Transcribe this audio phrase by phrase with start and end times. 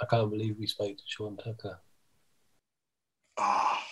[0.00, 1.80] I can't believe we spoke to Sean Tucker.
[3.38, 3.84] Ah.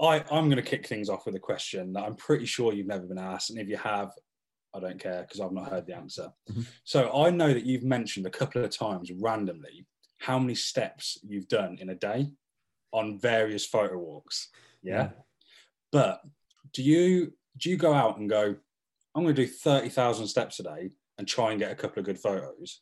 [0.00, 2.86] I, I'm going to kick things off with a question that I'm pretty sure you've
[2.86, 3.50] never been asked.
[3.50, 4.12] And if you have,
[4.74, 6.28] I don't care because I've not heard the answer.
[6.50, 6.66] Mhm.
[6.84, 9.86] So I know that you've mentioned a couple of times randomly
[10.18, 12.30] how many steps you've done in a day
[12.92, 14.48] on various photo walks.
[14.82, 14.94] Yeah.
[14.94, 15.10] Yeah.
[15.92, 16.20] But
[16.72, 18.54] do you do you go out and go,
[19.14, 22.06] I'm going to do 30,000 steps a day and try and get a couple of
[22.06, 22.80] good photos?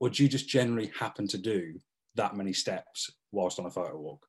[0.00, 1.78] Or do you just generally happen to do
[2.16, 4.26] that many steps whilst on a photo walk?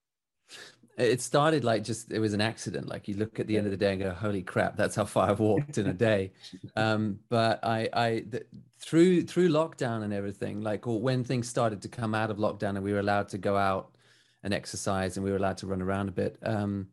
[0.98, 2.88] It started like just it was an accident.
[2.88, 5.06] Like you look at the end of the day and go, "Holy crap, that's how
[5.06, 6.32] far I've walked in a day."
[6.76, 8.48] Um, but I, I th-
[8.80, 12.76] through through lockdown and everything, like or when things started to come out of lockdown
[12.76, 13.96] and we were allowed to go out
[14.44, 16.38] and exercise and we were allowed to run around a bit.
[16.42, 16.88] Um,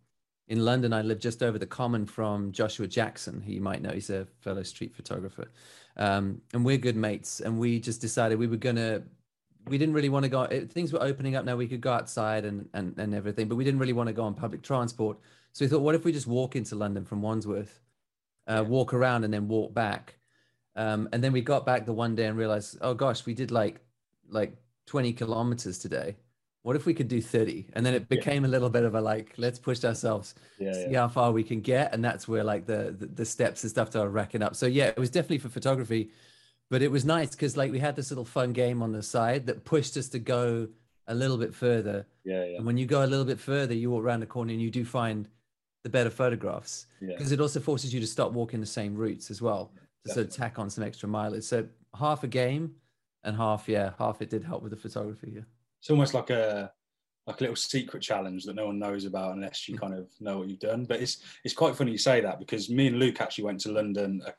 [0.48, 3.90] in London, I live just over the common from Joshua Jackson, who you might know.
[3.90, 5.51] He's a fellow street photographer,
[5.96, 7.40] um, and we're good mates.
[7.40, 9.02] And we just decided we were gonna
[9.66, 11.45] we didn't really want to go it- things were opening up.
[11.45, 14.12] Now we could go outside and, and and everything but we didn't really want to
[14.12, 15.18] go on public transport.
[15.52, 17.80] So we thought what if we just walk into london from wandsworth
[18.46, 20.18] uh, walk around and then walk back?
[20.76, 23.51] Um, and then we got back the one day and realized oh gosh we did
[23.51, 23.80] like
[24.29, 26.16] like 20 kilometers today
[26.65, 29.01] what if we could do 30 and then it became a little bit of a
[29.01, 30.73] like let's push ourselves Yeah.
[30.73, 33.70] see how far we can get and that's where like the, the the steps and
[33.70, 36.10] stuff started racking up so yeah it was definitely for photography
[36.70, 39.46] but it was nice because like we had this little fun game on the side
[39.46, 40.66] that pushed us to go
[41.07, 42.45] a little bit further Yeah.
[42.45, 42.57] Yeah.
[42.57, 44.70] and when you go a little bit further you walk around the corner and you
[44.70, 45.29] do find
[45.82, 47.09] the better photographs Yeah.
[47.15, 49.70] because it also forces you to stop walking the same routes as well
[50.07, 51.66] to sort of tack on some extra mileage so
[51.98, 52.74] half a game
[53.23, 55.42] and half yeah half it did help with the photography yeah
[55.85, 56.73] It's almost like a
[57.27, 60.38] like a little secret challenge that no one knows about unless you kind of know
[60.38, 60.87] what you've done.
[60.87, 63.73] But it's it's quite funny you say that because me and Luke actually went to
[63.73, 64.22] London.
[64.26, 64.32] A,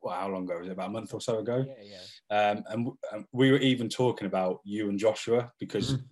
[0.00, 0.72] well, how long ago was it?
[0.72, 1.62] About a month or so ago.
[1.68, 1.92] Yeah,
[2.30, 2.50] yeah.
[2.50, 6.04] Um, and um, we were even talking about you and Joshua because, Mhm.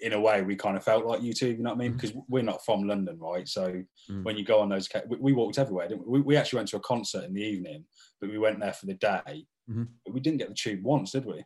[0.00, 1.48] in a way, we kind of felt like you two.
[1.50, 1.92] You know what I mean?
[1.92, 2.00] Mhm.
[2.00, 3.46] Because we're not from London, right?
[3.46, 4.24] So Mm.
[4.24, 5.88] when you go on those, we, we walked everywhere.
[5.88, 6.20] Didn't we?
[6.20, 6.22] we?
[6.22, 7.84] We actually went to a concert in the evening,
[8.18, 9.46] but we went there for the day.
[9.70, 9.88] Mhm.
[10.06, 11.44] But we didn't get the tube once, did we?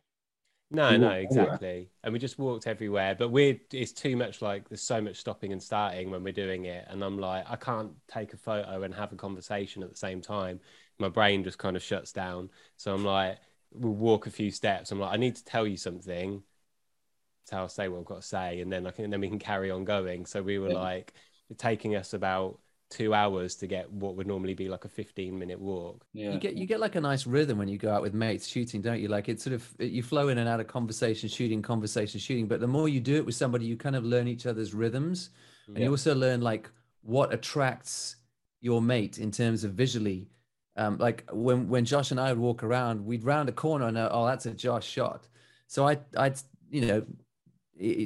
[0.69, 1.61] No, We no, walked everywhere.
[1.61, 1.89] exactly.
[2.03, 3.15] And we just walked everywhere.
[3.15, 6.65] But we're it's too much like there's so much stopping and starting when we're doing
[6.65, 6.85] it.
[6.89, 10.21] And I'm like, I can't take a photo and have a conversation at the same
[10.21, 10.59] time.
[10.99, 12.49] My brain just kind of shuts down.
[12.75, 13.37] So I'm like,
[13.71, 14.91] we'll walk a few steps.
[14.91, 16.43] I'm like, I need to tell you something.
[17.45, 18.59] So I'll say what I've got to say.
[18.61, 20.25] And then I can and then we can carry on going.
[20.25, 20.73] So we were Yeah.
[20.73, 21.13] like
[21.57, 25.59] taking us about two hours to get what would normally be like a 15 minute
[25.59, 26.05] walk.
[26.13, 26.31] Yeah.
[26.31, 28.81] you get you get like a nice rhythm when you go out with mates shooting
[28.81, 29.07] don't you?
[29.09, 32.47] Like it's sort of you flow in and out of conversation shooting conversation shooting.
[32.47, 35.31] But the more you do it with somebody you kind of learn each other's rhythms.
[35.67, 36.69] And you also learn like
[37.01, 38.15] what attracts
[38.61, 40.29] your mate in terms of visually.
[40.77, 43.97] Um, like when when josh and i would walk around we'd round a corner and
[43.97, 45.27] oh that's a josh shot.
[45.67, 47.26] So i i'd you know i- i-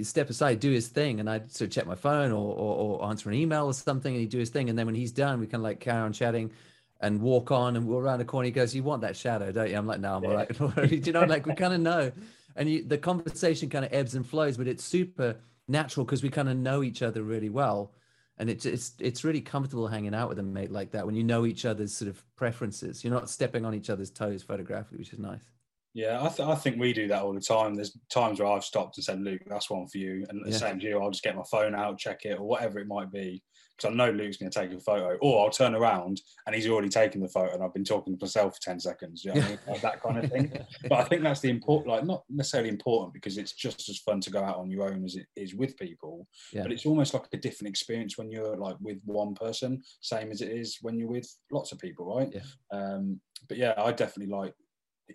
[0.03, 3.09] step aside do his thing and i'd sort of check my phone or, or or
[3.09, 5.39] answer an email or something and he'd do his thing and then when he's done
[5.39, 6.51] we kind of like carry on chatting
[6.99, 9.69] and walk on and we're around the corner he goes you want that shadow don't
[9.69, 9.77] you?
[9.77, 10.49] I'm like no i'm all right
[10.89, 12.11] do you know like we kind of know.
[12.57, 15.37] And you, the conversation kind of ebbs and flows but it's super
[15.69, 17.93] natural because we kind of know each other really well
[18.37, 21.23] and it's it's it's really comfortable hanging out with a mate like that when you
[21.23, 23.03] know each other's sort of preferences.
[23.03, 25.49] You're not stepping on each other's toes photographically which is nice
[25.93, 27.75] Yeah, I, th- I think we do that all the time.
[27.75, 30.25] There's times where I've stopped and said, Luke, that's one for you.
[30.29, 30.57] And the Yeah.
[30.57, 33.11] same as you, I'll just get my phone out, check it, or whatever it might
[33.11, 33.43] be.
[33.75, 35.17] Because I know Luke's going to take a photo.
[35.21, 38.23] Or I'll turn around and he's already taken the photo and I've been talking to
[38.23, 39.25] myself for 10 seconds.
[39.25, 39.59] You know I mean?
[39.67, 40.53] Like that kind of thing.
[40.87, 44.21] But I think that's the important, like, not necessarily important because it's just as fun
[44.21, 46.25] to go out on your own as it is with people.
[46.53, 46.61] Yeah.
[46.63, 50.41] But it's almost like a different experience when you're like with one person, same as
[50.41, 52.29] it is when you're with lots of people, right?
[52.33, 52.41] Yeah.
[52.71, 53.19] Um,
[53.49, 54.53] but yeah, I definitely like,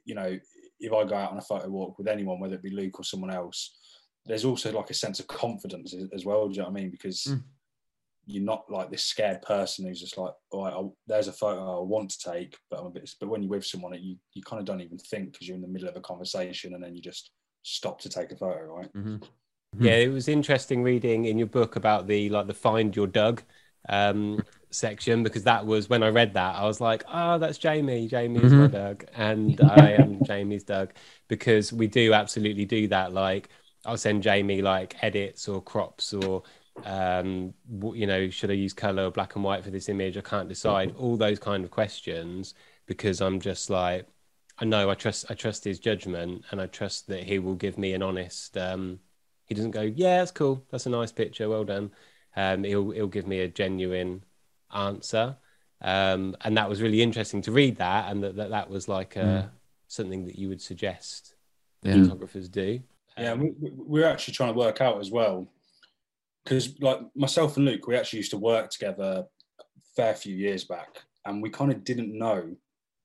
[0.04, 0.38] you know,
[0.80, 3.04] if I go out on a photo walk with anyone, whether it be Luke or
[3.04, 3.76] someone else,
[4.24, 6.48] there's also like a sense of confidence as, as well.
[6.48, 6.90] Do you know what I mean?
[6.90, 7.42] Because Mm.
[8.26, 11.78] you're not like this scared person who's just like, all right, I, there's a photo
[11.78, 13.08] I want to take, but I'm a bit.
[13.20, 15.62] But when you're with someone, you you kind of don't even think because you're in
[15.62, 17.30] the middle of a conversation and then you just
[17.62, 18.92] stop to take a photo, right?
[18.92, 19.22] Mhm.
[19.78, 23.42] Yeah, it was interesting reading in your book about the like the find your Doug
[23.88, 28.08] um section because that was when I read that I was like, oh, that's Jamie.
[28.08, 28.66] Jamie is my.
[28.66, 30.92] Doug, and I am Jamie's Doug
[31.28, 33.12] because we do absolutely do that.
[33.12, 33.48] Like,
[33.84, 36.42] I'll send Jamie like edits or crops or
[36.84, 37.54] um
[37.94, 40.48] you know should i use color or black and white for this image i can't
[40.48, 42.54] decide all those kind of questions
[42.86, 44.06] because i'm just like
[44.58, 47.78] i know i trust i trust his judgment and i trust that he will give
[47.78, 48.98] me an honest um
[49.46, 51.90] he doesn't go yeah that's cool that's a nice picture well done
[52.36, 54.22] um he'll he'll give me a genuine
[54.74, 55.36] answer
[55.82, 59.14] um, and that was really interesting to read that, and that that, that was like
[59.16, 59.50] a, Mm.
[59.88, 61.34] something that you would suggest
[61.82, 62.02] Yeah.
[62.02, 62.80] photographers do.
[63.18, 65.46] Yeah, Um, we, we- we're actually trying to work out as well
[66.42, 69.26] because, like myself and Luke, we actually used to work together
[69.60, 69.62] a
[69.94, 72.56] fair few years back, and we kind of didn't know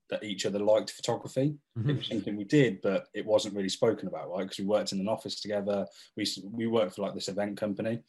[0.09, 1.55] that each other liked photography.
[1.75, 1.97] It Mhm.
[1.97, 4.43] was something we did, but it wasn't really spoken about, right?
[4.43, 5.85] Because we worked in an office together.
[6.15, 7.99] We we worked for like this event company,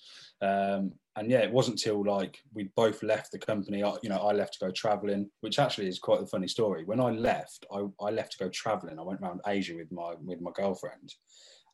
[0.41, 3.83] um, and yeah, it wasn't till like we both left the company.
[3.83, 6.85] I, you know, I left to go traveling, which actually is quite a funny story.
[6.85, 8.99] When I left, I, I left to go traveling.
[8.99, 11.15] I went around Asia with my with my girlfriend,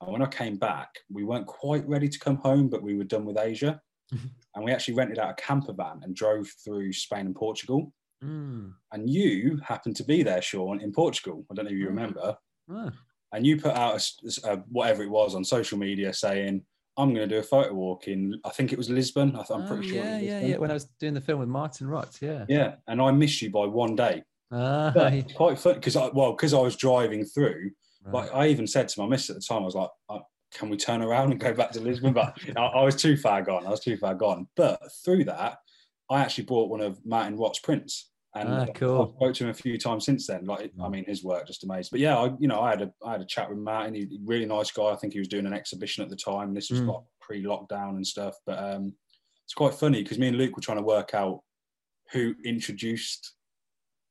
[0.00, 3.04] and when I came back, we weren't quite ready to come home, but we were
[3.04, 3.80] done with Asia,
[4.12, 4.30] Mhm.
[4.54, 7.92] and we actually rented out a camper van and drove through Spain and Portugal.
[8.24, 8.74] Mm.
[8.92, 11.46] And you happened to be there, Sean, in Portugal.
[11.50, 11.90] I don't know if you Oh.
[11.90, 12.36] remember
[12.70, 12.90] Ah.
[13.32, 13.94] and you put out
[14.44, 16.66] a a, whatever it was on social media saying,
[16.98, 19.30] "I'm going to do a photo walk in." I think it was Lisbon.
[19.36, 20.04] I th- I'm Oh, pretty sure.
[20.04, 20.56] yeah, yeah, yeah.
[20.58, 22.44] When I was doing the film with Martin Rott, yeah.
[22.48, 24.22] Yeah, and I missed you by one day.
[24.50, 24.92] Ah,
[25.34, 27.70] quite fun because I well because I was driving through.
[28.04, 28.14] right.
[28.14, 30.20] Like I even said to my miss at the time, I was like, uh,
[30.54, 33.42] "Can we turn around and go back to Lisbon?" But I, I was too far
[33.42, 33.66] gone.
[33.66, 34.48] I was too far gone.
[34.56, 35.58] But through that,
[36.10, 38.10] I actually bought one of Martin Rott's prints.
[38.40, 39.14] And Ah, cool.
[39.16, 40.44] spoke to him a few times since then.
[40.44, 40.90] Like, I Mm.
[40.92, 41.88] mean, his work just amazing.
[41.92, 43.94] But yeah, I, you know, I had a I had a chat with Martin.
[43.94, 44.84] He, really nice guy.
[44.90, 46.54] I think he was doing an exhibition at the time.
[46.54, 46.88] This was Mm.
[46.94, 48.36] like pre-lockdown and stuff.
[48.46, 48.94] But um,
[49.44, 51.42] it's quite funny because me and Luke were trying to work out
[52.12, 53.34] who introduced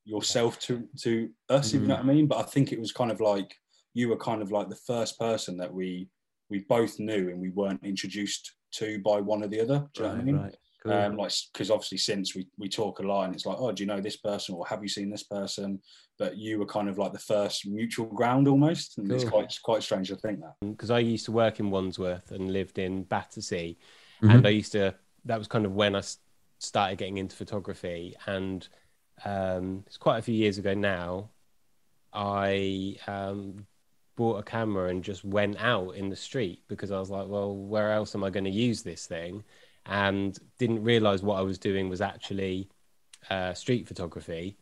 [0.06, 1.74] yourself to to us.
[1.74, 1.98] If you know Mm.
[2.06, 2.28] what I mean.
[2.28, 3.56] But I think it was kind of like
[3.94, 6.10] you were kind of like the first person that we
[6.50, 9.88] we both knew and we weren't introduced to by one or the other.
[9.94, 10.38] Do you know what I mean?
[10.38, 10.56] right.
[10.88, 10.96] Cool.
[10.96, 13.84] um, like because obviously since we we talk a lot and it's like oh do
[13.84, 15.80] you know this person or have you seen this person
[16.18, 19.60] but you were kind of like the first mutual ground almost and it's quite it's
[19.60, 23.04] quite strange to think that because I used to work in Wandsworth and lived in
[23.04, 23.78] Battersea,
[24.22, 24.36] Mhm.
[24.36, 24.96] and I used to.
[25.26, 26.02] That was kind of when I
[26.60, 28.68] started getting into photography, and
[29.26, 31.30] um, it's quite a few years ago now.
[32.14, 33.68] I um,
[34.16, 37.56] bought a camera and just went out in the street because I was like, well,
[37.56, 39.44] where else am I going to use this thing?
[39.88, 42.70] And didn't realize what I was doing was actually
[43.30, 44.58] uh, street photography.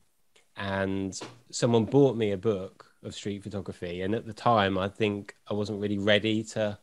[0.55, 1.19] And
[1.51, 4.01] someone bought me a book of street photography.
[4.01, 6.77] And at the time, I think I wasn't really ready to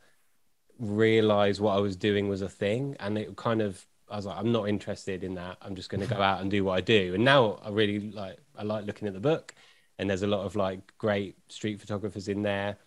[0.79, 2.97] realize what I was doing was a thing.
[3.01, 5.57] And it kind of, I was like, I'm not interested in that.
[5.63, 7.15] I'm just going to go out and do what I do.
[7.15, 9.55] And now I really like, I like looking at the book.
[9.99, 12.79] And there's a lot of like great street photographers in there.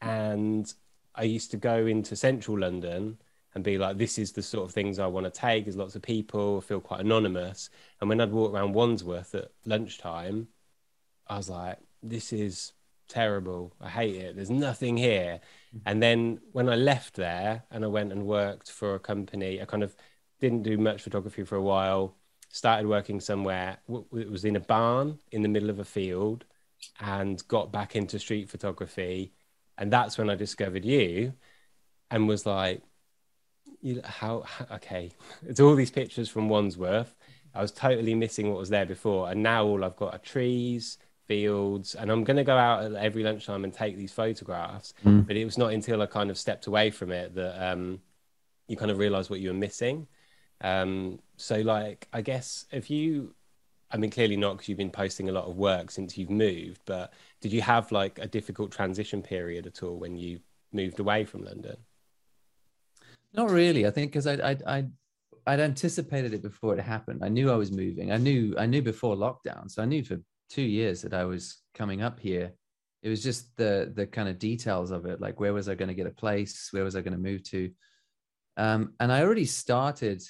[0.00, 0.72] And
[1.14, 3.18] I used to go into central London
[3.56, 5.64] and be like, this is the sort of things I want to take.
[5.64, 7.70] There's lots of people, I feel quite anonymous.
[8.02, 10.48] And when I'd walk around Wandsworth at lunchtime,
[11.26, 12.72] I was like, this is
[13.08, 13.72] terrible.
[13.80, 14.36] I hate it.
[14.36, 15.40] There's nothing here.
[15.74, 15.78] Mm-hmm.
[15.86, 19.64] And then when I left there and I went and worked for a company, I
[19.64, 19.96] kind of
[20.38, 22.14] didn't do much photography for a while,
[22.50, 23.78] started working somewhere.
[23.88, 26.44] It was in a barn in the middle of a field
[27.00, 29.32] and got back into street photography.
[29.78, 31.32] And that's when I discovered you
[32.10, 32.82] and was like,
[33.80, 35.10] you how, how okay.
[35.46, 37.14] It's all these pictures from wandsworth
[37.54, 39.30] i was totally missing what was there before.
[39.30, 42.94] And now all i've got are trees fields and i'm going to go out at
[42.94, 44.94] every lunchtime and take these photographs.
[45.04, 45.26] Mm.
[45.26, 48.00] but it was not until i kind of stepped away from it that um,
[48.68, 50.06] you kind of realize what you were missing.
[50.60, 53.34] Um, so like i guess if you
[53.90, 56.80] i mean clearly not because you've been posting a lot of work since you've moved
[56.86, 60.40] but did you have like a difficult transition period at all when you
[60.72, 61.76] moved away from london
[63.36, 63.86] Not really.
[63.86, 64.86] I think because I I I
[65.46, 67.22] I'd anticipated it before it happened.
[67.22, 68.10] I knew I was moving.
[68.10, 69.70] I knew I knew before lockdown.
[69.70, 72.52] So I knew for two years that I was coming up here.
[73.02, 75.88] It was just the the kind of details of it, like where was I going
[75.88, 77.70] to get a place, where was I going to move to,
[78.56, 80.22] um, and I already started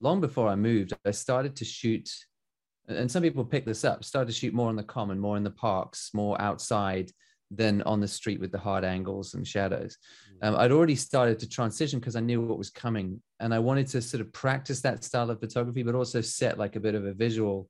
[0.00, 0.92] long before I moved.
[1.04, 2.08] I started to shoot,
[2.86, 4.04] and some people pick this up.
[4.04, 7.10] Started to shoot more on the common, more in the parks, more outside
[7.50, 9.98] than on the street with the hard angles and shadows
[10.42, 13.86] um, I'd already started to transition because I knew what was coming, and I wanted
[13.88, 17.06] to sort of practice that style of photography, but also set like a bit of
[17.06, 17.68] a visual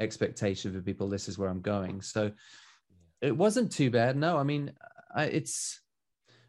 [0.00, 1.08] expectation for people.
[1.08, 2.00] This is where I'm going.
[2.02, 2.32] So
[3.20, 4.16] it wasn't too bad.
[4.16, 4.72] No, I mean,
[5.14, 5.80] I, it's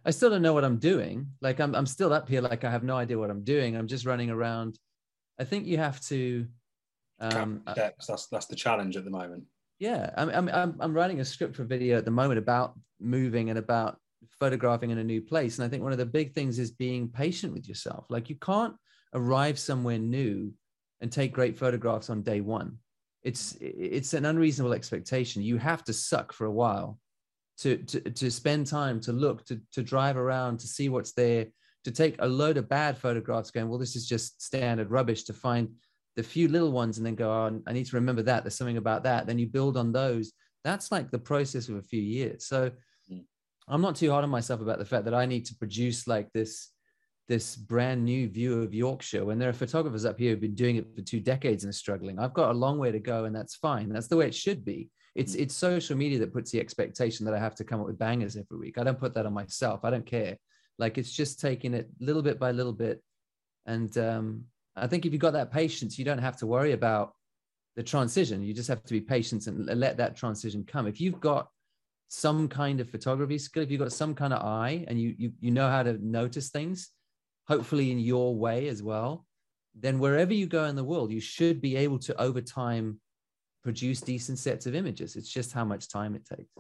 [0.06, 1.28] I still don't know what I'm doing.
[1.42, 3.76] Like I'm I'm still up here, like I have no idea what I'm doing.
[3.76, 4.78] I'm just running around.
[5.40, 6.48] I think you have to.
[7.22, 9.44] Um, Steps, that's that's the challenge at the moment
[9.80, 13.58] yeah, I'm, I'm, I'm, writing a script for video at the moment about moving and
[13.58, 13.98] about
[14.30, 15.58] photographing in a new place.
[15.58, 18.06] And I think one of the big things is being patient with yourself.
[18.10, 18.76] Like you can't
[19.14, 20.54] arrive somewhere new
[21.02, 22.78] and take great photographs on day one.
[23.24, 25.42] It's it's an unreasonable expectation.
[25.42, 27.00] You have to suck for a while
[27.60, 31.48] to to, to spend time to look to to drive around to see what's there
[31.84, 35.34] to take a load of bad photographs going well this is just standard rubbish to
[35.34, 35.70] find
[36.20, 38.44] the few little ones and then go on oh, i need to remember that.
[38.44, 39.26] There's something about that.
[39.26, 40.34] Then you build on those.
[40.66, 42.46] That's like the process of a few years.
[42.46, 42.72] So
[43.10, 43.24] mm.
[43.70, 46.28] i'm not too hard on myself about the fact that i need to produce like
[46.34, 46.72] this
[47.30, 50.76] this brand new view of yorkshire when there are photographers up here who've been doing
[50.76, 52.20] it for two decades and struggling.
[52.20, 53.88] I've got a long way to go and that's fine.
[53.88, 54.90] That's the way it should be.
[55.16, 55.42] It's mm.
[55.44, 58.36] it's social media that puts the expectation that i have to come up with bangers
[58.36, 58.78] every week.
[58.78, 59.80] I don't put that on myself.
[59.86, 60.36] I don't care.
[60.84, 63.02] Like it's just taking it little bit by little bit
[63.66, 64.28] and um,
[64.76, 67.14] I think if you've got that patience, you don't have to worry about
[67.76, 68.44] the transition.
[68.44, 70.88] You just have to be patient and let that transition come.
[70.88, 71.50] If you've got
[72.08, 75.32] some kind of photography skill, if you've got some kind of eye and you you
[75.40, 76.90] you know how to notice things,
[77.48, 79.26] hopefully in your way as well,
[79.76, 83.00] then wherever you go in the world, you should be able to over time
[83.64, 85.16] produce decent sets of images.
[85.16, 86.52] It's just how much time it takes.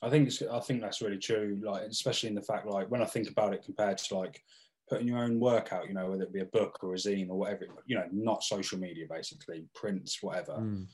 [0.00, 1.60] I think I think that's really true.
[1.62, 4.40] Like especially in the fact like when I think about it compared to like
[4.88, 7.28] putting your own work out, you know, whether it be a book or a zine
[7.28, 10.54] or whatever, you know, not social media, basically, prints, whatever.
[10.54, 10.86] Mm.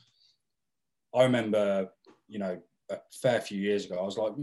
[1.13, 1.89] I remember,
[2.27, 2.59] you know,
[2.89, 4.33] a fair few years ago, I was like,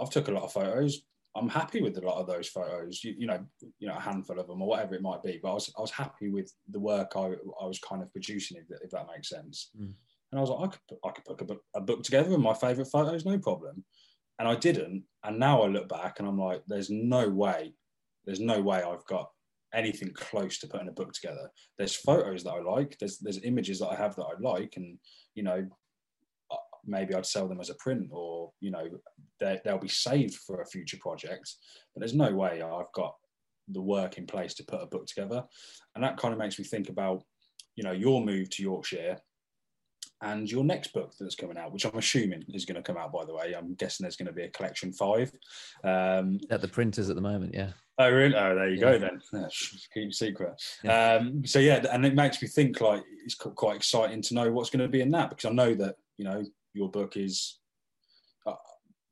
[0.00, 1.02] I've took a lot of photos.
[1.36, 3.44] I'm happy with a lot of those photos, you, you know,
[3.78, 5.38] you know, a handful of them or whatever it might be.
[5.40, 8.56] But I was, I was happy with the work I, I was kind of producing,
[8.56, 9.70] if, if that makes sense.
[9.78, 9.92] Mm.
[10.32, 12.40] And I was like, I could, I could put a book, a book together with
[12.40, 13.84] my favorite photos, no problem.
[14.38, 15.04] And I didn't.
[15.24, 17.74] And now I look back and I'm like, there's no way
[18.28, 19.30] there's no way I've got
[19.72, 21.50] anything close to putting a book together.
[21.78, 22.96] There's photos that I like.
[22.98, 24.98] There's there's images that I have that I like, and
[25.34, 25.66] you know,
[26.50, 28.86] uh, maybe I'd sell them as a print, or you know,
[29.40, 31.50] they'll be saved for a future project.
[31.94, 33.14] But there's no way I've got
[33.68, 35.42] the work in place to put a book together,
[35.94, 37.22] and that kind of makes me think about,
[37.76, 39.16] you know, your move to Yorkshire
[40.20, 43.12] and your next book that's coming out, which I'm assuming is going to come out,
[43.12, 43.54] by the way.
[43.56, 45.32] I'm guessing there's going to be a collection five.
[45.84, 47.72] Um, at the printers at the moment, yeah.
[47.98, 48.34] Oh, really?
[48.34, 48.80] Oh, there you yeah.
[48.80, 49.48] go then.
[49.92, 50.62] keep secret.
[50.84, 51.14] Yeah.
[51.14, 54.70] Um, so yeah, and it makes me think like it's quite exciting to know what's
[54.70, 57.58] going to be in that because I know that you know your book is.
[58.46, 58.54] Uh,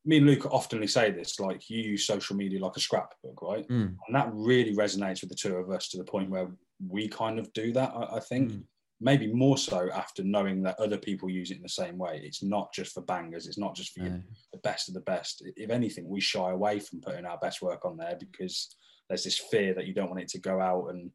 [0.04, 3.66] me and Luke oftenly say this, like you use social media like a scrapbook, right?
[3.68, 3.96] Mm.
[4.06, 6.48] And that really resonates with the two of us to the point where
[6.88, 7.92] we kind of do that.
[7.94, 8.52] I, I think.
[8.52, 8.62] Mm
[9.00, 12.20] maybe more so after knowing that other people use it in the same way.
[12.24, 13.46] It's not just for bangers.
[13.46, 14.18] It's not just for yeah.
[14.52, 15.42] the best of the best.
[15.56, 18.74] If anything, we shy away from putting our best work on there because
[19.08, 21.10] there's this fear that you don't want it to go out and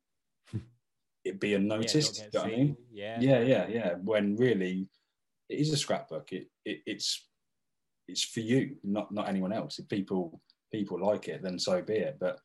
[1.25, 2.19] it be unnoticed.
[2.19, 2.77] Yeah, you know I mean?
[2.91, 3.93] Yeah, yeah, yeah, yeah.
[4.03, 4.88] When really,
[5.50, 6.31] it is a scrapbook.
[6.31, 7.27] It, it it's
[8.07, 9.79] it's for you, not not anyone else.
[9.79, 10.39] If people
[10.71, 12.17] people like it, then so be it.
[12.19, 12.39] But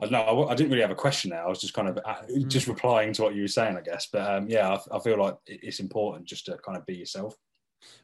[0.00, 0.42] I don't know.
[0.44, 1.44] I, I, didn't really have a question there.
[1.44, 2.48] I was just kind of uh, mm.
[2.48, 4.08] just replying to what you were saying, I guess.
[4.12, 7.34] But um, yeah, I, I, feel like it's important just to kind of be yourself.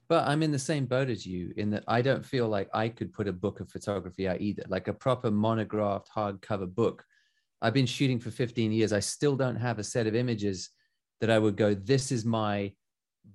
[0.08, 2.88] But I'm in the same boat as you in that I don't feel like I
[2.88, 7.04] could put a book of photography out either, like a proper monographed hardcover book.
[7.62, 8.92] I've been shooting for 15 years.
[8.92, 10.70] I still don't have a set of images
[11.20, 12.72] that I would go, this is my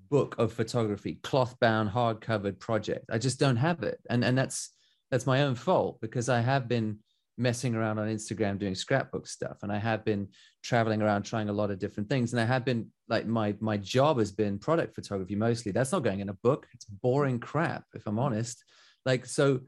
[0.10, 3.06] book of photography, cloth bound, hard covered project.
[3.12, 4.00] I just don't have it.
[4.10, 4.70] And, and that's,
[5.10, 7.00] that's my own fault because I have been
[7.42, 9.58] messing around on Instagram doing scrapbook stuff.
[9.64, 10.28] And I have been
[10.64, 12.32] traveling around trying a lot of different things.
[12.32, 15.72] And I have been like my my job has been product photography mostly.
[15.72, 16.68] That's not going in a book.
[16.74, 18.64] It's boring crap, if I'm honest.
[19.06, 19.62] Like so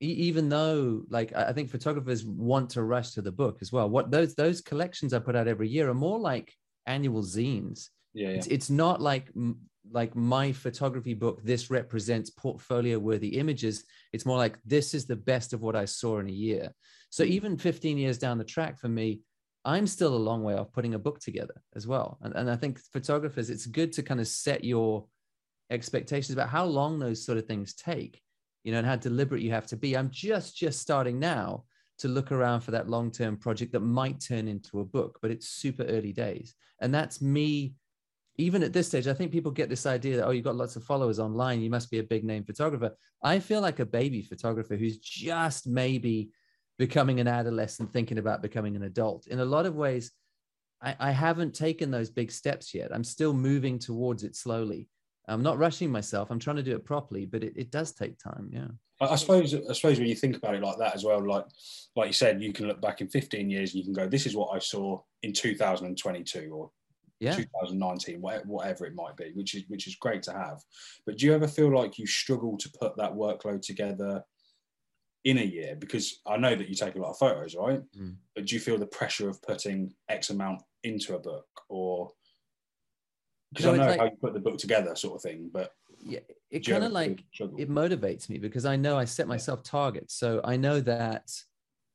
[0.00, 3.88] even though like I think photographers want to rush to the book as well.
[3.88, 6.52] What those those collections I put out every year are more like
[6.86, 7.88] annual zines.
[8.12, 8.36] Yeah, yeah.
[8.36, 9.30] It's, it's not like
[9.92, 15.16] like my photography book this represents portfolio worthy images it's more like this is the
[15.16, 16.72] best of what i saw in a year
[17.10, 19.20] so even 15 years down the track for me
[19.64, 22.18] i'm still a long way off putting a book together as well.
[22.22, 25.06] And, and i think photographers it's good to kind of set your
[25.70, 28.22] expectations about how long those sort of things take
[28.66, 29.96] you know and how deliberate you have to be.
[29.96, 31.64] I'm just just starting now
[31.98, 35.30] to look around for that long term project that might turn into a book but
[35.30, 36.54] it's super early days.
[36.80, 37.74] And that's me
[38.38, 40.76] even at this stage, I think people get this idea that, oh, you've got lots
[40.76, 42.94] of followers online, you must be a big name photographer.
[43.22, 46.28] I feel like a baby photographer who's just maybe
[46.78, 49.26] becoming an adolescent, thinking about becoming an adult.
[49.26, 50.12] In a lot of ways,
[50.82, 52.94] I, I haven't taken those big steps yet.
[52.94, 54.88] I'm still moving towards it slowly.
[55.28, 56.30] I'm not rushing myself.
[56.30, 58.48] I'm trying to do it properly, but it, it does take time.
[58.52, 58.68] Yeah.
[59.00, 61.44] I suppose I suppose when you think about it like that as well, like
[61.96, 64.24] like you said, you can look back in 15 years and you can go, this
[64.24, 66.70] is what I saw in 2022 or
[67.20, 67.34] yeah.
[67.34, 70.62] 2019, whatever it might be, which is which is great to have.
[71.04, 74.22] But do you ever feel like you struggle to put that workload together
[75.26, 75.76] in a year?
[75.76, 77.82] Because I know that you take a lot of photos, right?
[77.98, 78.14] Mm.
[78.34, 82.10] But do you feel the pressure of putting X amount into a book, or
[83.52, 86.20] because I know like, how you put the book together, sort of thing, but yeah,
[86.50, 87.24] it kind of like
[87.58, 91.28] it motivates me because I know I set myself targets, so I know that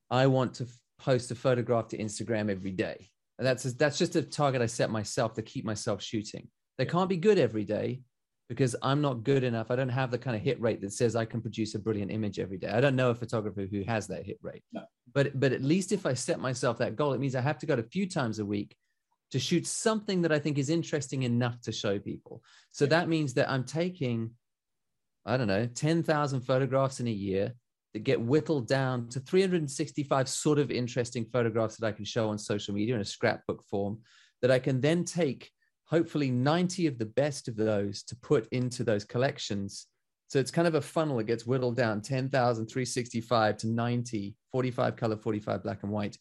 [0.09, 0.67] I want to
[0.99, 3.09] post a photograph to Instagram every day
[3.39, 6.47] And that's that's just a target I set myself to keep myself shooting.
[6.77, 8.01] They can't be good every day
[8.51, 9.71] because I'm not good enough.
[9.71, 12.11] I don't have the kind of hit rate that says I can produce a brilliant
[12.11, 12.67] image every day.
[12.67, 14.61] I don't know a photographer who has that hit rate.
[14.73, 14.81] No.
[15.13, 17.65] But but at least if I set myself that goal, it means I have to
[17.65, 18.75] go to a few times a week
[19.31, 22.43] to shoot something that I think is interesting enough to show people.
[22.73, 24.31] So that means that I'm taking,
[25.25, 27.53] I don't know, 10,000 photographs in a year
[27.93, 32.37] that get whittled down to 365 sort of interesting photographs that I can show on
[32.37, 33.99] social media in a scrapbook form
[34.41, 35.49] that I can then take
[35.91, 39.87] hopefully 90 of the best of those to put into those collections.
[40.29, 41.19] So it's kind of a funnel.
[41.19, 46.17] It gets whittled down 10,365 to 90, 45 color, 45 black and white.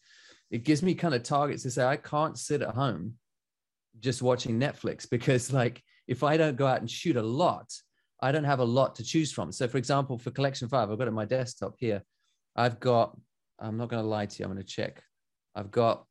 [0.51, 3.13] It gives me kind of targets to say, I can't sit at home
[4.01, 7.71] just watching Netflix because, like, if I don't go out and shoot a lot,
[8.21, 9.53] I don't have a lot to choose from.
[9.53, 12.03] So, for example, for collection five, I've got it on my desktop here.
[12.57, 13.17] I've got,
[13.57, 15.01] I'm not going to lie to you, I'm going to check.
[15.55, 16.05] I've got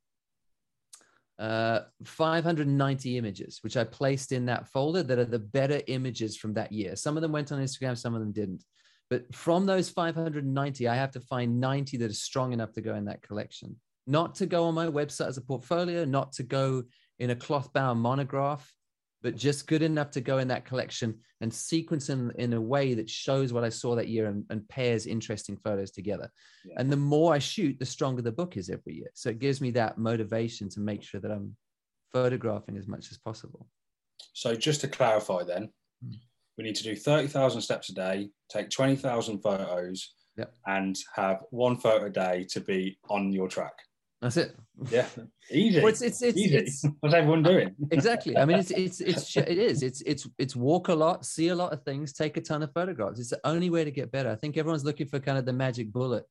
[1.41, 6.53] uh, 590 images, which I placed in that folder that are the better images from
[6.53, 6.95] that year.
[6.95, 8.63] Some of them went on Instagram, some of them didn't.
[9.09, 12.93] But from those 590, I have to find 90 that are strong enough to go
[12.93, 13.75] in that collection.
[14.05, 16.83] Not to go on my website as a portfolio, not to go
[17.17, 18.71] in a cloth bound monograph,
[19.21, 22.93] but just good enough to go in that collection and sequence in, in a way
[22.93, 26.29] that shows what I saw that year and, and pairs interesting photos together.
[26.65, 26.75] Yeah.
[26.77, 29.09] And the more I shoot, the stronger the book is every year.
[29.13, 31.55] So it gives me that motivation to make sure that I'm
[32.11, 33.67] photographing as much as possible.
[34.33, 35.69] So just to clarify, then,
[36.03, 36.13] Hmm.
[36.57, 40.53] we need to do thirty thousand steps a day, take twenty thousand photos, Yep.
[40.65, 43.73] and have one photo a day to be on your track.
[44.21, 44.55] That's it.
[44.91, 45.07] Yeah,
[45.51, 45.79] easy.
[45.79, 46.55] Well, it's, it's, it's, easy.
[46.55, 47.75] it's, What's everyone doing?
[47.91, 48.37] exactly.
[48.37, 51.55] I mean, it's, it's, it's, it is, it's, it's, it's walk a lot, see a
[51.55, 53.19] lot of things, take a ton of photographs.
[53.19, 54.29] It's the only way to get better.
[54.29, 56.25] I think everyone's looking for kind of the magic bullet.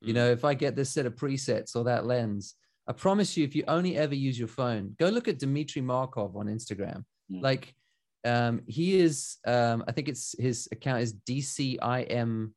[0.00, 0.16] You Mm.
[0.16, 2.54] know, if I get this set of presets or that lens,
[2.86, 6.36] I promise you, if you only ever use your phone, go look at Dmitry Markov
[6.36, 7.04] on Instagram.
[7.30, 7.42] Mm.
[7.42, 7.74] Like,
[8.24, 12.54] um, he is, um, I think it's his account is d c i m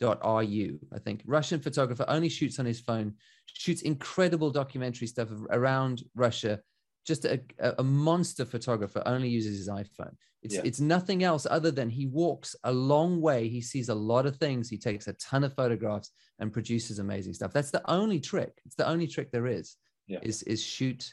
[0.00, 0.78] DCIM.ru.
[0.92, 3.14] I think Russian photographer only shoots on his phone,
[3.52, 6.60] shoots incredible documentary stuff around Russia.
[7.06, 7.40] Just a,
[7.78, 10.14] a monster photographer only uses his iPhone.
[10.42, 10.60] It's Yeah.
[10.64, 13.48] it's nothing else other than he walks a long way.
[13.48, 14.68] He sees a lot of things.
[14.68, 17.52] He takes a ton of photographs and produces amazing stuff.
[17.52, 18.60] That's the only trick.
[18.66, 19.76] It's the only trick there is.
[20.06, 20.20] Yeah.
[20.22, 21.12] Is is shoot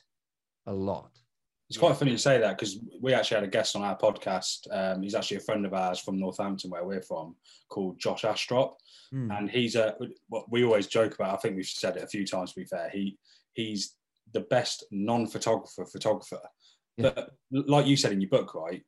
[0.67, 1.11] a lot.
[1.69, 4.67] It's quite funny you say that because we actually had a guest on our podcast.
[4.71, 7.35] Um, he's actually a friend of ours from Northampton, where we're from,
[7.69, 8.75] called Josh Astrop,
[9.11, 9.31] Hmm.
[9.31, 9.95] and he's a
[10.29, 11.33] what we always joke about.
[11.33, 12.53] I think we've said it a few times.
[12.53, 13.17] To be fair, he
[13.53, 13.95] he's
[14.33, 16.41] the best non-photographer photographer.
[16.97, 17.11] Yeah.
[17.15, 18.83] But like you said in your book, right?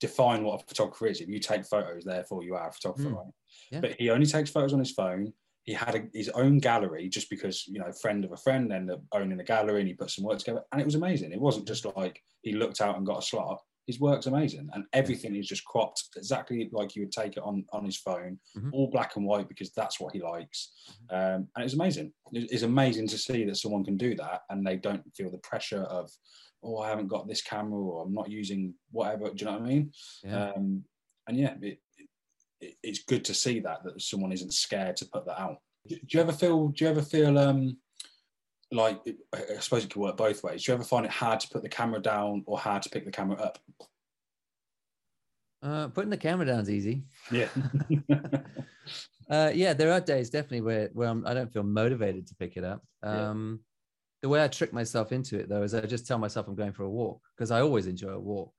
[0.00, 1.20] Define what a photographer is.
[1.20, 3.16] If you take photos, therefore you are a photographer, Mm.
[3.16, 3.32] right?
[3.70, 3.80] Yeah.
[3.80, 5.32] But he only takes photos on his phone.
[5.64, 8.96] He had a, his own gallery just because you know, friend of a friend ended
[8.96, 11.32] up owning a gallery, and he put some work together, and it was amazing.
[11.32, 13.60] It wasn't just like he looked out and got a slot.
[13.86, 17.64] His work's amazing, and everything is just cropped exactly like you would take it on
[17.72, 18.70] on his phone, Mhm.
[18.72, 20.72] all black and white because that's what he likes.
[21.10, 21.16] Mm-hmm.
[21.16, 22.12] Um, and it's amazing.
[22.32, 25.82] It's amazing to see that someone can do that, and they don't feel the pressure
[25.84, 26.10] of,
[26.62, 29.28] oh, I haven't got this camera, or I'm not using whatever.
[29.28, 29.92] Do you know what I mean?
[30.22, 30.52] Yeah.
[30.52, 30.84] Um,
[31.26, 31.78] and yeah, it,
[32.82, 35.58] it's good to see that that someone isn't scared to put that out.
[35.86, 36.68] Do do you ever feel?
[36.68, 37.76] Do you ever feel um,
[38.72, 39.00] like
[39.34, 40.64] I suppose it could work both ways?
[40.64, 43.04] Do you ever find it hard to put the camera down or hard to pick
[43.04, 43.58] the camera up?
[45.62, 47.04] Uh, putting the camera down is easy.
[47.30, 47.48] Yeah,
[49.30, 52.58] Uh, yeah, there are days definitely where where I'm, I don't feel motivated to pick
[52.58, 52.82] it up.
[53.02, 53.30] Yeah.
[53.30, 53.60] Um,
[54.22, 56.72] The way I trick myself into it though is I just tell myself I'm going
[56.74, 58.52] for a walk because I always enjoy a walk,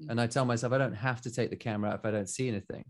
[0.00, 0.10] Mm.
[0.10, 2.28] and I tell myself I don't have to take the camera out if I don't
[2.28, 2.84] see anything.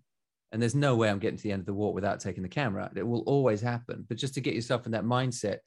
[0.54, 2.48] And there's no way I'm getting to the end of the walk without taking the
[2.48, 2.88] camera.
[2.94, 4.06] It will always happen.
[4.08, 5.58] But just to get yourself in that mindset,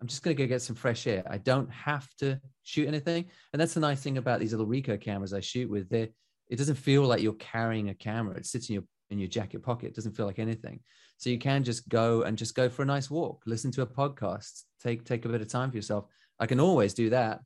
[0.00, 1.24] I'm just going to go get some fresh air.
[1.28, 3.24] I don't have to shoot anything.
[3.52, 5.90] And that's the nice thing about these little Ricoh cameras I shoot with.
[5.90, 6.12] They
[6.48, 8.36] it doesn't feel like you're carrying a camera.
[8.36, 9.88] It sits in your in your jacket pocket.
[9.88, 10.78] It doesn't feel like anything.
[11.18, 13.86] So you can just go and just go for a nice walk, listen to a
[13.86, 16.04] podcast, take take a bit of time for yourself.
[16.38, 17.40] I can always do that.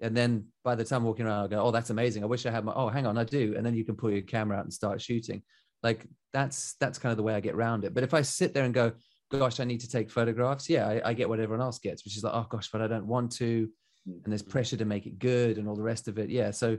[0.00, 2.22] And then by the time walking around, I go, oh, that's amazing.
[2.22, 3.54] I wish I had my, oh, hang on, I do.
[3.56, 5.42] And then you can pull your camera out and start shooting.
[5.82, 7.94] Like that's that's kind of the way I get around it.
[7.94, 8.92] But if I sit there and go,
[9.30, 12.16] gosh, I need to take photographs, yeah, I, I get what everyone else gets, which
[12.16, 13.68] is like, oh gosh, but I don't want to.
[14.06, 16.28] And there's pressure to make it good and all the rest of it.
[16.28, 16.50] Yeah.
[16.50, 16.76] So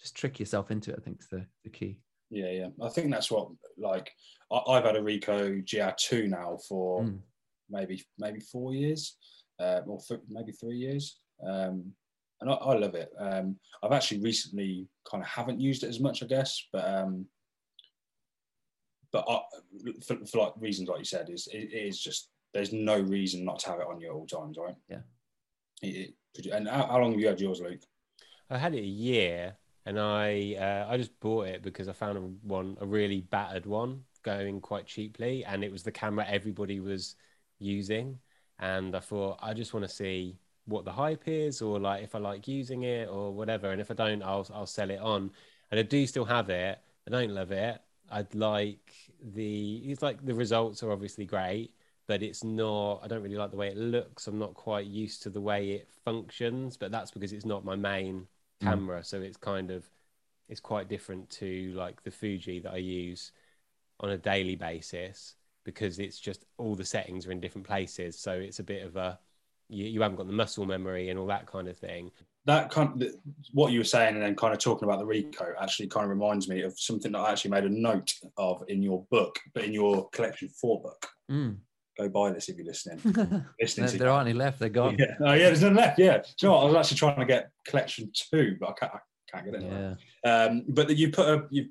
[0.00, 2.00] just trick yourself into it, I think is the, the key.
[2.30, 2.66] Yeah, yeah.
[2.82, 3.48] I think that's what
[3.78, 4.10] like
[4.52, 7.20] I, I've had a Ricoh GR2 now for Mm.
[7.70, 9.16] maybe maybe four years,
[9.60, 11.92] uh, or th- maybe three years, um,
[12.40, 13.10] and I, I love it.
[13.18, 17.24] Um, I've actually recently kind of haven't used it as much, I guess, but um,
[19.12, 19.40] but I,
[20.06, 23.44] for, for like reasons like you said, is it, it is just there's no reason
[23.44, 24.74] not to have it on you at all times, right?
[24.88, 25.00] Yeah.
[25.82, 27.80] It- it- and how, how long have you had yours, Luke?
[28.50, 32.16] I had it a year, and I uh, I just bought it because I found
[32.18, 36.80] a one a really battered one going quite cheaply, and it was the camera everybody
[36.80, 37.16] was
[37.58, 38.18] using,
[38.58, 42.14] and I thought I just want to see what the hype is, or like if
[42.14, 45.30] I like using it or whatever, and if I don't, I'll I'll sell it on,
[45.70, 46.78] and I do still have it.
[47.06, 47.80] I don't love it.
[48.10, 51.72] I'd like the it's like the results are obviously great,
[52.06, 53.00] but it's not.
[53.02, 54.26] I don't really like the way it looks.
[54.26, 57.76] I'm not quite used to the way it functions, but that's because it's not my
[57.76, 58.28] main
[58.62, 58.64] Mm.
[58.64, 59.88] camera, so it's kind of
[60.48, 63.32] it's quite different to like the Fuji that I use
[64.00, 68.18] on a daily basis because it's just all the settings are in different places.
[68.18, 69.18] So it's a bit of a
[69.68, 72.12] you, you haven't got the muscle memory and all that kind of thing.
[72.46, 73.14] That kind of,
[73.52, 76.10] what you were saying, and then kind of talking about the Ricoh, actually kind of
[76.10, 79.64] reminds me of something that I actually made a note of in your book, but
[79.64, 81.06] in your collection four book.
[81.30, 81.58] Mm.
[81.98, 82.98] Go buy this if you're listening.
[83.04, 84.60] there, listening there aren't any left.
[84.60, 84.96] They're gone.
[84.98, 85.98] Yeah, oh, yeah, there's none left.
[85.98, 86.62] Yeah, Do you know what?
[86.62, 88.92] I was actually trying to get collection two, but I can't.
[88.94, 88.98] I
[89.30, 89.96] can't get it.
[90.24, 90.44] Yeah.
[90.44, 91.68] Um, but you put a you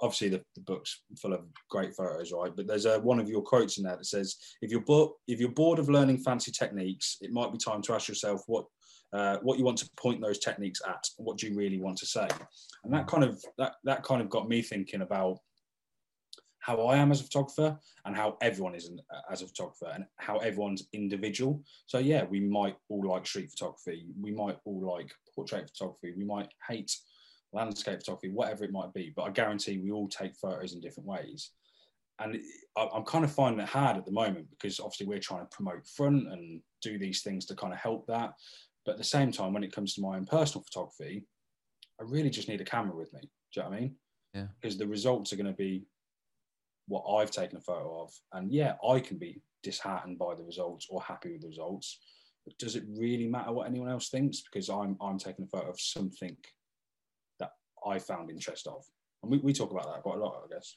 [0.00, 2.54] obviously the, the book's full of great photos, right?
[2.54, 5.40] But there's a, one of your quotes in there that says, "If you're bo- if
[5.40, 8.66] you're bored of learning fancy techniques, it might be time to ask yourself what
[9.12, 11.08] uh, what you want to point those techniques at.
[11.16, 12.28] What do you really want to say?"
[12.84, 15.38] And that kind of that that kind of got me thinking about
[16.66, 18.90] how I am as a photographer and how everyone is
[19.30, 21.62] as a photographer and how everyone's individual.
[21.86, 26.24] So yeah, we might all like street photography, we might all like portrait photography, we
[26.24, 26.90] might hate
[27.52, 29.12] landscape photography, whatever it might be.
[29.14, 31.52] But I guarantee we all take photos in different ways.
[32.18, 32.40] And
[32.76, 35.86] I'm kind of finding it hard at the moment because obviously we're trying to promote
[35.86, 38.32] front and do these things to kind of help that.
[38.86, 41.26] But at the same time, when it comes to my own personal photography,
[42.00, 43.20] I really just need a camera with me.
[43.22, 43.94] Do you know what I mean?
[44.32, 44.46] Yeah.
[44.60, 45.86] Because the results are going to be
[46.86, 48.12] what I've taken a photo of.
[48.32, 51.98] And yeah, I can be disheartened by the results or happy with the results.
[52.44, 54.40] But does it really matter what anyone else thinks?
[54.42, 56.36] Because I'm I'm taking a photo of something
[57.40, 57.50] that
[57.84, 58.84] I found interest of.
[59.22, 60.72] And we, we talk about that quite a lot, I guess.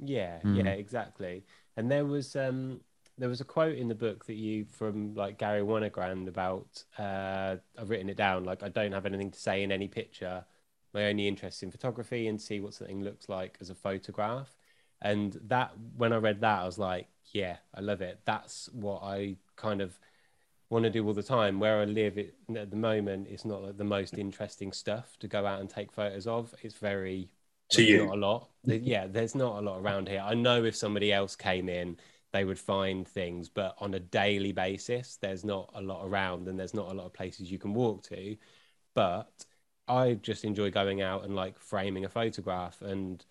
[0.00, 0.56] Yeah, Mm.
[0.56, 1.44] yeah, exactly.
[1.76, 2.80] And there was um
[3.18, 7.56] there was a quote in the book that you from like Garry Winogrand about uh
[7.78, 10.44] I've written it down like I don't have anything to say in any picture.
[10.94, 14.56] My only interest in photography and see what something looks like as a photograph.
[15.02, 18.20] And that when I read that I was like, yeah, I love it.
[18.24, 19.98] That's what I kind of
[20.70, 21.60] want to do all the time.
[21.60, 25.28] Where I live it, at the moment, it's not like the most interesting stuff to
[25.28, 26.54] go out and take photos of.
[26.62, 27.30] It's very
[27.70, 28.06] To you.
[28.06, 28.48] not a lot.
[28.64, 30.20] Yeah, there's not a lot around here.
[30.24, 31.96] I know if somebody else came in,
[32.32, 36.58] they would find things, but on a daily basis, there's not a lot around, and
[36.58, 38.36] there's not a lot of places you can walk to.
[38.94, 39.46] But
[39.88, 43.24] I just enjoy going out and like framing a photograph and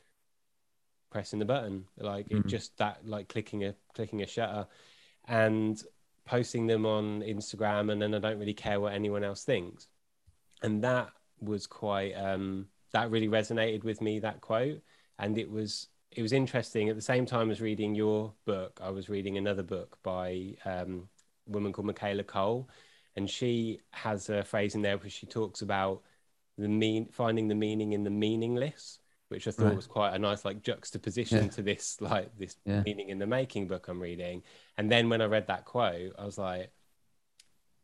[1.10, 2.48] pressing the button, like it Mhm.
[2.48, 4.68] just that like clicking a clicking a shutter,
[5.28, 5.82] and
[6.26, 9.88] posting them on Instagram, and then I don't really care what anyone else thinks.
[10.64, 14.82] And that was quite um, that really resonated with me that quote,
[15.20, 16.90] and it was it was interesting.
[16.90, 21.10] At the same time as reading your book, I was reading another book by um,
[21.48, 22.70] a woman called Michaela Coel,
[23.16, 26.02] and she has a phrase in there where she talks about
[26.58, 29.76] the mean finding the meaning in the meaningless which i thought Right.
[29.76, 31.50] was quite a nice like juxtaposition Yeah.
[31.50, 32.82] to this like this Yeah.
[32.84, 34.42] meaning in the making book i'm reading
[34.78, 36.72] and then when i read that quote i was like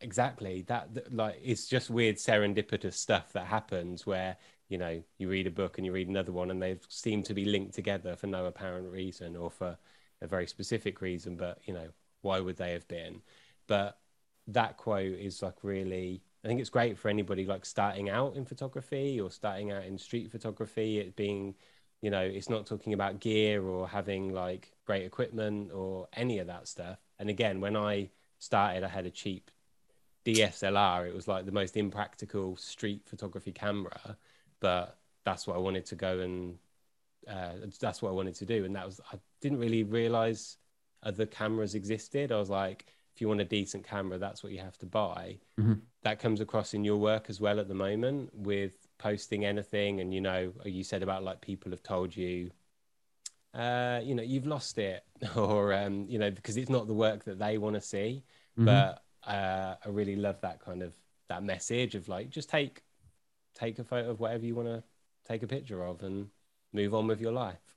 [0.02, 4.38] exactly that like it's just weird serendipitous stuff that happens where
[4.70, 7.34] you know you read a book and you read another one and they seem to
[7.34, 9.78] be linked together for no apparent reason or for
[10.22, 11.88] a very specific reason but you know
[12.24, 13.22] why would they have been?
[13.68, 14.00] But
[14.48, 18.44] that quote is like really i think it's great for anybody like starting out in
[18.44, 21.00] photography or starting out in street photography.
[21.00, 21.56] It being
[22.02, 26.48] you know it's not talking about gear or having like great equipment or any of
[26.48, 26.98] that stuff.
[27.20, 29.50] And again when i started i had a cheap
[30.26, 34.18] dslr it was like the most impractical street photography camera
[34.64, 34.86] but
[35.26, 36.58] that's what i wanted to go and
[37.34, 40.58] uh, that's what i wanted to do and that was i didn't really realize
[41.10, 42.80] other cameras existed i was like
[43.14, 45.80] if you want a decent camera that's what you have to buy Mhm.
[46.02, 50.14] that comes across in your work as well at the moment with posting anything and
[50.14, 52.52] you know you said about like people have told you
[53.54, 55.04] uh you know you've lost it
[55.36, 58.24] or um you know because it's not the work that they want to see
[58.58, 58.66] Mhm.
[58.66, 60.94] but uh i really love that kind of
[61.30, 62.84] that message of like just take
[63.56, 64.84] take a photo of whatever you want to
[65.28, 66.28] take a picture of and
[66.74, 67.74] move on with your life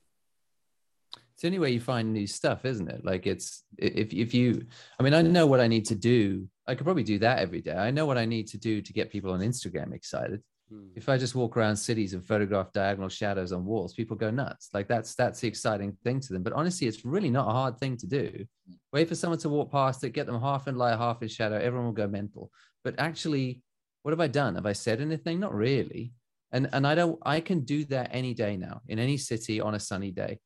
[1.37, 3.05] it's the only way you find new stuff, isn't it?
[3.05, 4.65] Like it's if if you,
[4.99, 6.49] I mean, I know what I need to do.
[6.67, 7.75] I could probably do that every day.
[7.75, 10.43] I know what I need to do to get people on Instagram excited.
[10.71, 10.89] Hmm.
[10.95, 14.71] If I just walk around cities and photograph diagonal shadows on walls, people go nuts.
[14.73, 16.43] Like that's that's the exciting thing to them.
[16.43, 18.47] But honestly, it's really not a hard thing to do.
[18.95, 21.57] Wait for someone to walk past it, get them half in light, half in shadow.
[21.57, 22.51] Everyone will go mental.
[22.83, 23.61] but actually,
[24.07, 24.55] what have I done?
[24.55, 25.41] Have I said anything?
[25.41, 26.13] Not really.
[26.53, 27.19] And and I don't.
[27.27, 30.39] I can do that any day now in any city on a sunny day.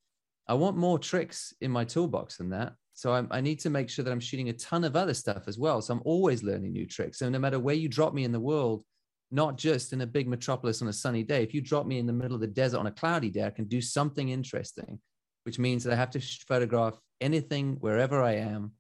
[0.48, 2.72] I want more tricks in my toolbox than that.
[2.94, 5.42] So I, I need to make sure that I'm shooting a ton of other stuff
[5.46, 5.82] as well.
[5.82, 7.18] So I'm always learning new tricks.
[7.18, 8.82] So no matter where you drop me in the world,
[9.30, 11.42] not just in a big metropolis on a sunny day.
[11.42, 13.50] If you drop me in the middle of the desert on a cloudy day, I
[13.50, 14.98] can do something interesting,
[15.44, 18.72] which means that I have to photograph anything wherever I am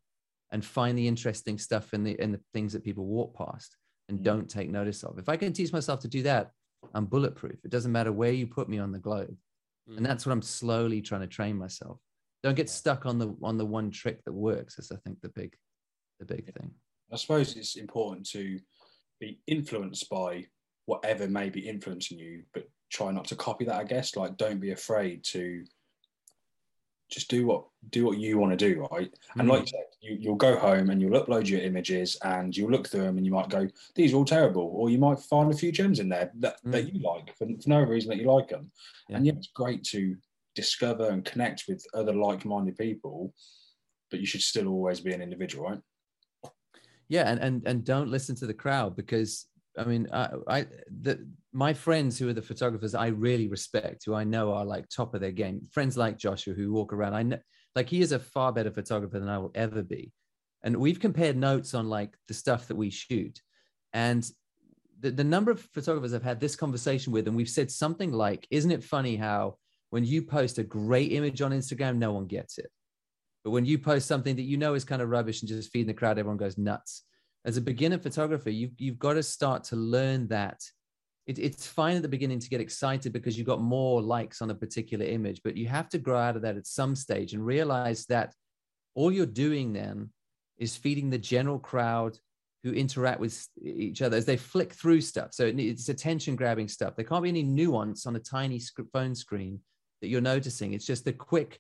[0.50, 3.76] and find the interesting stuff in the in the things that people walk past
[4.10, 5.18] and don't take notice of.
[5.18, 6.50] If I can teach myself to do that,
[6.94, 7.64] I'm bulletproof.
[7.64, 9.34] It doesn't matter where you put me on the globe.
[9.88, 9.98] Mm.
[9.98, 11.98] And that's what I'm slowly trying to train myself.
[12.42, 12.72] Don't get Yeah.
[12.72, 14.78] stuck on the on the one trick that works.
[14.78, 15.56] Is I think the big
[16.18, 16.74] the big thing.
[17.12, 18.60] I suppose it's important to
[19.20, 20.46] be influenced by
[20.86, 23.76] whatever may be influencing you, but try not to copy that.
[23.76, 25.64] I guess like don't be afraid to
[27.10, 29.12] just do what do what you want to do, right?
[29.36, 29.50] And Mm.
[29.52, 32.88] like you said, you, you'll go home and you'll upload your images and you'll look
[32.88, 35.56] through them and you might go, these are all terrible, or you might find a
[35.56, 38.48] few gems in there that, that you like for, for no reason that you like
[38.48, 38.70] them.
[39.08, 39.16] Yeah.
[39.16, 40.16] And yeah, it's great to
[40.54, 43.34] discover and connect with other like-minded people,
[44.10, 45.80] but you should still always be an individual, right?
[47.08, 49.46] yeah and and and don't listen to the crowd because
[49.76, 50.66] i mean i i
[51.02, 54.88] the my friends who are the photographers i really respect who i know are like
[54.88, 57.38] top of their game friends like joshua who walk around i know
[57.74, 60.12] like he is a far better photographer than i will ever be
[60.62, 63.40] and we've compared notes on like the stuff that we shoot
[63.92, 64.30] and
[65.00, 68.46] the, the number of photographers i've had this conversation with and we've said something like
[68.50, 69.56] isn't it funny how
[69.90, 72.70] when you post a great image on instagram no one gets it
[73.44, 75.86] but when you post something that you know is kind of rubbish and just feeding
[75.86, 77.04] the crowd, everyone goes nuts.
[77.44, 80.60] As a beginner photographer, you've, you've got to start to learn that.
[81.26, 84.50] It, it's fine at the beginning to get excited because you got more likes on
[84.50, 87.44] a particular image, but you have to grow out of that at some stage and
[87.44, 88.34] realize that
[88.94, 90.10] all you're doing then
[90.58, 92.18] is feeding the general crowd
[92.62, 95.32] who interact with each other as they flick through stuff.
[95.32, 96.94] So it's attention grabbing stuff.
[96.94, 98.60] There can't be any nuance on a tiny
[98.92, 99.60] phone screen
[100.02, 100.74] that you're noticing.
[100.74, 101.58] It's just the quick,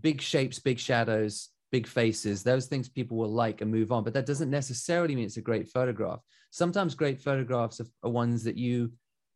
[0.00, 2.42] big shapes, big shadows, big faces.
[2.42, 4.04] Those things people will like and move on.
[4.04, 6.20] But that doesn't necessarily mean it's a great photograph.
[6.50, 8.92] Sometimes great photographs are, are ones that you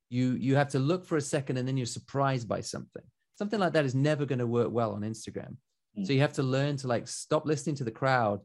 [0.09, 3.03] you you have to look for a second and then you're surprised by something.
[3.37, 5.57] Something like that is never going to work well on Instagram.
[5.99, 6.07] Mm.
[6.07, 8.41] So you have to learn to like stop listening to the crowd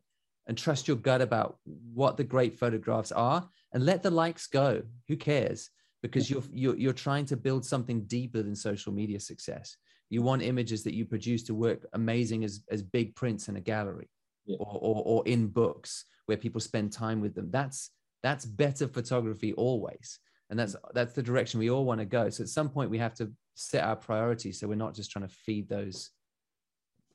[0.48, 1.58] and trust your gut about
[1.94, 4.84] what the great photographs are and let the likes go.
[5.08, 5.70] Who cares?
[6.02, 9.76] Because you're you're, you're trying to build something deeper than social media success
[10.10, 13.62] you want images that you produce to work amazing as, as big prints in a
[13.62, 14.10] gallery
[14.46, 14.58] Yeah.
[14.60, 17.50] or, or, or in books where people spend time with them.
[17.52, 17.92] That's
[18.24, 20.20] that's better photography always.
[20.50, 22.30] And that's that's the direction we all want to go.
[22.30, 24.60] So at some point we have to set our priorities.
[24.60, 26.12] So we're not just trying to feed those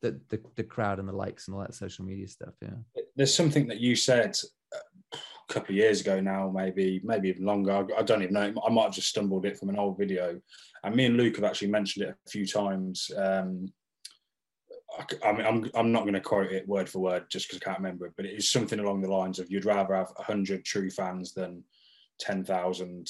[0.02, 2.70] the, the, the crowd and the likes and all that social media stuff yeah.
[3.16, 4.34] There's something that you said
[5.50, 7.86] couple of years ago now, maybe maybe even longer.
[7.96, 8.54] I, don't even know.
[8.66, 10.40] I might have just stumbled it from an old video,
[10.84, 13.10] and me and Luke have actually mentioned it a few times.
[13.16, 13.72] Um,
[14.98, 17.60] I, I mean, I'm I'm not going to quote it word for word just because
[17.60, 20.12] I can't remember it, but it is something along the lines of you'd rather have
[20.16, 21.64] hundred true fans than
[22.18, 23.08] ten thousand,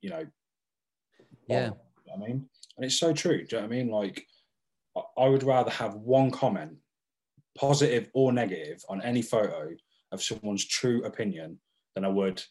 [0.00, 0.26] you know.
[1.48, 1.64] Yeah.
[1.64, 1.76] you know
[2.14, 3.44] I mean, and it's so true.
[3.44, 3.90] Do you know what I mean?
[3.90, 4.26] Like,
[5.18, 6.76] I would rather have one comment,
[7.58, 9.70] positive or negative, on any photo
[10.12, 11.58] of someone's true opinion
[12.00, 12.42] than I would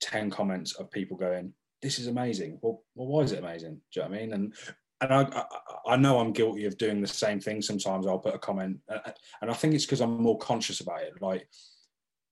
[0.00, 2.58] 10 comments of people going, This is amazing.
[2.62, 3.80] Well, well why is it amazing?
[3.92, 4.32] Do you know what I mean?
[4.32, 4.54] And
[5.00, 7.62] and I, I, I know I'm guilty of doing the same thing.
[7.62, 8.98] Sometimes I'll put a comment, uh,
[9.40, 11.12] and I think it's because I'm more conscious about it.
[11.20, 11.48] Like,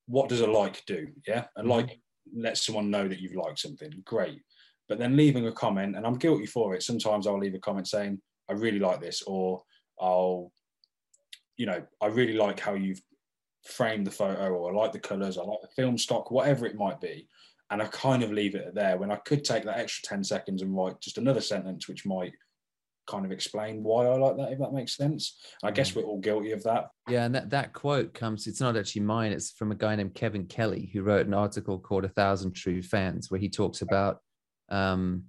[0.06, 1.06] what does a like do?
[1.28, 1.44] Yeah.
[1.54, 1.70] And Mhm.
[1.70, 2.00] like
[2.34, 3.92] lets someone know that you've liked something.
[4.04, 4.42] Great.
[4.88, 6.82] But then leaving a comment, and I'm guilty for it.
[6.82, 9.62] Sometimes I'll leave a comment saying, I really like this, or
[10.00, 10.52] I'll,
[11.56, 13.00] you know, I really like how you've
[13.66, 16.76] framed the photo, or I like the colours, I like the film stock, whatever it
[16.76, 17.28] might be.
[17.70, 20.62] And I kind of leave it there when I could take that extra 10 seconds
[20.62, 22.32] and write just another sentence which might
[23.06, 25.38] kind of explain why I like that, if that makes sense.
[25.62, 26.88] I guess we're all guilty of that.
[27.08, 30.14] Yeah, and that, that quote comes, it's not actually mine, it's from a guy named
[30.14, 34.18] Kevin Kelly, who wrote an article called A Thousand True Fans, where he talks about
[34.68, 35.24] um,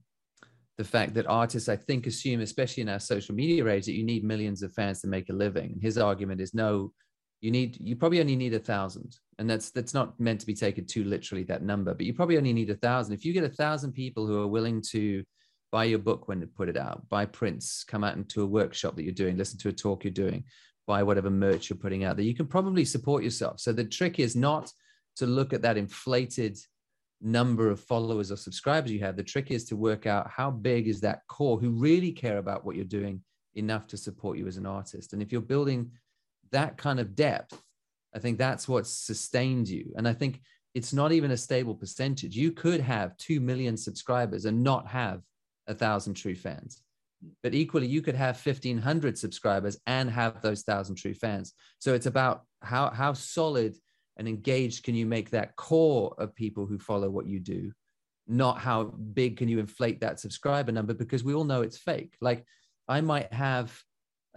[0.78, 4.06] the fact that artists, I think, assume, especially in our social media age, that you
[4.06, 5.80] need millions of fans to make a living.
[5.82, 6.94] His argument is no,
[7.42, 9.18] you need, you probably only need a thousand.
[9.40, 12.38] And that's that's not meant to be taken too literally, that number, but you probably
[12.38, 13.14] only need a thousand.
[13.14, 15.24] If you get a thousand people who are willing to
[15.72, 18.96] buy your book when you put it out, buy prints, come out into a workshop
[18.96, 20.44] that you're doing, listen to a talk you're doing,
[20.88, 23.60] buy whatever merch you're putting out there, you can probably support yourself.
[23.60, 24.72] So the trick is not
[25.18, 26.58] to look at that inflated
[27.22, 29.18] number of followers or subscribers you have.
[29.18, 32.66] The trick is to work out how big is that core who really care about
[32.66, 33.22] what you're doing
[33.56, 35.14] enough to support you as an artist.
[35.14, 35.92] And if you're building
[36.52, 37.62] that kind of depth,
[38.16, 39.94] I think that's what sustained you.
[39.98, 40.42] And I think
[40.74, 42.36] it's not even a stable percentage.
[42.36, 45.22] You could have 2 million subscribers and not have
[45.68, 46.82] a thousand true fans.
[47.42, 51.54] But equally, you could have 1500 subscribers and have those thousand true fans.
[51.80, 53.76] So it's about how, how solid
[54.18, 57.72] and engaged can you make that core of people who follow what you do,
[58.28, 62.16] not how big can you inflate that subscriber number because we all know it's fake.
[62.20, 62.46] Like
[62.88, 63.80] I might have,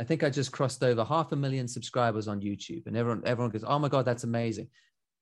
[0.00, 3.50] I think I just crossed over half a million subscribers on YouTube, and everyone everyone
[3.50, 4.68] goes, "Oh my god, that's amazing."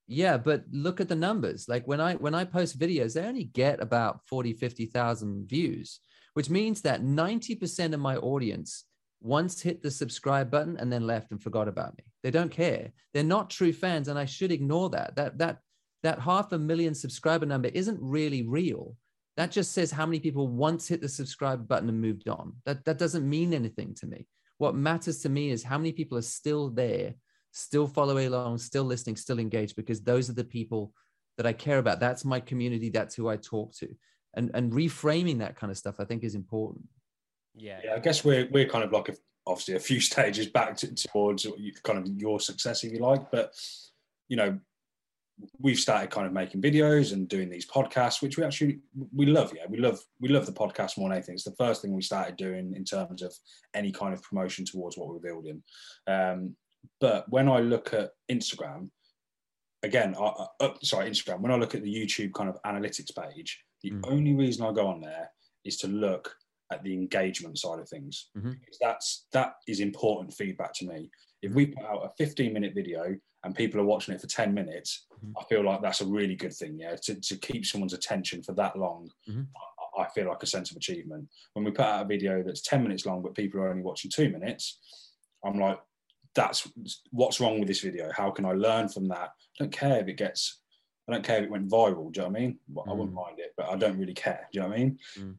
[0.08, 1.68] yeah but look at the numbers.
[1.68, 6.00] Like when i when i post videos they only get about 40 50,000 views
[6.34, 8.84] which means that 90% of my audience
[9.20, 12.04] once hit the subscribe button and then left and forgot about me.
[12.22, 12.92] They don't care.
[13.12, 15.16] They're not true fans and i should ignore that.
[15.16, 15.58] That that
[16.04, 18.96] that half a million subscriber number isn't really real.
[19.36, 22.54] That just says how many people once hit the subscribe button and moved on.
[22.64, 24.26] That that doesn't mean anything to me
[24.58, 27.14] what matters to me is how many people are still there
[27.52, 30.92] still following along, still listening, still engaged, because those are the people
[31.36, 32.00] that I care about.
[32.00, 32.88] That's my community.
[32.88, 33.88] That's who I talk to.
[34.34, 36.84] And, and reframing that kind of stuff, I think, is important.
[37.54, 37.80] Yeah.
[37.84, 39.14] Yeah, I guess we're, we're kind of like, a,
[39.46, 41.46] obviously, a few stages back to, towards
[41.82, 43.30] kind of your success, if you like.
[43.30, 43.54] But,
[44.28, 44.58] you know,
[45.60, 48.80] we've started kind of making videos and doing these podcasts which we actually
[49.14, 51.80] we love yeah we love we love the podcast more than anything it's the first
[51.80, 53.32] thing we started doing in terms of
[53.74, 55.62] any kind of promotion towards what we're building
[56.06, 56.56] um,
[57.00, 58.90] but when I look at Instagram,
[59.82, 63.62] again, I, uh, sorry, Instagram, when I look at the YouTube kind of analytics page,
[63.82, 64.00] the mm.
[64.04, 65.30] only reason I go on there
[65.64, 66.34] is to look
[66.72, 68.30] at the engagement side of things.
[68.36, 68.52] Mm-hmm.
[68.80, 71.10] That's that is important feedback to me.
[71.42, 74.52] If we put out a 15 minute video and people are watching it for 10
[74.52, 75.32] minutes, mm-hmm.
[75.38, 76.78] I feel like that's a really good thing.
[76.78, 79.42] Yeah, to, to keep someone's attention for that long, mm-hmm.
[79.96, 81.28] I, I feel like a sense of achievement.
[81.52, 84.10] When we put out a video that's 10 minutes long, but people are only watching
[84.10, 84.78] two minutes,
[85.44, 85.78] I'm like,
[86.34, 86.68] that's
[87.10, 88.10] what's wrong with this video.
[88.14, 89.30] How can I learn from that?
[89.30, 90.60] I don't care if it gets,
[91.08, 92.12] I don't care if it went viral.
[92.12, 92.58] Do you know what I mean?
[92.68, 92.90] Well, mm.
[92.90, 93.26] I wouldn't mm.
[93.26, 94.46] mind it, but I don't really care.
[94.52, 94.98] Do you know what I mean?
[95.18, 95.34] Mm.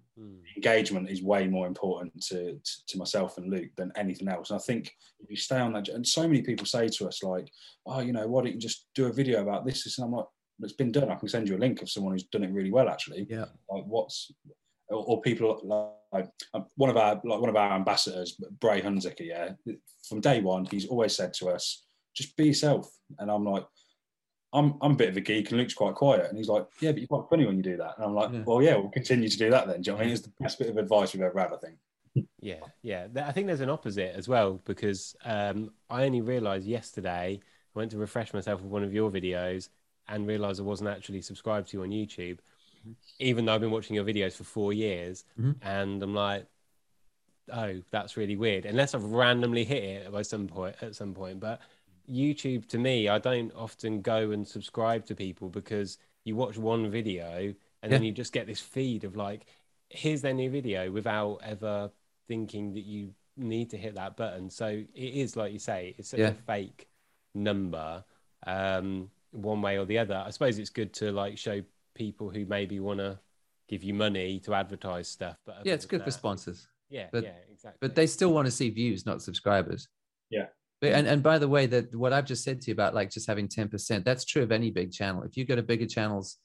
[0.55, 4.49] Engagement is way more important to, to, to myself and Luke than anything else.
[4.49, 7.23] And I think if you stay on that, and so many people say to us
[7.23, 7.47] like,
[7.85, 10.25] "Oh, you know, why don't you just do a video about this?" And I'm like,
[10.61, 11.11] "It's been done.
[11.11, 13.45] I can send you a link of someone who's done it really well, actually." Yeah.
[13.69, 14.31] Like, what's
[14.89, 15.59] or, or people
[16.11, 19.51] like um, one of our like one of our ambassadors, Bray Hunziker, yeah,
[20.07, 23.65] from day one, he's always said to us, "Just be yourself." And I'm like,
[24.53, 26.91] I'm I'm a bit of a geek, and Luke's quite quiet, and he's like, "Yeah,
[26.91, 28.43] but you're quite funny when you do that." And I'm like, yeah.
[28.45, 30.13] "Well, yeah, we'll continue to do that then." Do you know I mean?
[30.13, 31.75] It's the best bit of advice we've ever had, I think.
[32.41, 33.07] Yeah, yeah.
[33.17, 37.91] I think there's an opposite as well because um, I only realised yesterday I went
[37.91, 39.69] to refresh myself with one of your videos
[40.07, 42.39] and realised I wasn't actually subscribed to you on YouTube
[43.19, 45.51] even though I've been watching your videos for four years, mm-hmm.
[45.67, 46.45] and I'm like,
[47.51, 48.65] oh, that's really weird.
[48.65, 51.61] Unless I've randomly hit it by some point at some point, but
[52.09, 56.89] YouTube to me, I don't often go and subscribe to people because you watch one
[56.89, 57.97] video and yeah.
[57.97, 59.45] then you just get this feed of like,
[59.89, 61.91] here's their new video without ever
[62.27, 64.49] thinking that you need to hit that button.
[64.49, 66.29] So it is like you say, it's such yeah.
[66.29, 66.87] a fake
[67.33, 68.03] number,
[68.45, 70.23] um, one way or the other.
[70.25, 71.61] I suppose it's good to like show
[71.95, 73.19] people who maybe want to
[73.67, 75.37] give you money to advertise stuff.
[75.45, 76.67] But yeah, it's good that, for sponsors.
[76.89, 77.77] Yeah, but, yeah, exactly.
[77.79, 79.87] But they still want to see views, not subscribers.
[80.29, 80.47] Yeah.
[80.81, 81.11] And, mm.
[81.11, 83.47] and by the way, that what I've just said to you about like just having
[83.47, 85.23] 10%, that's true of any big channel.
[85.23, 86.37] If you go to bigger channels,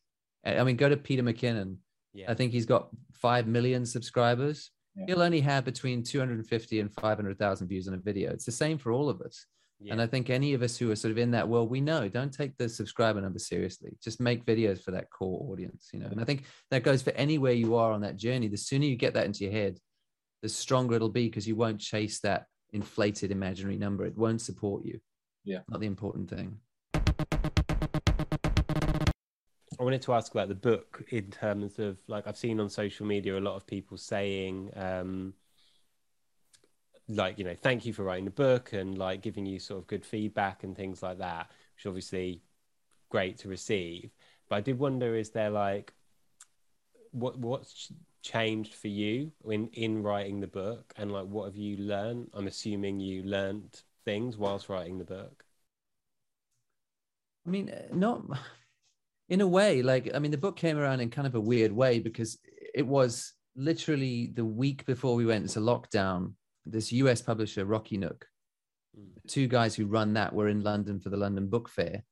[0.45, 1.77] I mean, go to Peter McKinnon.
[2.13, 2.31] Yeah.
[2.31, 4.71] I think he's got 5 million subscribers.
[4.95, 5.05] Yeah.
[5.09, 8.31] He'll only have between 250 and 500,000 views on a video.
[8.33, 9.47] It's the same for all of us.
[9.81, 9.93] Yeah.
[9.93, 12.09] And I think any of us who are sort of in that world, we know
[12.09, 13.91] don't take the subscriber number seriously.
[14.03, 16.07] Just make videos for that core audience, you know.
[16.07, 18.49] And I think that goes for anywhere you are on that journey.
[18.49, 19.79] The sooner you get that into your head,
[20.43, 24.05] the stronger it'll be because you won't chase that inflated imaginary number.
[24.05, 25.01] It won't support you.
[25.45, 25.61] Yeah.
[25.69, 26.59] Not the important thing.
[29.79, 33.07] I wanted to ask about the book in terms of like I've seen on social
[33.07, 35.35] media a lot of people saying um,
[37.09, 39.87] like you know thank you for writing the book and like giving you sort of
[39.87, 42.43] good feedback and things like that which obviously
[43.11, 44.11] great to receive
[44.49, 45.93] but i did wonder is there like
[47.11, 47.93] what what's
[48.25, 52.47] changed for you in in writing the book and like what have you learned i'm
[52.47, 55.45] assuming you learned things whilst writing the book
[57.47, 58.23] i mean not
[59.29, 61.71] in a way like i mean the book came around in kind of a weird
[61.71, 62.39] way because
[62.75, 66.33] it was literally the week before we went into lockdown
[66.67, 68.27] this US publisher, Rocky Nook.
[68.99, 69.29] Mm.
[69.29, 72.05] Two guys who run that were in London for the London Book Fair.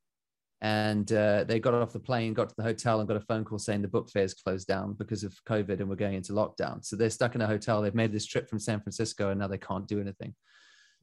[0.62, 3.44] And uh, they got off the plane, got to the hotel, and got a phone
[3.44, 6.32] call saying the book fair is closed down because of COVID and we're going into
[6.32, 6.84] lockdown.
[6.84, 7.82] So they're stuck in a hotel.
[7.82, 10.34] They've made this trip from San Francisco and now they can't do anything.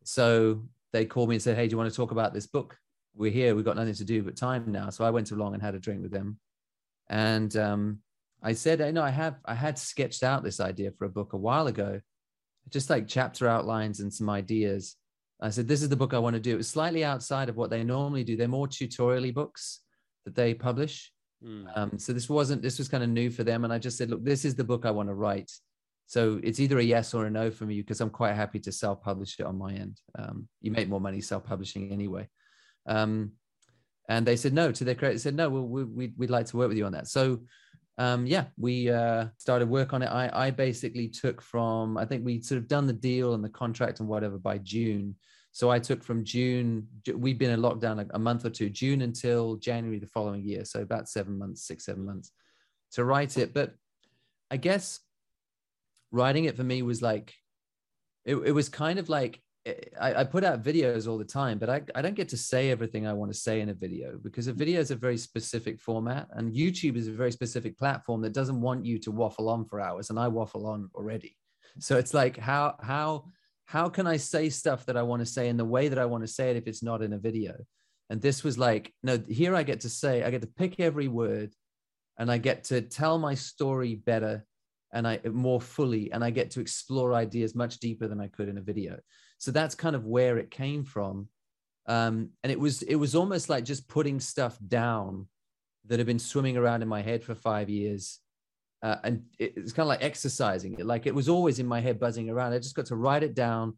[0.06, 2.78] So they called me and said, Hey, do you want to talk about this book
[3.20, 3.54] we're here.
[3.54, 4.90] We've got nothing to do but time now.
[4.90, 6.40] So I went along and had a drink with them,
[7.10, 8.00] and um,
[8.42, 11.34] I said, I know I have I had sketched out this idea for a book
[11.34, 12.00] a while ago,
[12.70, 14.96] just like chapter outlines and some ideas.
[15.42, 16.54] I said, this is the book I want to do.
[16.54, 18.36] It was slightly outside of what they normally do.
[18.36, 19.82] They're more tutorially books
[20.26, 21.12] that they publish.
[21.44, 21.66] Mm.
[21.78, 24.10] Um, so this wasn't this was kind of new for them, and I just said,
[24.10, 25.50] look, this is the book I want to write.
[26.08, 28.72] So it's either a yes or a no for me because I'm quite happy to
[28.72, 30.02] self-publish it on my end.
[30.18, 32.28] Um, you make more money self-publishing anyway.
[32.88, 33.34] Um,
[34.10, 35.14] and they said no to their credit.
[35.14, 37.08] They said no, well, we, we'd, we'd like to work with you on that.
[37.08, 37.42] So
[38.00, 40.08] um, yeah, we uh, started work on it.
[40.08, 43.50] I, I basically took from I think we sort of done the deal and the
[43.50, 45.16] contract and whatever by June.
[45.52, 46.88] So I took from June.
[47.14, 50.64] We've been in lockdown a, a month or two, June until January the following year.
[50.64, 52.32] So about seven months, six seven months
[52.94, 53.54] to write it.
[53.54, 53.74] But
[54.50, 55.02] I guess
[56.10, 57.34] writing it for me was like
[58.24, 61.70] it, it was kind of like I, I put out videos all the time but
[61.70, 64.48] I, I don't get to say everything i want to say in a video because
[64.48, 68.34] a video is a very specific format and youtube is a very specific platform that
[68.34, 71.36] doesn't want you to waffle on for hours and i waffle on already
[71.78, 73.26] so it's like how how
[73.66, 76.06] how can i say stuff that i want to say in the way that i
[76.06, 77.54] want to say it if it's not in a video
[78.10, 81.10] and this was like no here i get to say i get to pick every
[81.10, 81.54] word
[82.18, 84.46] and i get to tell my story better
[84.92, 88.50] and I more fully, and I get to explore ideas much deeper than I could
[88.50, 89.00] in a video.
[89.40, 91.28] So that's kind of where it came from.
[91.88, 95.28] Um, and it was it was almost like just putting stuff down
[95.88, 98.20] that had been swimming around in my head for five years.
[98.84, 100.86] Uh, and it, it's kind of like exercising it.
[100.86, 102.54] Like it was always in my head buzzing around.
[102.54, 103.78] I just got to write it down,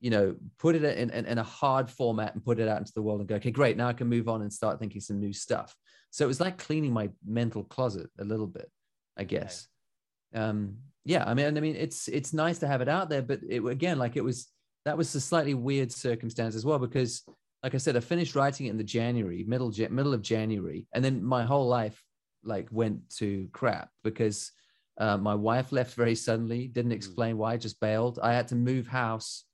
[0.00, 2.92] you know, put it in, in, in a hard format and put it out into
[2.94, 3.76] the world and go, okay, great.
[3.76, 5.74] Now I can move on and start thinking some new stuff.
[6.10, 8.70] So it was like cleaning my mental closet a little bit,
[9.16, 9.68] I guess
[10.34, 13.40] um, yeah, I mean, I mean, it's it's nice to have it out there, but
[13.48, 14.48] it, again, like it was
[14.84, 17.22] that was a slightly weird circumstance as well because,
[17.62, 21.04] like I said, I finished writing it in the January middle middle of January, and
[21.04, 22.02] then my whole life
[22.42, 24.52] like went to crap because
[24.98, 26.96] uh, my wife left very suddenly, didn't hmm.
[26.96, 28.18] explain why, just bailed.
[28.22, 29.44] I had to move house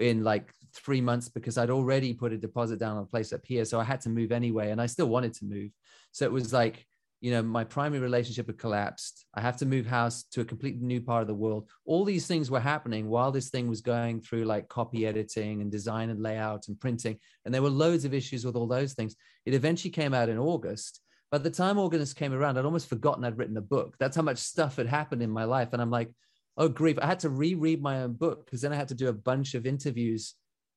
[0.00, 3.44] in like three months because I'd already put a deposit down on a place up
[3.44, 5.70] here, so I had to move anyway, and I still wanted to move.
[6.12, 6.86] So it was like
[7.20, 9.26] you know my primary relationship had collapsed.
[9.34, 11.68] I have to move house to a completely new part of the world.
[11.84, 15.70] All these things were happening while this thing was going through like copy editing and
[15.70, 19.16] design and layout and printing and there were loads of issues with all those things.
[19.44, 21.00] It eventually came out in august.
[21.30, 23.96] By the time august came around i'd almost forgotten i'd written a book.
[23.98, 26.10] That's how much stuff had happened in my life and i'm like
[26.56, 26.98] oh grief.
[27.00, 29.54] I had to reread my own book because then i had to do a bunch
[29.54, 30.34] of interviews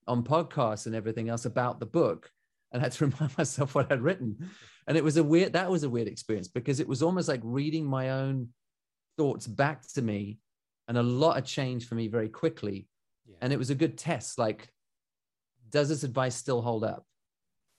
[0.07, 2.29] on podcasts and everything else about the book
[2.73, 4.49] and I had to remind myself what I'd written.
[4.87, 7.41] And it was a weird, that was a weird experience because it was almost like
[7.43, 8.49] reading my own
[9.17, 10.39] thoughts back to me
[10.87, 12.87] and a lot of change for me very quickly.
[13.25, 13.37] Yeah.
[13.41, 14.37] And it was a good test.
[14.37, 14.67] Like,
[15.69, 17.05] does this advice still hold up?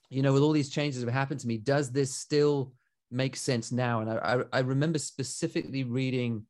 [0.09, 2.73] You know, with all these changes that have happened to me, does this still
[3.11, 4.01] make sense now?
[4.01, 6.45] And I, I, I remember specifically reading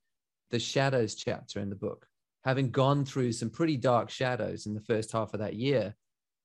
[0.51, 2.07] the shadows chapter in the book,
[2.43, 5.95] having gone through some pretty dark shadows in the first half of that year.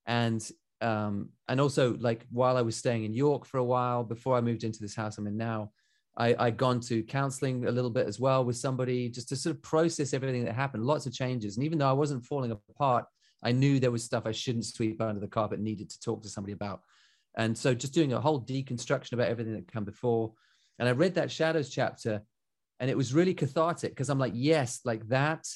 [0.05, 0.49] And
[0.81, 4.41] um, and also like while I was staying in York for a while before I
[4.41, 5.71] moved into this house I'm in now,
[6.17, 9.55] I, I'd gone to counseling a little bit as well with somebody just to sort
[9.55, 11.55] of process everything that happened, lots of changes.
[11.55, 13.05] And even though I wasn't falling apart,
[13.43, 16.29] I knew there was stuff I shouldn't sweep under the carpet, needed to talk to
[16.29, 16.81] somebody about.
[17.37, 20.33] And so just doing a whole deconstruction about everything that come before.
[20.79, 22.21] And I read that Shadows chapter
[22.79, 25.47] and it was really cathartic because I'm like, yes, like that,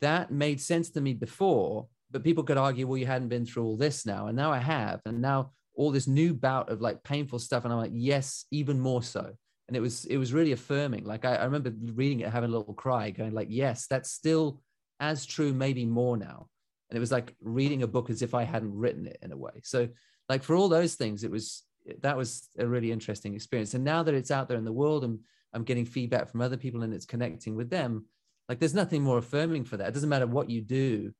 [0.00, 3.64] that made sense to me before but people could argue, well, you hadn't been through
[3.64, 7.02] all this now, and now I have, and now all this new bout of like
[7.02, 9.32] painful stuff, and I'm like, yes, even more so.
[9.66, 11.04] And it was it was really affirming.
[11.04, 14.60] Like I, I remember reading it, having a little cry, going like, yes, that's still
[15.00, 16.46] as true, maybe more now.
[16.88, 19.36] And it was like reading a book as if I hadn't written it in a
[19.36, 19.62] way.
[19.64, 19.88] So
[20.28, 21.64] like for all those things, it was
[22.00, 23.74] that was a really interesting experience.
[23.74, 25.18] And now that it's out there in the world and
[25.52, 28.06] I'm getting feedback from other people and it's connecting with them,
[28.48, 29.88] like there's nothing more affirming for that.
[29.88, 31.12] It doesn't matter what you do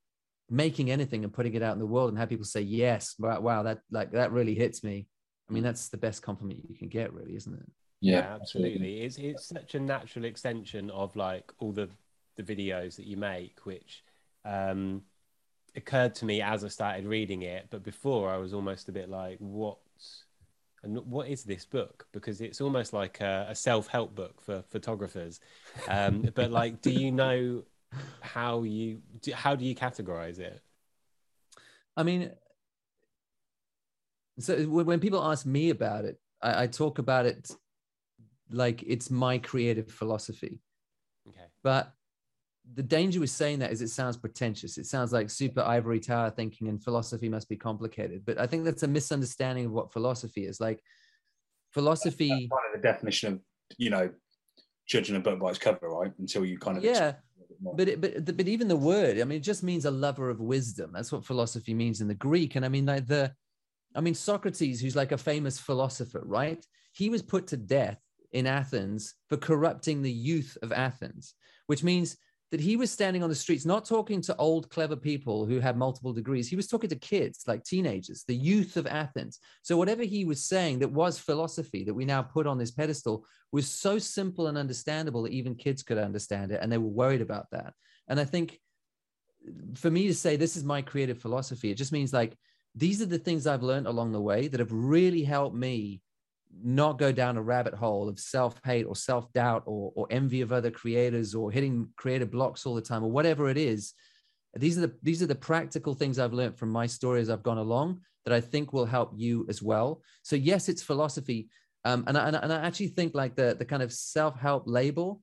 [0.50, 3.40] making anything and putting it out in the world and have people say yes wow,
[3.40, 5.06] wow that like that really hits me.
[5.48, 7.66] I mean that's the best compliment you can get really isn't it?
[8.00, 9.00] Yeah, yeah absolutely.
[9.00, 11.88] it's it's such a natural extension of like all the
[12.36, 14.02] the videos that you make which
[14.44, 15.02] um
[15.76, 19.08] occurred to me as i started reading it but before i was almost a bit
[19.08, 19.78] like what
[20.84, 22.06] and what is this book?
[22.12, 25.40] Because it's almost like a, a self-help book for photographers.
[25.88, 27.64] Um, but like do you know
[28.20, 29.00] how you
[29.32, 30.60] how do you categorize it
[31.96, 32.30] i mean
[34.38, 37.50] so when people ask me about it I, I, talk about it
[38.50, 40.60] like it's my creative philosophy
[41.28, 41.94] okay but
[42.72, 44.78] the danger with saying that is it sounds pretentious.
[44.78, 48.24] It sounds like super ivory tower thinking and philosophy must be complicated.
[48.24, 50.60] But I think that's a misunderstanding of what philosophy is.
[50.60, 50.82] Like
[51.72, 53.40] philosophy That's kind of the definition of
[53.76, 54.10] you know
[54.86, 56.12] judging a book by its cover, right?
[56.18, 57.16] Until you kind of Yeah, explain
[57.76, 60.40] but it, but but even the word i mean it just means a lover of
[60.40, 60.90] wisdom.
[60.92, 62.56] That's what philosophy means in the greek.
[62.56, 63.32] And i mean like the
[63.94, 66.64] i mean socrates who's like a famous philosopher right?
[66.92, 68.00] He was put to death
[68.32, 71.34] in athens for corrupting the youth of athens
[71.66, 72.16] which means
[72.54, 75.76] that he was standing on the streets not talking to old clever people who had
[75.76, 76.48] multiple degrees.
[76.48, 79.40] He was talking to kids like teenagers the youth of athens.
[79.62, 83.26] So whatever he was saying that was philosophy that we now put on this pedestal
[83.50, 87.22] was so simple and understandable that even kids could understand it and they were worried
[87.22, 87.74] about that.
[88.06, 88.60] And i think
[89.74, 92.36] for me to say this is my creative philosophy it just means like
[92.76, 96.00] these are the things i've learned along the way that have really helped me
[96.62, 100.70] not go down a rabbit hole of self-hate or self-doubt or, or envy of other
[100.70, 103.94] creators or hitting creative blocks all the time or whatever it is.
[104.56, 107.42] These are the these are the practical things i've learned from my story as i've
[107.42, 110.02] gone along that i think will help you as well.
[110.22, 111.48] So yes it's philosophy.
[111.86, 114.64] Um, and, I, and, I, and I actually think like the the kind of self-help
[114.66, 115.20] label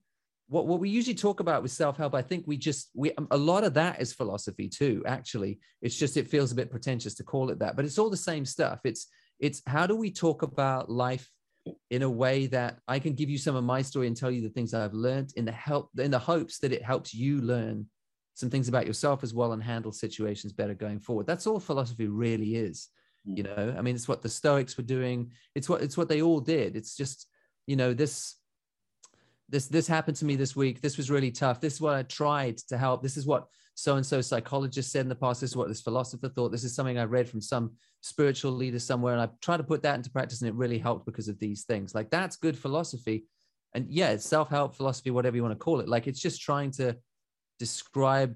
[0.48, 3.64] what, what we usually talk about with self-help i think we just we a lot
[3.64, 5.58] of that is philosophy too actually.
[5.80, 8.16] It's just it feels a bit pretentious to call it that but it's all the
[8.16, 8.80] same stuff.
[8.84, 9.06] It's
[9.42, 11.28] it's how do we talk about life
[11.90, 14.40] in a way that i can give you some of my story and tell you
[14.40, 17.86] the things i've learned in the help in the hopes that it helps you learn
[18.34, 21.26] some things about yourself as well and handle situations better going forward.
[21.26, 22.88] That's all philosophy really is
[23.26, 23.36] hmm.
[23.36, 23.74] you know?
[23.76, 25.32] I mean it's what the stoics were doing.
[25.54, 26.76] It's what it's what they all did.
[26.76, 27.28] It's just
[27.66, 28.36] you know this
[29.48, 30.80] this this happened to me this week.
[30.80, 31.60] This was really tough.
[31.60, 33.02] This is what i tried to help.
[33.02, 35.80] This is what so and so psychologist said in the past this is what this
[35.80, 36.52] philosopher thought.
[36.52, 39.82] This is something i read from some spiritual leader somewhere and i tried to put
[39.82, 41.94] that into practice and it really helped because of these things.
[41.94, 43.26] Like that's good philosophy.
[43.74, 45.88] And yeah it's self-help philosophy whatever you want to call it.
[45.88, 46.96] Like it's just trying to
[47.58, 48.34] describe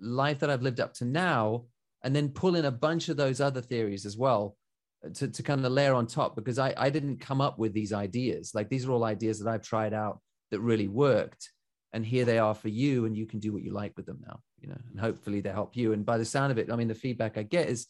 [0.00, 1.64] life that i've lived up to now
[2.04, 4.56] and then pull in a bunch of those other theories as well
[5.04, 7.72] uh, to, to kind of layer on top because I, I didn't come up with
[7.72, 8.52] these ideas.
[8.54, 11.50] Like these are all ideas that i've tried out that really worked
[11.92, 14.20] and here they are for you and you can do what you like with them
[14.26, 15.92] now you know and hopefully they help you.
[15.92, 17.86] And by the sound of it i mean the feedback i get is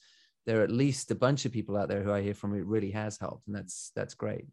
[0.47, 2.64] there are at least a bunch of people out there who i hear from it
[2.64, 4.47] really has helped and that's that's great.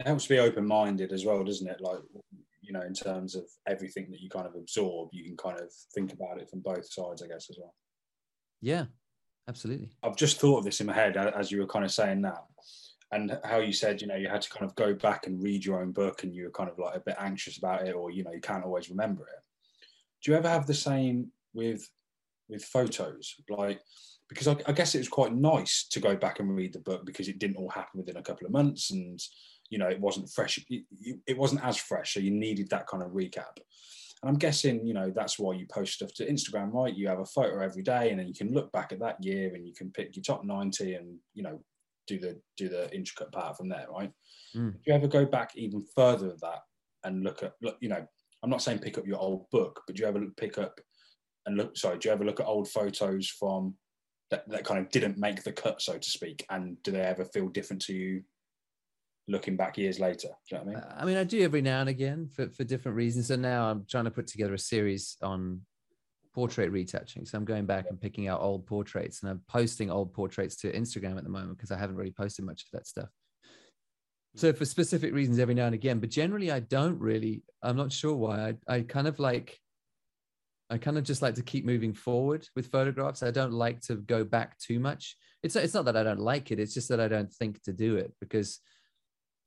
[0.00, 1.80] It helps to be open-minded as well doesn't it?
[1.80, 2.00] Like
[2.62, 5.72] you know in terms of everything that you kind of absorb you can kind of
[5.94, 7.74] think about it from both sides i guess as well.
[8.60, 8.86] Yeah
[9.48, 9.90] absolutely.
[10.02, 12.22] I've just thought of this in my head uh, as you were kind of saying
[12.22, 12.44] that
[13.10, 15.64] and how you said you know you had to kind of go back and read
[15.64, 18.10] your own book and you were kind of like a bit anxious about it or
[18.10, 19.42] you know you can't always remember it.
[20.22, 21.86] Do you ever have the same with
[22.48, 23.80] with photos like
[24.28, 27.06] because I, I guess it was quite nice to go back and read the book
[27.06, 29.20] because it didn't all happen within a couple of months and
[29.70, 30.58] you know it wasn't fresh.
[30.68, 30.84] It,
[31.26, 33.56] it wasn't as fresh so you needed that kind of recap.
[34.22, 36.94] And i'm guessing you know that's why you post stuff to instagram right?
[36.94, 39.54] You have a photo every day and then you can look back at that year
[39.54, 41.60] and you can pick your top 90 and you know
[42.06, 44.10] do the do the intricate part from there right?
[44.56, 44.72] Mm.
[44.72, 46.60] do you ever go back even further than that
[47.04, 48.04] and look at look you know
[48.42, 50.80] i'm not saying pick up your old book but do you ever pick up
[51.48, 53.74] and look sorry do you ever look at old photos from
[54.30, 57.24] that, that kind of didn't make the cut so to speak and do they ever
[57.24, 58.22] feel different to you
[59.26, 61.62] looking back years later do you know what i mean I mean, I do every
[61.62, 63.28] now and again for, for different reasons.
[63.28, 65.60] So now I'm trying to put together a series on
[66.34, 67.24] portrait retouching.
[67.24, 70.72] So I'm going back and picking out old portraits and I'm posting old portraits to
[70.72, 73.08] Instagram at the moment because I haven't really posted much of that stuff.
[74.36, 77.92] So for specific reasons, every now and again, but generally I don't really, I'm not
[77.92, 78.54] sure why.
[78.68, 79.58] I, I kind of like,
[80.70, 83.22] I kind of just like to keep moving forward with photographs.
[83.22, 85.16] I don't like to go back too much.
[85.42, 86.60] It's, it's not that I don't like it.
[86.60, 88.60] It's just that I don't think to do it because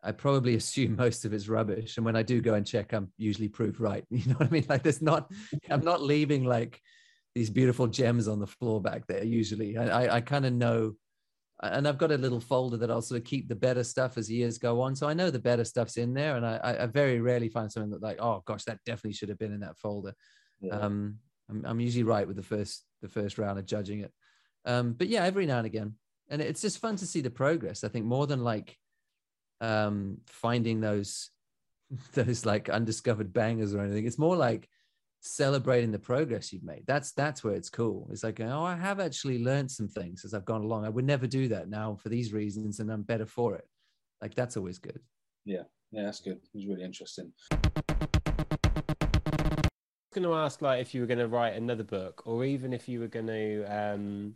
[0.03, 1.97] I probably assume most of it's rubbish.
[1.97, 4.03] And when I do go and check, I'm usually proved right.
[4.09, 4.65] You know what I mean?
[4.67, 5.32] Like there's not,
[5.69, 6.82] I'm not leaving like
[7.36, 9.24] these beautiful gems on the floor back there.
[9.24, 10.93] Usually I, I, I kind of know,
[11.61, 14.32] and I've got a little folder that I'll sort of keep the better stuff as
[14.32, 14.95] years go on.
[14.95, 16.36] So I know the better stuff's in there.
[16.36, 19.30] And I, I- I very rarely find something that like, oh gosh, that definitely should
[19.30, 20.13] have been in that folder.
[20.62, 20.76] Yeah.
[20.76, 24.14] Um, I'm, I'm usually right with the first, the first round of judging it.
[24.66, 25.95] Um, but yeah, every now and again.
[26.30, 27.84] And it's just fun to see the progress.
[27.84, 28.78] I think more than like,
[29.62, 31.30] um finding those
[32.14, 34.68] those like undiscovered bangers or anything it's more like
[35.24, 38.99] celebrating the progress you've made that's that's where it's cool it's like oh i have
[38.99, 42.09] actually learned some things as i've gone along i would never do that now for
[42.09, 43.68] these reasons and i'm better for it
[44.20, 44.99] like that's always good
[45.45, 47.32] yeah yeah, that's good it was really interesting
[50.14, 52.88] going to ask like if you were going to write another book or even if
[52.88, 54.36] you were going to um,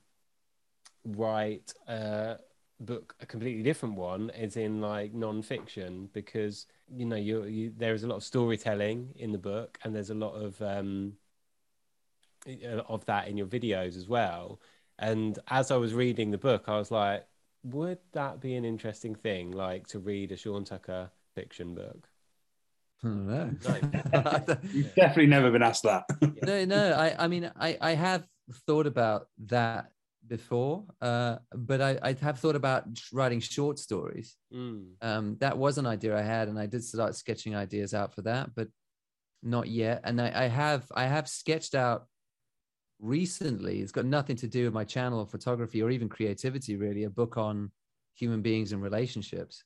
[1.05, 2.37] write a
[2.81, 7.93] book a completely different one as in like non-fiction because you know you, you there
[7.93, 11.13] is a lot of storytelling in the book and there's a lot of um,
[12.87, 14.59] of that in your videos as well.
[14.99, 17.25] And as I was reading the book, I was like,
[17.63, 22.07] would that be an interesting thing, like to read a Sean Tucker fiction book?
[23.03, 23.51] I don't know.
[24.47, 24.57] No.
[24.73, 26.05] You've definitely never been asked that.
[26.43, 26.93] no, no.
[26.93, 28.25] I, I mean, I, I have
[28.67, 29.91] thought about that
[30.27, 34.37] before, uh, but I, I have thought about writing short stories.
[34.53, 34.93] Mm.
[35.01, 38.21] Um, that was an idea I had, and I did start sketching ideas out for
[38.23, 38.67] that, but
[39.43, 40.01] not yet.
[40.03, 42.07] And I, I have, I have sketched out
[42.99, 43.81] recently.
[43.81, 47.03] It's got nothing to do with my channel of photography or even creativity, really.
[47.03, 47.71] A book on
[48.15, 49.63] human beings and relationships.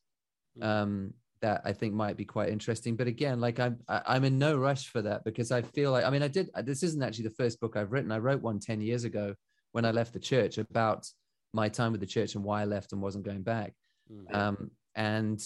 [0.59, 0.65] Mm.
[0.65, 2.95] Um, that I think might be quite interesting.
[2.95, 6.05] But again, like I'm I- I'm in no rush for that because I feel like
[6.05, 8.11] I mean I did this isn't actually the first book I've written.
[8.11, 9.33] I wrote one 10 years ago
[9.71, 11.07] when I left the church about
[11.53, 13.73] my time with the church and why I left and wasn't going back.
[14.11, 14.35] Mm.
[14.35, 15.41] Um, and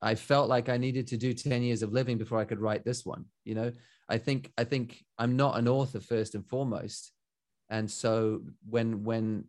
[0.00, 2.84] I felt like I needed to do 10 years of living before I could write
[2.84, 3.24] this one.
[3.44, 3.72] You know,
[4.08, 7.12] I think I think I'm not an author first and foremost.
[7.70, 9.44] And so when when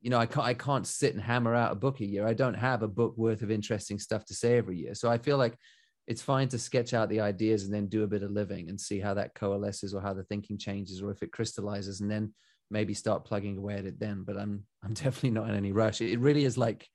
[0.00, 2.26] you know, I can't I can't sit and hammer out a book a year.
[2.26, 4.94] I don't have a book worth of interesting stuff to say every year.
[4.94, 5.56] So I feel like
[6.06, 8.80] it's fine to sketch out the ideas and then do a bit of living and
[8.80, 12.32] see how that coalesces or how the thinking changes or if it crystallizes and then
[12.70, 14.24] maybe start plugging away at it then.
[14.24, 16.00] But I'm I'm definitely not in any rush.
[16.00, 16.86] It really is like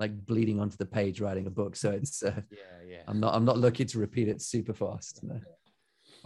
[0.00, 1.74] like bleeding onto the page writing a book.
[1.76, 3.02] So it's uh, Yeah, yeah.
[3.08, 5.20] I'm not I'm not looking to repeat it super fast.
[5.22, 5.40] No.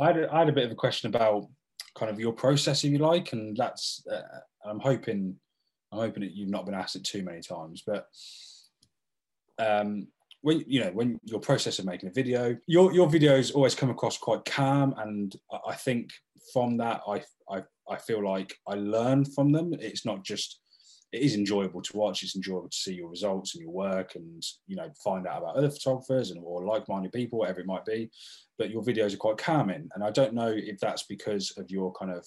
[0.01, 1.49] I had, a, I had a bit of a question about
[1.97, 4.21] kind of your process, if you like, and that's uh,
[4.65, 5.35] I'm hoping
[5.93, 8.07] I'm hoping that you've not been asked it too many times, but
[9.59, 10.09] um,
[10.43, 13.91] when you know when your process of making a video, your your videos always come
[13.91, 15.35] across quite calm, and
[15.67, 16.11] I- think
[16.53, 19.75] from that I I I feel like I learn from them.
[19.75, 20.61] It's not just
[21.13, 22.23] it is enjoyable to watch.
[22.23, 25.57] It's enjoyable to see your results and your work, and you know find out about
[25.57, 28.11] other photographers and or like-minded people, whatever it might be.
[28.59, 31.93] But your videos are quite calming, and I don't know if that's because of your
[31.93, 32.25] kind of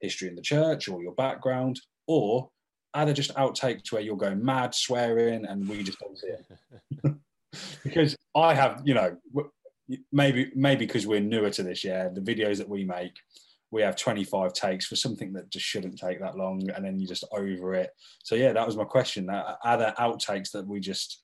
[0.00, 2.50] history in the church or your background, or
[2.94, 7.14] are there just outtakes where you're going mad, swearing, and we just don't see it?
[7.84, 9.16] because I have, you know,
[10.12, 13.12] maybe maybe because we're newer to this, yeah, the videos that we make,
[13.70, 17.06] we have 25 takes for something that just shouldn't take that long, and then you
[17.06, 17.90] just over it.
[18.24, 19.30] So yeah, that was my question.
[19.30, 21.22] Are there outtakes that we just?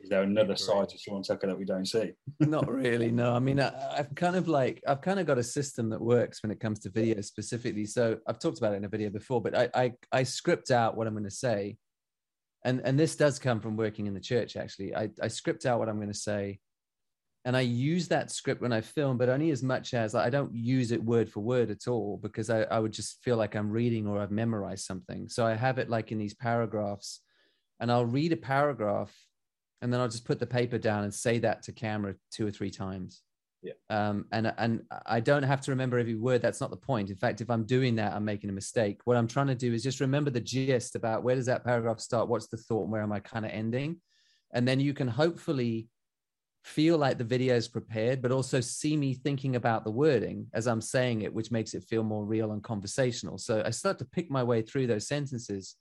[0.00, 2.12] Is there another side to Sean Tucker that we don't see?
[2.40, 3.34] not really no.
[3.34, 6.42] I mean I, i've kind of like i've kind of got a system that works
[6.42, 7.86] when it comes to video specifically.
[7.86, 10.96] So i've talked about it in a video before but i i, I script out
[10.96, 11.76] what i'm going to say.
[12.64, 14.94] And and this does come from working in the church actually.
[14.94, 16.60] I, I script out what i'm going to say
[17.44, 20.54] and i use that script when i film but only as much as i don't
[20.54, 23.70] use it word for word at all because i, I would just feel like i'm
[23.70, 25.28] reading or i've memorized something.
[25.28, 27.20] So i have it like in these paragraphs
[27.80, 29.14] and i'll read a paragraph
[29.82, 32.50] and then I'll just put the paper down and say that to camera two or
[32.50, 33.22] three times.
[33.62, 33.72] Yeah.
[33.90, 36.40] Um, and and I don't have to remember every word.
[36.40, 37.10] That's not the point.
[37.10, 39.00] In fact, if I'm doing that, I'm making a mistake.
[39.04, 42.00] What I'm trying to do is just remember the gist about where does that paragraph
[42.00, 44.00] start, what's the thought, and where am I kind of ending,
[44.52, 45.88] and then you can hopefully
[46.64, 50.66] feel like the video is prepared, but also see me thinking about the wording as
[50.66, 53.38] I'm saying it, which makes it feel more real and conversational.
[53.38, 55.76] So I start to pick my way through those sentences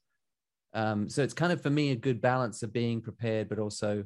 [0.73, 4.05] um, so it's kind of for me a good balance of being prepared, but also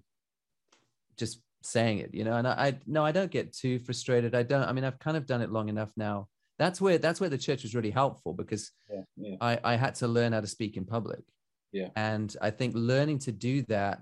[1.18, 2.36] just saying it, you know.
[2.36, 4.36] And I, I no, I don't get too frustrated.
[4.36, 4.64] I don't.
[4.64, 6.28] I mean, I've kind of done it long enough now.
[6.59, 9.95] That's where that's where the church was really helpful because Yeah, yeah, I, I had
[9.95, 11.24] to learn how to speak in public.
[11.72, 11.89] Yeah.
[11.95, 13.99] And I think learning to do that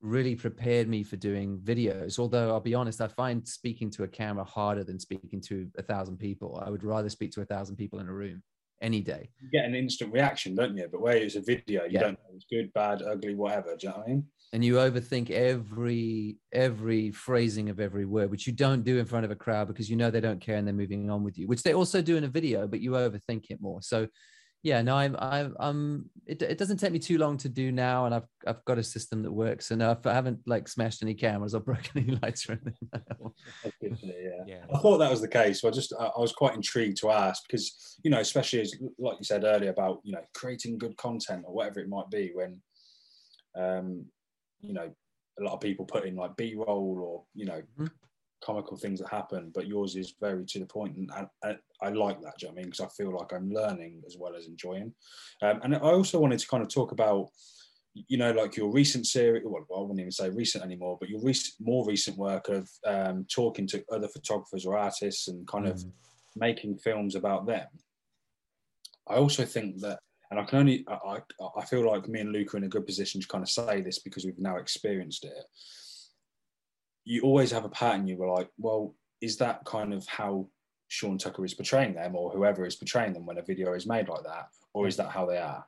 [0.00, 2.18] really prepared me for doing videos.
[2.18, 5.82] Although I'll be honest, I find speaking to a camera harder than speaking to a
[5.82, 6.62] thousand people.
[6.64, 8.42] I would rather speak to a thousand people in a room
[8.80, 9.30] any day.
[9.40, 10.88] you get an instant reaction, don't you?
[10.90, 12.00] But where it's a video, you Yeah.
[12.00, 13.76] don't know it's good, bad, ugly, whatever.
[13.76, 14.26] Do you know what I mean?
[14.52, 19.24] and you overthink every every phrasing of every word which you don't do in front
[19.24, 21.48] of a crowd because you know they don't care and they're moving on with you
[21.48, 24.06] which they also do in a video but you overthink it more so
[24.62, 28.06] yeah no i'm i'm, I'm it, it doesn't take me too long to do now
[28.06, 31.54] and i've i've got a system that works and i haven't like smashed any cameras
[31.54, 32.88] or broken any lights or anything
[33.62, 34.56] That's good to hear, yeah.
[34.56, 34.64] Yeah.
[34.74, 35.60] I thought that was the case.
[35.60, 38.74] So I just, I I was quite intrigued to ask because, you know, especially as,
[38.98, 42.30] like you said earlier about, you know, creating good content or whatever it might be
[42.34, 42.62] when,
[43.56, 44.06] um,
[44.60, 44.92] you know,
[45.38, 47.90] a lot of people put in like B roll or, you know, Mhm.
[48.46, 51.50] Comical things that happen, but yours is very to the point, and I, I,
[51.86, 52.34] I like that.
[52.38, 52.70] Do you know what I mean?
[52.70, 54.94] Because I feel like I'm learning as well as enjoying.
[55.42, 57.24] Um, and I also wanted to kind of talk about,
[58.12, 59.42] you know, like your recent series.
[59.44, 63.26] Well, I wouldn't even say recent anymore, but your recent, more recent work of um,
[63.28, 65.92] talking to other photographers or artists and kind of Mm.
[66.48, 67.66] making films about them.
[69.08, 69.98] I also think that,
[70.30, 71.18] and I can only, I, I,
[71.60, 73.80] I feel like me and Luke are in a good position to kind of say
[73.80, 75.44] this because we've now experienced it.
[77.06, 78.06] You always have a pattern.
[78.08, 80.48] You were like, well, is that kind of how
[80.88, 84.08] Sean Tucker is portraying them or whoever is portraying them when a video is made
[84.08, 85.64] like that, or is that how they are?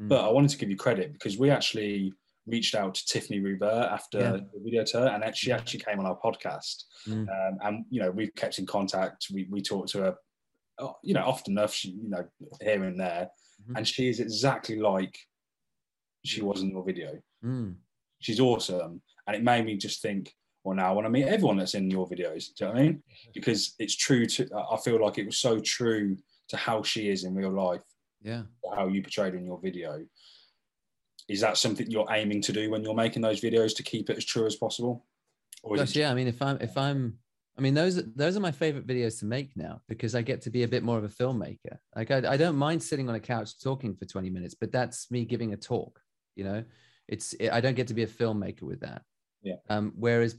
[0.00, 0.08] Mm.
[0.08, 2.12] But I wanted to give you credit because we actually
[2.46, 4.32] reached out to Tiffany Rouvert after Yeah.
[4.32, 6.84] the video to her, and she actually came on our podcast.
[7.08, 7.26] Mm.
[7.28, 9.28] Um, and you know, we've kept in contact.
[9.32, 10.16] We we talked to her,
[10.78, 11.72] uh, you know, often enough.
[11.72, 12.24] She, you know,
[12.60, 13.30] here and there,
[13.66, 13.78] Mhm.
[13.78, 15.16] and she is exactly like
[16.24, 17.18] she was in your video.
[17.42, 17.76] Mm.
[18.20, 20.34] She's awesome, and it made me just think.
[20.64, 22.54] Well, now I want to meet everyone that's in your videos.
[22.54, 23.02] Do you know what I mean?
[23.34, 24.48] Because it's true to.
[24.70, 26.16] I feel like it was so true
[26.48, 27.82] to how she is in real life
[28.22, 28.42] Yeah.
[28.76, 30.04] how you portrayed in your video.
[31.28, 34.16] Is that something you're aiming to do when you're making those videos to keep it
[34.16, 35.06] as true as possible?
[35.62, 36.10] Or Gosh, it yeah.
[36.10, 37.18] I mean, if I'm, if I'm,
[37.56, 40.50] I mean, those those are my favorite videos to make now because I get to
[40.50, 41.78] be a bit more of a filmmaker.
[41.94, 45.10] Like, I, I don't mind sitting on a couch talking for 20 minutes, but that's
[45.10, 46.00] me giving a talk.
[46.34, 46.64] You know,
[47.08, 49.02] it's I don't get to be a filmmaker with that.
[49.42, 49.56] Yeah.
[49.68, 50.36] Um, whereas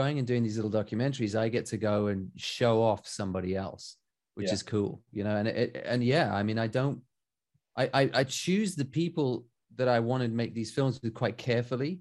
[0.00, 3.96] going and doing these little documentaries, I get to go and show off somebody else,
[4.36, 4.56] which Yeah.
[4.56, 5.02] is cool.
[5.16, 6.98] You know, and it, and yeah, I mean, I don't,
[7.82, 9.46] I, I I choose the people
[9.78, 12.00] that I want to make these films with quite carefully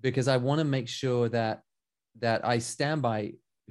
[0.00, 1.62] because I want to make sure that
[2.26, 3.20] that I stand by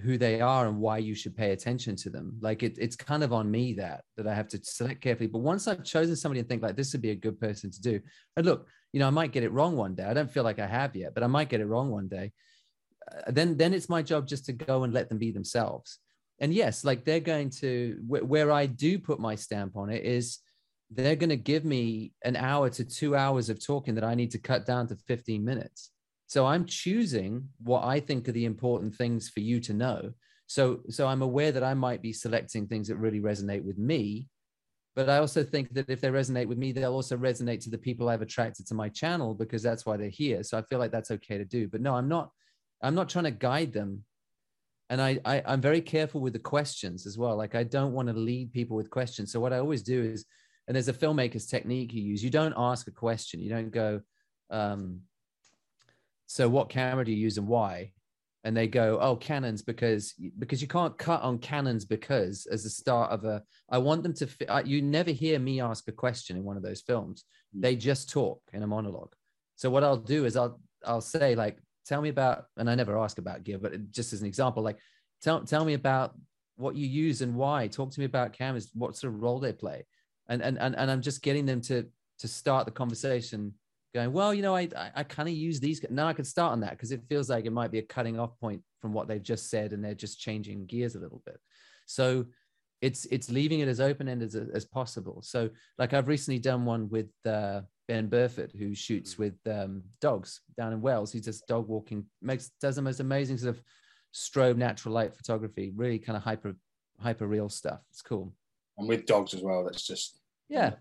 [0.06, 2.38] who they are and why you should pay attention to them.
[2.42, 5.28] Like it, it's kind of on me that that I have to select carefully.
[5.36, 7.82] But once I've chosen somebody and think like this would be a good person to
[7.82, 7.96] do,
[8.36, 10.04] and look, you know, I might get it wrong one day.
[10.04, 12.32] I don't feel like I have yet, but I might get it wrong one day.
[13.28, 16.00] Then then it's my job just to go and let them be themselves.
[16.40, 20.04] And yes, like they're going to wh- where I do put my stamp on it
[20.04, 20.40] is
[20.92, 24.32] they're going to give me an hour to two hours of talking that I need
[24.32, 25.92] to cut down to 15 minutes.
[26.28, 30.12] So I'm choosing what I think are the important things for you to know.
[30.48, 34.28] So so I'm aware that I might be selecting things that really resonate with me,
[34.96, 37.78] but I also think that if they resonate with me, they'll also resonate to the
[37.78, 40.42] people I've attracted to my channel because that's why they're here.
[40.44, 41.68] So I feel like that's okay to do.
[41.68, 42.32] But no, I'm not
[42.86, 44.04] I'm not trying to guide them.
[44.90, 47.36] And I, I I'm very careful with the questions as well.
[47.36, 49.32] Like I don't want to lead people with questions.
[49.32, 50.26] So what I always do is,
[50.68, 52.24] and there's a filmmaker's technique you use.
[52.24, 53.40] You don't ask a question.
[53.40, 54.02] You don't go,
[54.50, 55.02] um,
[56.28, 57.92] so what camera do you use and why
[58.46, 62.70] and they go oh Canon's because because you can't cut on Canon's because as the
[62.70, 65.92] start of a i want them to fi- I- you never hear me ask a
[65.92, 67.26] question in one of those films
[67.56, 67.62] Mm.
[67.62, 69.14] they just talk in a monologue
[69.56, 72.98] so what i'll do is i'll i'll say like tell me about and i never
[72.98, 74.78] ask about gear but just as an example like
[75.22, 76.16] tell tell me about
[76.58, 79.54] what you use and why talk to me about cameras what sort of role they
[79.54, 79.86] play
[80.28, 81.86] and and and, and i'm just getting them to
[82.18, 83.54] to start the conversation
[83.96, 85.84] going, well, you know, I I, I kind of use these.
[85.90, 88.20] Now I can start on that because it feels like it might be a cutting
[88.20, 91.40] off point from what they've just said, and they're just changing gears a little bit.
[91.88, 92.26] So
[92.82, 95.22] it's it's leaving it as open ended as, as possible.
[95.24, 100.42] So like I've recently done one with uh, Ben Burford, who shoots with um, dogs
[100.58, 101.12] down in Wales.
[101.12, 103.62] He does dog walking, makes does the most amazing sort of
[104.14, 106.56] strobe natural light photography, really kind of hyper
[107.00, 107.82] hyper real stuff.
[107.92, 108.34] It's cool.
[108.78, 109.64] and with dogs as well?
[109.64, 110.20] That's just
[110.50, 110.74] Yeah.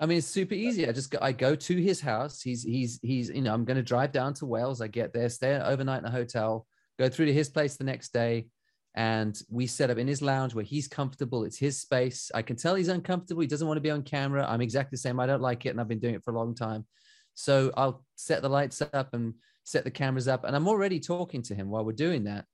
[0.00, 0.88] I mean, it's super easy.
[0.88, 2.42] I just go, I go to his house.
[2.42, 4.80] He's he's he's you know I'm going to drive down to Wales.
[4.80, 6.66] I get there, stay overnight in a hotel,
[6.98, 8.46] go through to his place the next day,
[8.94, 11.44] and we set up in his lounge where he's comfortable.
[11.44, 12.30] It's his space.
[12.34, 13.42] I can tell he's uncomfortable.
[13.42, 14.46] He doesn't want to be on camera.
[14.48, 15.20] I'm exactly the same.
[15.20, 16.86] I don't like it, and I've been doing it for a long time.
[17.34, 21.42] So I'll set the lights up and set the cameras up, and I'm already talking
[21.42, 22.44] to him while we're doing that.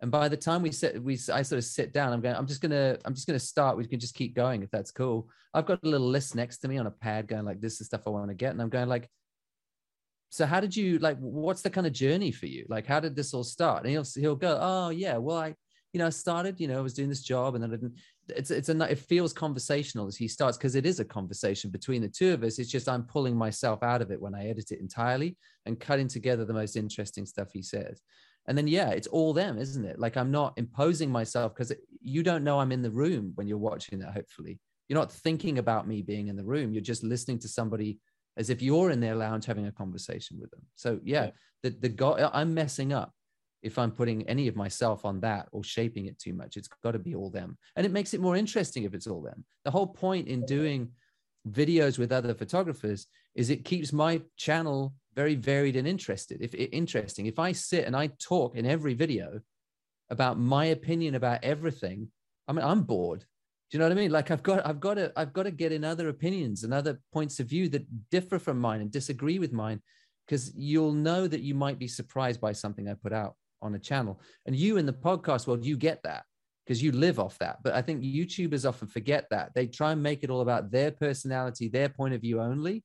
[0.00, 2.12] And by the time we sit, we I sort of sit down.
[2.12, 2.34] I'm going.
[2.34, 2.98] I'm just gonna.
[3.04, 3.76] I'm just gonna start.
[3.76, 5.28] We can just keep going if that's cool.
[5.54, 7.86] I've got a little list next to me on a pad, going like, "This is
[7.86, 9.08] stuff I want to get," and I'm going like,
[10.30, 11.16] "So how did you like?
[11.18, 12.66] What's the kind of journey for you?
[12.68, 15.54] Like, how did this all start?" And he'll he'll go, "Oh yeah, well I,
[15.94, 16.60] you know, I started.
[16.60, 17.94] You know, I was doing this job, and then I didn't."
[18.28, 22.02] It's it's a it feels conversational as he starts because it is a conversation between
[22.02, 22.58] the two of us.
[22.58, 26.08] It's just I'm pulling myself out of it when I edit it entirely and cutting
[26.08, 28.02] together the most interesting stuff he says
[28.46, 31.72] and then yeah it's all them isn't it like i'm not imposing myself because
[32.02, 35.58] you don't know i'm in the room when you're watching that hopefully you're not thinking
[35.58, 37.98] about me being in the room you're just listening to somebody
[38.36, 41.30] as if you're in their lounge having a conversation with them so yeah, Yeah.
[41.62, 43.12] the the go- i'm messing up
[43.64, 46.92] if i'm putting any of myself on that or shaping it too much it's got
[46.92, 47.56] to be all them.
[47.76, 49.44] And it makes it more interesting if it's all them.
[49.64, 50.90] The whole point in doing
[51.48, 56.40] videos with other photographers is it keeps my channel very varied and interested.
[56.40, 57.26] If interesting.
[57.26, 59.40] If i sit and i talk in every video
[60.10, 62.08] about my opinion about everything
[62.48, 63.20] i mean i'm bored.
[63.20, 63.26] Do
[63.72, 64.10] you know what i mean?
[64.10, 67.00] Like i've got i've got to i've got to get in other opinions and other
[67.12, 69.80] points of view that differ from mine and disagree with mine
[70.26, 73.34] because you'll know that you might be surprised by something i put out
[73.64, 76.24] on a channel and you in the podcast world you get that
[76.64, 80.02] because you live off that but i think youtubers often forget that they try and
[80.02, 82.84] make it all about their personality their point of view only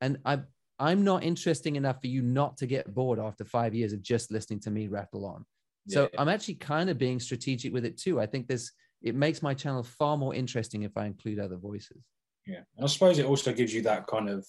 [0.00, 0.38] and i
[0.78, 4.32] I'm not interesting enough for you not to get bored after five years of just
[4.32, 5.44] listening to me rattle on.
[5.88, 8.20] So I'm actually kind of being strategic with it too.
[8.20, 12.02] I think this it makes my channel far more interesting if I include other voices.
[12.46, 14.46] Yeah, and I suppose it also gives you that kind of,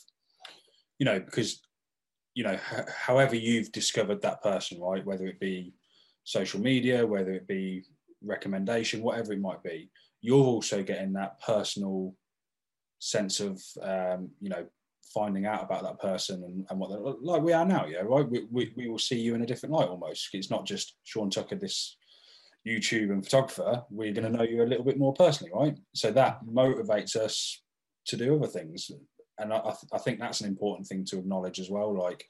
[1.00, 1.62] you know, because
[2.34, 5.06] you know, h- however you've discovered that person, right?
[5.06, 5.74] Whether it be
[6.24, 7.84] social media, whether it be
[8.24, 9.90] recommendation, whatever it might be,
[10.22, 12.16] you're also getting that personal
[13.00, 14.66] sense of, um, you know,
[15.14, 18.28] finding out about that person and, and what they're like we are now, yeah, right?
[18.28, 20.30] We, we, we will see you in a different light almost.
[20.34, 21.98] It's not just Sean Tucker, this
[22.66, 23.84] YouTube and photographer.
[23.90, 25.78] We're going to know you a little bit more personally, right?
[25.94, 27.62] So that motivates us
[28.08, 28.90] to do other things.
[29.40, 31.98] And I, th- I think that's an important thing to acknowledge as well.
[31.98, 32.26] Like,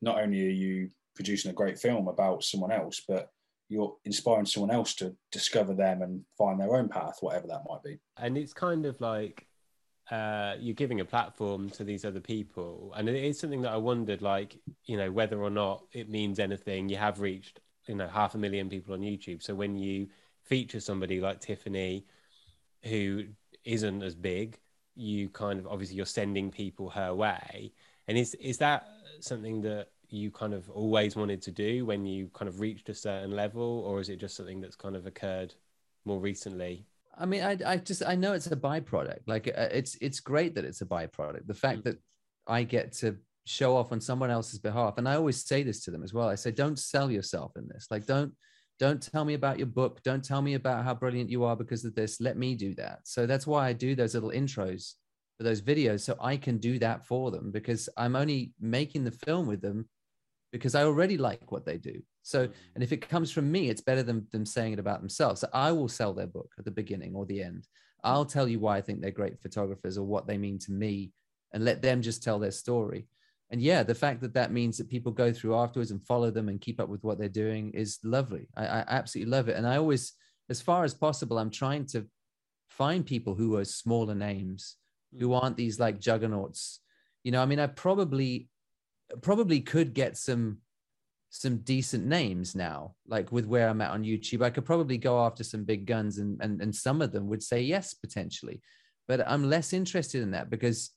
[0.00, 3.30] not only are you producing a great film about someone else, but
[3.68, 7.82] you're inspiring someone else to discover them and find their own path, whatever that might
[7.82, 7.98] be.
[8.18, 9.46] and it's kind of like
[10.10, 13.76] uh, you're giving a platform to these other people and it is something that i
[13.76, 18.08] wondered like you know whether or not it means anything you have reached you know
[18.08, 20.08] half a million people on youtube so when you
[20.42, 22.04] feature somebody like tiffany
[22.84, 23.24] who
[23.64, 24.58] isn't as big
[24.94, 27.72] you kind of obviously you're sending people her way
[28.08, 28.86] and is is that
[29.20, 32.94] something that you kind of always wanted to do when you kind of reached a
[32.94, 35.54] certain level or is it just something that's kind of occurred
[36.04, 36.86] more recently
[37.16, 39.18] I mean, I, I just I know it's a byproduct.
[39.26, 41.46] Like uh, it's it's great that it's a byproduct.
[41.46, 41.84] The fact Mm.
[41.84, 41.98] that
[42.46, 45.90] I get to show off on someone else's behalf, and I always say this to
[45.90, 46.28] them as well.
[46.28, 47.88] I say, don't sell yourself in this.
[47.90, 48.32] Like, don't
[48.82, 50.02] don't tell me about your book.
[50.02, 52.20] Don't tell me about how brilliant you are because of this.
[52.20, 52.98] Let me do that.
[53.04, 54.94] So that's why I do those little intros
[55.38, 59.12] for those videos, so I can do that for them because I'm only making the
[59.12, 59.88] film with them
[60.50, 62.02] because I already like what they do.
[62.24, 62.52] So mm-hmm.
[62.74, 65.42] and if it comes from me, it's better than them saying it about themselves.
[65.42, 67.68] So I will sell their book at the beginning or the end.
[68.02, 71.12] I'll tell you why I think they're great photographers or what they mean to me
[71.52, 73.06] and let them just tell their story.
[73.52, 76.48] And yeah, the fact that that means that people go through afterwards and follow them
[76.48, 78.48] and keep up with what they're doing is lovely.
[78.56, 79.56] I, I absolutely love it.
[79.56, 80.14] And I always,
[80.48, 82.06] as far as possible, I'm trying to
[82.70, 84.76] find people who are smaller names,
[85.20, 85.42] who mm.
[85.42, 86.80] aren't these like juggernauts.
[87.24, 88.48] You know, I mean, I probably,
[89.20, 90.58] probably could get some
[91.34, 95.24] some decent names now like with where i'm at on youtube i could probably go
[95.24, 98.60] after some big guns and and, and some of them would say yes potentially
[99.08, 100.90] but i'm less interested in that because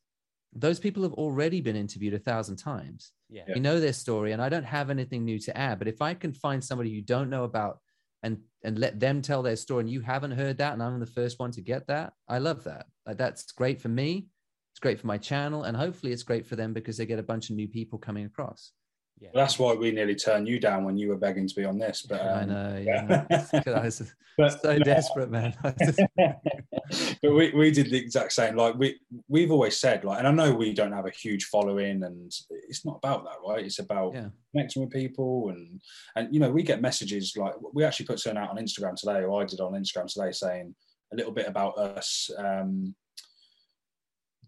[0.56, 3.12] those people have already been interviewed a thousand times.
[3.30, 3.44] Yeah.
[3.48, 6.14] You know their story and i don't have anything new to add but if i
[6.14, 7.80] can find somebody you don't know about
[8.22, 11.06] and and let them tell their story and you haven't heard that and i'm the
[11.08, 12.86] first one to get that i love that.
[13.06, 14.28] Like that's great for me
[14.72, 17.24] it's great for my channel and hopefully it's great for them because they get a
[17.24, 18.72] bunch of new people coming across
[19.20, 21.78] yeah That's why we nearly turned you down when you were begging to be on
[21.78, 22.06] this.
[22.08, 23.26] But i um, know yeah.
[23.30, 25.54] I was but so desperate man
[27.22, 28.56] but we, we did the exact same.
[28.56, 32.04] Like we we've always said, like, and I know we don't have a huge following,
[32.04, 32.32] and
[32.68, 33.66] it's not about that, right?
[33.66, 34.30] It's about Yeah.
[34.52, 35.82] connecting with people, and
[36.16, 39.24] and you know, we get messages like we actually put something out on Instagram today,
[39.24, 40.76] or I did on Instagram today, saying
[41.14, 42.30] a little bit about us.
[42.38, 42.96] Um,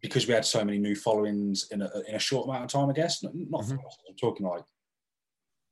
[0.01, 2.89] because we had so many new followings in a, in a short amount of time,
[2.89, 3.23] I guess.
[3.23, 3.79] Not, not Mhm.
[4.09, 4.63] I'm talking like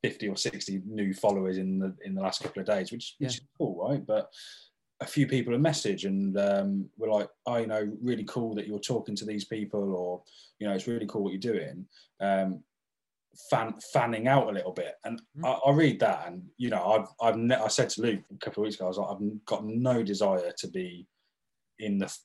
[0.03, 3.35] 50 or 60 new followers in the in the last couple of days, which, which
[3.35, 4.05] is cool, right?
[4.05, 4.31] But
[5.01, 8.67] a few people a message and um, we're like, oh, you know, really cool that
[8.67, 10.23] you're talking to these people, or
[10.59, 11.85] you know, it's really cool what you're doing.
[12.19, 12.63] Um,
[13.49, 15.45] fan, fanning out a little bit, and Mm.
[15.45, 18.37] I, I read that, and you know, I've I've ne- I said to Luke a
[18.37, 21.07] couple of weeks ago, I was like, I've got no desire to be
[21.79, 22.15] in the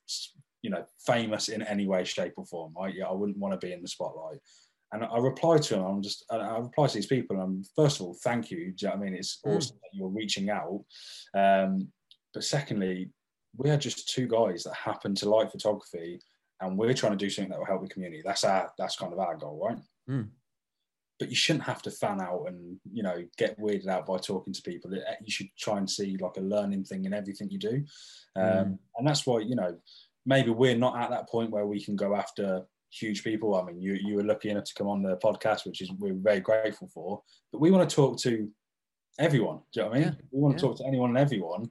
[0.62, 2.74] you know famous in any way, shape, or form.
[2.80, 4.38] I yeah, I wouldn't want to be in the spotlight.
[4.92, 5.84] And I reply to him.
[5.84, 7.36] I'm just, I reply to these people.
[7.36, 8.72] And I'm, first of all, thank you.
[8.72, 9.14] Do you know what I mean?
[9.14, 9.56] It's Mm.
[9.56, 10.84] awesome that you're reaching out.
[11.32, 11.92] Um,
[12.34, 13.10] but secondly,
[13.56, 16.20] we are just two guys that happen to like photography,
[16.60, 18.22] and we're trying to do something that will help the community.
[18.24, 19.78] That's our, that's kind of our goal, right?
[20.08, 20.28] Mm.
[21.20, 24.52] But you shouldn't have to fan out and you know get weirded out by talking
[24.54, 24.90] to people.
[24.92, 27.84] You should try and see like a learning thing in everything you do,
[28.34, 28.78] um, Mm.
[28.96, 29.78] and that's why you know
[30.26, 33.54] maybe we're not at that point where we can go after huge people.
[33.54, 36.14] I mean, you you were lucky enough to come on the podcast, which is we're
[36.14, 37.22] very grateful for.
[37.52, 38.48] But we want to talk to
[39.18, 39.60] everyone.
[39.72, 40.16] Do you know what I mean?
[40.30, 40.68] We want to yeah.
[40.68, 41.70] talk to anyone and everyone,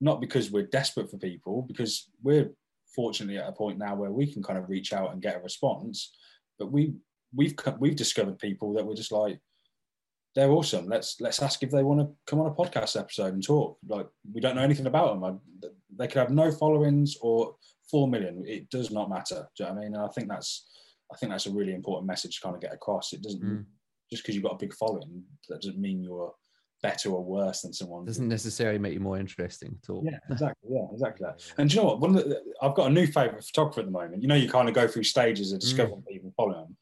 [0.00, 2.50] not because we're desperate for people, because we're
[2.94, 5.40] fortunately at a point now where we can kind of reach out and get a
[5.40, 6.12] response.
[6.58, 6.94] But we
[7.34, 9.40] we've we've discovered people that we're just like
[10.34, 10.86] they're awesome.
[10.86, 13.78] Let's let's ask if they want to come on a podcast episode and talk.
[13.88, 15.24] Like we don't know anything about them.
[15.24, 17.56] I, they could have no followings or
[17.90, 18.44] four million.
[18.46, 19.46] It does not matter.
[19.56, 19.94] Do you know what I mean?
[19.94, 20.66] And I think that's
[21.12, 23.12] I think that's a really important message to kind of get across.
[23.12, 23.64] It doesn't Mm.
[24.10, 26.32] just because you've got a big following that doesn't mean you're
[26.82, 28.04] better or worse than someone.
[28.06, 30.70] doesn't necessarily make you more interesting at all Yeah, exactly.
[30.72, 31.42] Yeah, exactly that.
[31.58, 32.00] And do you know what?
[32.00, 34.22] One of the, I've got a new favourite photographer at the moment.
[34.22, 36.76] You know, you kind of go through stages of discovering people, following them.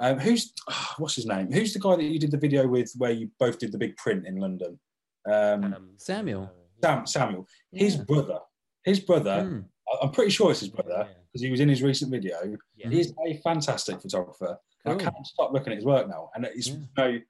[0.00, 0.52] Um, who's
[0.98, 1.50] what's his name?
[1.50, 3.96] Who's the guy that you did the video with where you both did the big
[3.96, 4.78] print in London?
[5.26, 6.50] Um, Um, Samuel.
[6.82, 7.46] Sam, Samuel.
[7.72, 8.40] His brother
[8.84, 9.60] His brother, Hmm.
[10.02, 12.36] I'm pretty sure it's his brother because he was in his recent video.
[12.76, 12.90] Yeah.
[12.90, 14.58] He's a fantastic photographer.
[14.86, 16.30] I can't stop looking at his work now.
[16.34, 17.20] And it's, you know,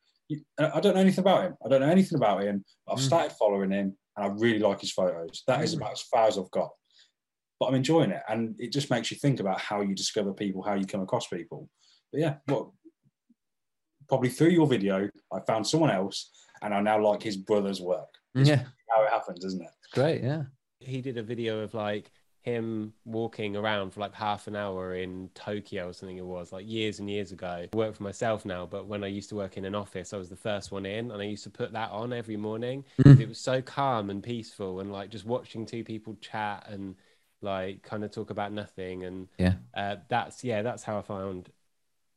[0.58, 1.56] I don't know anything about him.
[1.64, 2.64] I don't know anything about him.
[2.88, 3.02] I've Mm.
[3.02, 5.42] started following him and I really like his photos.
[5.46, 5.78] That is Mm.
[5.78, 6.70] about as far as I've got.
[7.58, 8.22] But I'm enjoying it.
[8.28, 11.26] And it just makes you think about how you discover people, how you come across
[11.26, 11.68] people.
[12.12, 12.74] But yeah, well,
[14.08, 16.30] probably through your video, I found someone else
[16.62, 18.08] and I now like his brother's work.
[18.34, 19.70] Yeah, How it happens, isn't it?
[19.84, 20.22] it's great.
[20.22, 20.44] Yeah.
[20.80, 22.12] he did a video of like
[22.42, 26.66] him walking around for like half an hour in Tokyo or something it was like
[26.66, 27.66] years and years ago.
[27.72, 30.16] I work for myself now, but when I used to work in an office, I
[30.18, 32.84] was the first one in and I used to put that on every morning.
[32.96, 36.96] 'cause It was so calm and peaceful and like just watching two people chat and
[37.42, 39.54] like kind of talk about nothing and Yeah.
[39.74, 41.50] uh, that's yeah, that's how I found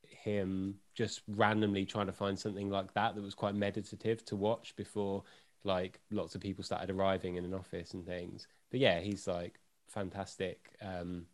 [0.07, 4.75] him just randomly trying to find something like that that was quite meditative to watch
[4.75, 5.23] before
[5.63, 8.47] like lots of people started arriving in an office and things.
[8.71, 9.59] But yeah, he's like
[9.93, 11.25] fantastic, um,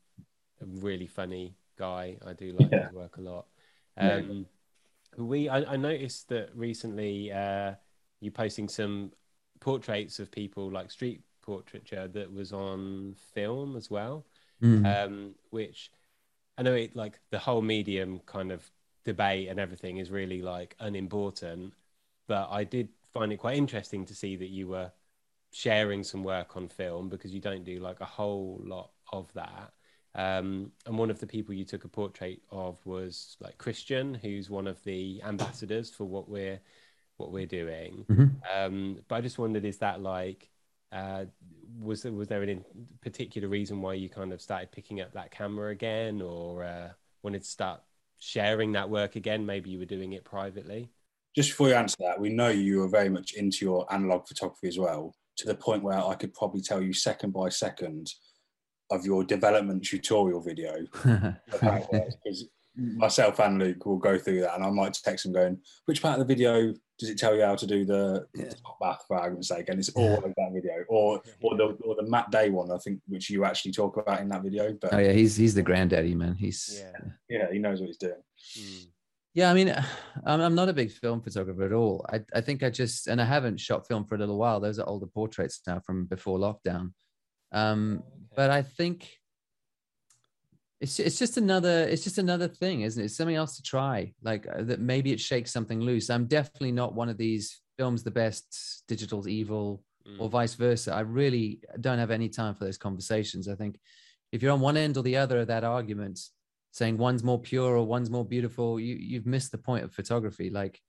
[0.61, 2.17] a really funny guy.
[2.25, 2.83] I do like Yeah.
[2.83, 3.45] his work a lot.
[3.99, 4.15] Yeah.
[4.15, 4.45] Um,
[5.17, 7.75] we I, I noticed that recently uh,
[8.21, 9.11] you posting some
[9.59, 14.25] portraits of people like street portraiture that was on film as well
[14.61, 14.85] Mm.
[14.85, 15.91] um, which
[16.57, 18.69] I know it like the whole medium kind of
[19.05, 21.73] debate and everything is really like unimportant,
[22.27, 24.91] but I did find it quite interesting to see that you were
[25.51, 29.71] sharing some work on film because you don't do like a whole lot of that.
[30.15, 34.49] Um, and one of the people you took a portrait of was like Christian, who's
[34.49, 36.59] one of the ambassadors for what we're
[37.17, 38.05] what we're doing.
[38.07, 38.35] Mhm.
[38.55, 40.49] Um, but I just wondered, is that like
[40.91, 41.25] uh,
[41.79, 42.61] was there, was there any
[43.01, 46.89] particular reason why you kind of started picking up that camera again, or uh,
[47.23, 47.81] wanted to start
[48.19, 49.45] sharing that work again?
[49.45, 50.89] Maybe you were doing it privately.
[51.35, 54.67] Just before you answer that, we know you are very much into your analog photography
[54.67, 58.11] as well, to the point where I could probably tell you second by second
[58.91, 60.75] of your development tutorial video
[61.05, 62.15] of how it works.
[62.23, 66.01] Because myself and Luke will go through that, and I might text him going, "Which
[66.01, 68.49] part of the video does it tell you how to do the Yeah.
[68.49, 71.95] top bath for argument's sake?" And it's all of that video, or or the or
[71.95, 74.73] the Matt Day one, I think, which you actually talk about in that video.
[74.79, 76.35] But oh yeah, he's he's the granddaddy man.
[76.35, 77.09] He's Yeah.
[77.29, 78.21] yeah, he knows what he's doing.
[78.57, 78.87] Mm.
[79.37, 79.69] Yeah, I mean,
[80.25, 82.03] I'm, I'm not a big film photographer at all.
[82.11, 84.59] I, I think I just, and I haven't shot film for a little while.
[84.59, 86.93] Those are older portraits now from before lockdown.
[87.51, 88.01] Um,
[88.35, 89.07] but I think
[90.81, 93.05] it's it's just another it's just another thing, isn't it?
[93.05, 94.13] It's something else to try.
[94.21, 96.09] Like uh, that maybe it shakes something loose.
[96.09, 100.21] I'm definitely not one of these films the best, digital's evil, Mm.
[100.21, 100.93] or vice versa.
[100.93, 103.49] I really don't have any time for those conversations.
[103.49, 103.77] I think
[104.31, 106.19] if you're on one end or the other of that argument,
[106.77, 110.51] saying one's more pure or one's more beautiful, you you've missed the point of photography.
[110.51, 110.79] Like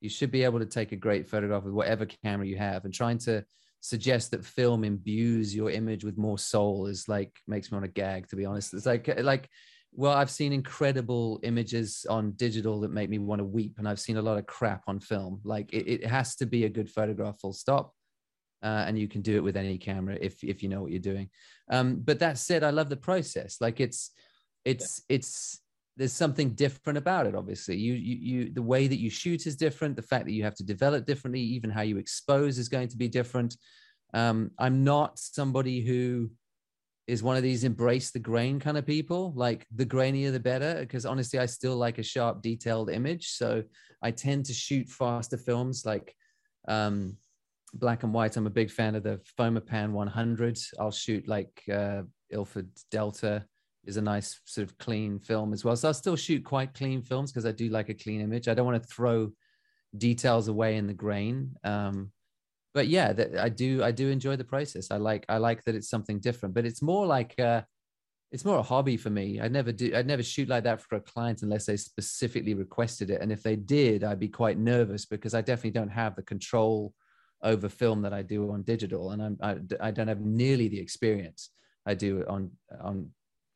[0.00, 2.94] you should be able to take a great photograph with whatever camera you have, and
[2.94, 3.44] trying to
[3.80, 8.00] suggest that film imbues your image with more soul is like makes me want to
[8.00, 8.28] gag.
[8.28, 9.48] To be honest, it's like like.
[9.94, 14.00] Well, I've seen incredible images on digital that make me want to weep, and I've
[14.00, 15.42] seen a lot of crap on film.
[15.44, 17.92] Like it, it has to be a good photograph, full stop
[18.62, 21.00] uh, and you can do it with any camera if if you know what you're
[21.00, 21.28] doing.
[21.70, 23.58] Um, but that said, I love the process.
[23.60, 24.12] Like it's
[24.64, 25.60] it's it's
[25.96, 27.34] there's something different about it.
[27.34, 29.96] Obviously, you you you the way that you shoot is different.
[29.96, 32.96] The fact that you have to develop differently, even how you expose is going to
[32.96, 33.56] be different.
[34.14, 36.30] Um, I'm not somebody who
[37.06, 40.76] is one of these embrace the grain kind of people like the grainier the better
[40.78, 43.60] because honestly i still like a sharp detailed image so
[44.02, 46.14] i tend to shoot faster films like
[46.68, 47.16] um
[47.74, 48.36] black and white.
[48.36, 50.58] I'm a big fan of the Fomapan 100.
[50.78, 53.44] I'll shoot like uh, Ilford Delta
[53.84, 55.76] is a nice sort of clean film as well.
[55.76, 58.48] So I'll still shoot quite clean films because I do like a clean image.
[58.48, 59.32] I don't want to throw
[59.96, 61.56] details away in the grain.
[61.64, 62.12] Um,
[62.74, 63.82] but yeah, that, I do.
[63.82, 64.90] I do enjoy the process.
[64.90, 65.26] I like.
[65.28, 66.54] I like that it's something different.
[66.54, 67.38] But it's more like.
[67.38, 67.62] Uh,
[68.30, 69.42] it's more a hobby for me.
[69.42, 69.94] I never do.
[69.94, 73.20] I'd never shoot like that for a client unless they specifically requested it.
[73.20, 76.94] And if they did, I'd be quite nervous because I definitely don't have the control
[77.42, 80.80] over film that I do on digital, and I'm, I, I don't have nearly the
[80.80, 81.50] experience
[81.84, 83.10] I do on on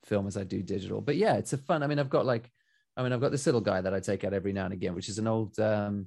[0.07, 1.01] film as I do digital.
[1.01, 1.83] But yeah, it's a fun.
[1.83, 2.51] I mean, I've got like,
[2.97, 4.95] I mean, I've got this little guy that I take out every now and again,
[4.95, 6.07] which is an old um,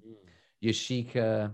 [0.64, 1.54] Yashica.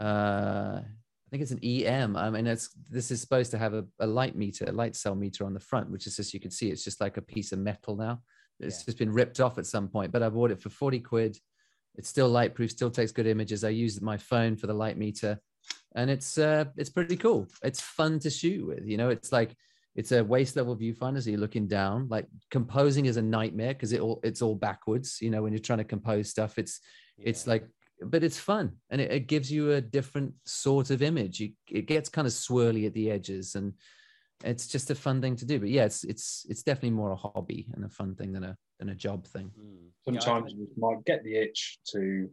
[0.00, 2.16] Uh, I think it's an EM.
[2.16, 5.14] I mean, it's this is supposed to have a, a light meter, a light cell
[5.14, 7.52] meter on the front, which is just you can see it's just like a piece
[7.52, 8.22] of metal now.
[8.60, 8.84] It's Yeah.
[8.86, 11.38] just been ripped off at some point, but I bought it for 40 quid.
[11.96, 13.62] It's still light proof, still takes good images.
[13.62, 15.38] I use my phone for the light meter,
[15.94, 17.46] and it's uh it's pretty cool.
[17.62, 18.86] It's fun to shoot with.
[18.86, 19.54] You know, it's like
[19.98, 22.06] it's a waist level viewfinder, so you're looking down.
[22.08, 25.18] Like composing is a nightmare because it all it's all backwards.
[25.20, 26.78] You know, when you're trying to compose stuff, it's
[27.18, 27.66] it's like
[28.00, 31.86] but it's fun and it, it gives you a different sort of image you, it
[31.86, 33.72] gets kind of swirly at the edges and
[34.44, 35.58] it's just a fun thing to do.
[35.58, 38.56] But yeah, it's it's it's definitely more a hobby and a fun thing than a
[38.78, 39.50] than a job thing.
[39.58, 39.88] Mm.
[40.06, 42.30] Yeah, I Sometimes you might get the itch to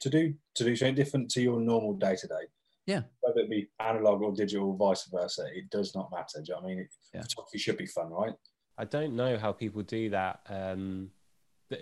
[0.00, 2.46] to do to do something different to your normal day to day.
[2.90, 3.02] Yeah.
[3.20, 6.38] Whether it be analog or digital, vice versa, it does not matter.
[6.38, 6.78] Do you know what I mean?
[6.80, 7.22] It, Yeah.
[7.22, 8.34] Photography should be fun, right?
[8.78, 10.40] I don't know how people do that.
[10.48, 11.10] Um,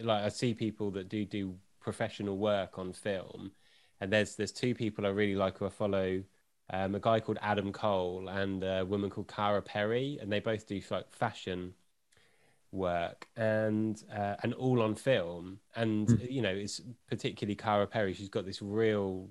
[0.03, 3.53] like I see people that do do professional work on film,
[4.01, 6.23] and there's there's two people I really like who I follow.
[6.71, 10.67] Um, a guy called Adam Cole and a woman called Cara Perry, and they both
[10.67, 11.73] do like fashion
[12.71, 15.61] work and uh, and all on film.
[15.77, 16.31] And Mm.
[16.31, 18.13] you know, it's particularly Cara Perry.
[18.13, 19.31] She's got this real,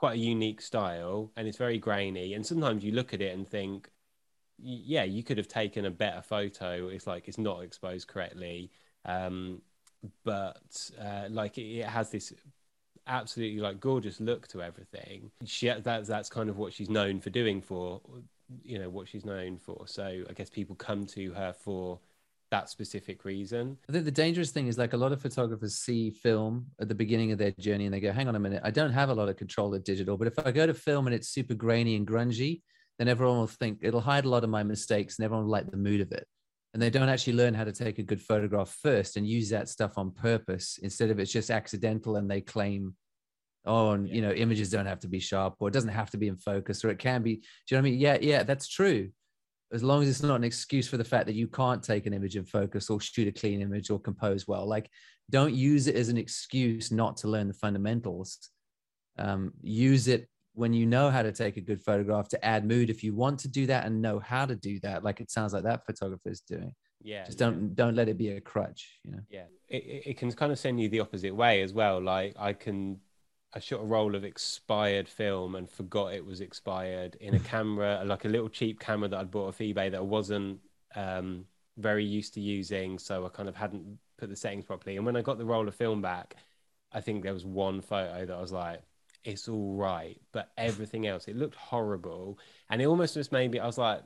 [0.00, 2.32] quite a unique style, and it's very grainy.
[2.32, 3.90] And sometimes you look at it and think,
[4.58, 6.88] yeah, you could have taken a better photo.
[6.88, 8.70] It's like it's not exposed correctly,
[9.04, 9.60] um,
[10.24, 12.32] but uh, like it, it has this
[13.06, 15.30] absolutely like gorgeous look to everything.
[15.44, 18.00] She that's that's kind of what she's known for doing for,
[18.64, 19.86] you know, what she's known for.
[19.86, 21.98] So I guess people come to her for
[22.50, 23.76] that specific reason.
[23.88, 26.94] I think the dangerous thing is like a lot of photographers see film at the
[26.94, 29.14] beginning of their journey and they go, hang on a minute, I don't have a
[29.14, 31.96] lot of control of digital, but if I go to film and it's super grainy
[31.96, 32.62] and grungy,
[32.98, 35.70] then everyone will think it'll hide a lot of my mistakes and everyone will like
[35.70, 36.26] the mood of it.
[36.72, 39.68] And they don't actually learn how to take a good photograph first and use that
[39.68, 42.94] stuff on purpose instead of it's just accidental and they claim,
[43.64, 46.16] oh, and you know, images don't have to be sharp or it doesn't have to
[46.16, 47.36] be in focus or it can be.
[47.36, 48.00] Do you know what I mean?
[48.00, 49.10] Yeah, yeah, that's true
[49.72, 52.12] as long as it's not an excuse for the fact that you can't take an
[52.12, 54.66] image in focus or shoot a clean image or compose well.
[54.66, 54.90] Like
[55.30, 58.50] don't use it as an excuse not to learn the fundamentals.
[59.18, 62.90] Um, use it when you know how to take a good photograph to add mood
[62.90, 65.52] if you want to do that and know how to do that like it sounds
[65.52, 66.74] like that photographer is doing.
[67.02, 67.24] Yeah.
[67.24, 69.20] just don't don't let it be a crutch you know?
[69.30, 69.44] Yeah.
[69.68, 72.00] It it can kind of send you the opposite way as well.
[72.00, 72.98] Like i can
[73.54, 78.02] i shot a roll of expired film and forgot it was expired in a camera
[78.04, 80.58] like a little cheap camera that i'd bought off ebay that i wasn't
[80.96, 81.44] um
[81.76, 84.96] very used to using so i kind of hadn't put the settings properly.
[84.96, 86.36] And when i got the roll of film back
[86.92, 88.82] i think there was one photo that i was like
[89.24, 92.38] it's all right but everything else it looked horrible.
[92.70, 94.02] And it almost just made me i was like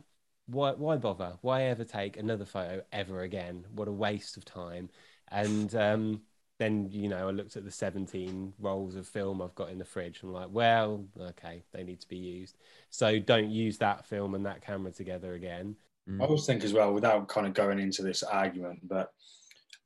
[0.47, 1.38] why why bother?
[1.40, 3.64] Why ever take another photo ever again?
[3.74, 4.90] What a waste of time.
[5.28, 6.22] And um,
[6.59, 9.84] then you know I looked at the 17 rolls of film I've got in the
[9.84, 10.20] fridge.
[10.22, 12.57] I'm like, well, okay, they need to be used.
[12.90, 15.76] So don't use that film and that camera together again.
[16.09, 16.20] Mm.
[16.20, 19.09] I always think as well, without kind of going into this argument, but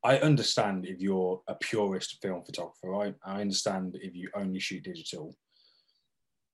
[0.04, 3.14] I understand if you're a purist film photographer, right?
[3.24, 5.34] I understand if you only shoot digital.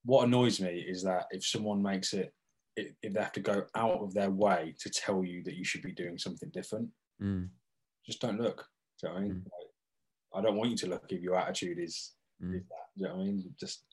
[0.05, 2.33] What annoys me is that if someone makes it,
[2.77, 5.65] if if they have to go out of their way to tell you that you
[5.65, 6.89] should be doing something different,
[7.23, 7.49] Mm,
[8.05, 8.67] just don't look.
[9.01, 9.33] Do you know what I mean?
[9.33, 9.45] Mm.
[9.45, 9.71] Like,
[10.35, 12.13] I don't want you to look if your attitude is,
[12.43, 12.57] mm.
[12.57, 12.87] is that.
[12.97, 13.55] You know what I mean?
[13.59, 13.85] Just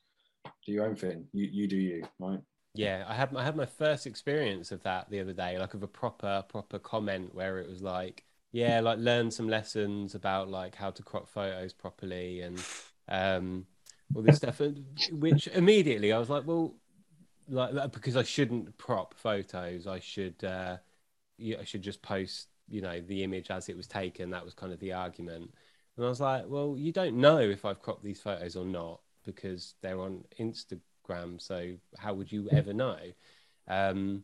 [0.66, 1.26] do your own thing.
[1.34, 2.40] You you do you, right?
[2.74, 5.84] Yeah, I had I had my first experience of that the other day, like of
[5.84, 10.76] a proper proper comment where it was like, yeah, like learn some lessons about like
[10.76, 12.64] how to crop photos properly and
[13.10, 13.66] um
[14.16, 14.62] all this stuff,
[15.12, 16.76] which immediately I was like, well,
[17.48, 20.78] like because I shouldn't prop photos, I should uh,
[21.40, 24.30] I should just post you know the image as it was taken.
[24.30, 25.54] That was kind of the argument,
[25.98, 29.02] and I was like, well, you don't know if I've cropped these photos or not
[29.26, 31.40] because they're on Instagram.
[31.40, 32.98] So how would you ever know?
[33.68, 34.24] Um,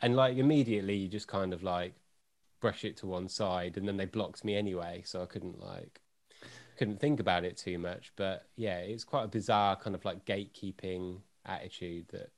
[0.00, 1.94] and like immediately, you just kind of like
[2.60, 6.00] brush it to one side, and then they blocked me anyway, so I couldn't like
[6.76, 8.12] couldn't think about it too much.
[8.16, 12.30] But yeah, it's quite a bizarre kind of like gatekeeping attitude that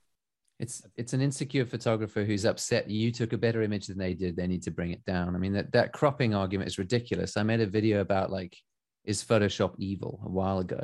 [0.62, 4.36] it's it's an insecure photographer who's upset you took a better image than they did
[4.36, 5.34] they need to bring it down.
[5.34, 7.36] I mean that that cropping argument is ridiculous.
[7.36, 8.56] I made a video about like
[9.05, 10.80] is photoshop evil a while ago?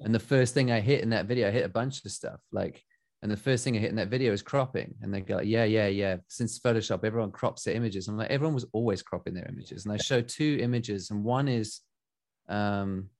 [0.00, 2.40] And the first thing i hit in that video i hit a bunch of stuff
[2.52, 2.84] like
[3.22, 4.94] and the first thing i hit in that video is cropping.
[5.02, 8.06] And they go like, yeah yeah yeah since photoshop everyone crops their images.
[8.06, 9.84] I'm like everyone was always cropping their images.
[9.84, 11.80] And i show two images and one is
[12.48, 13.10] um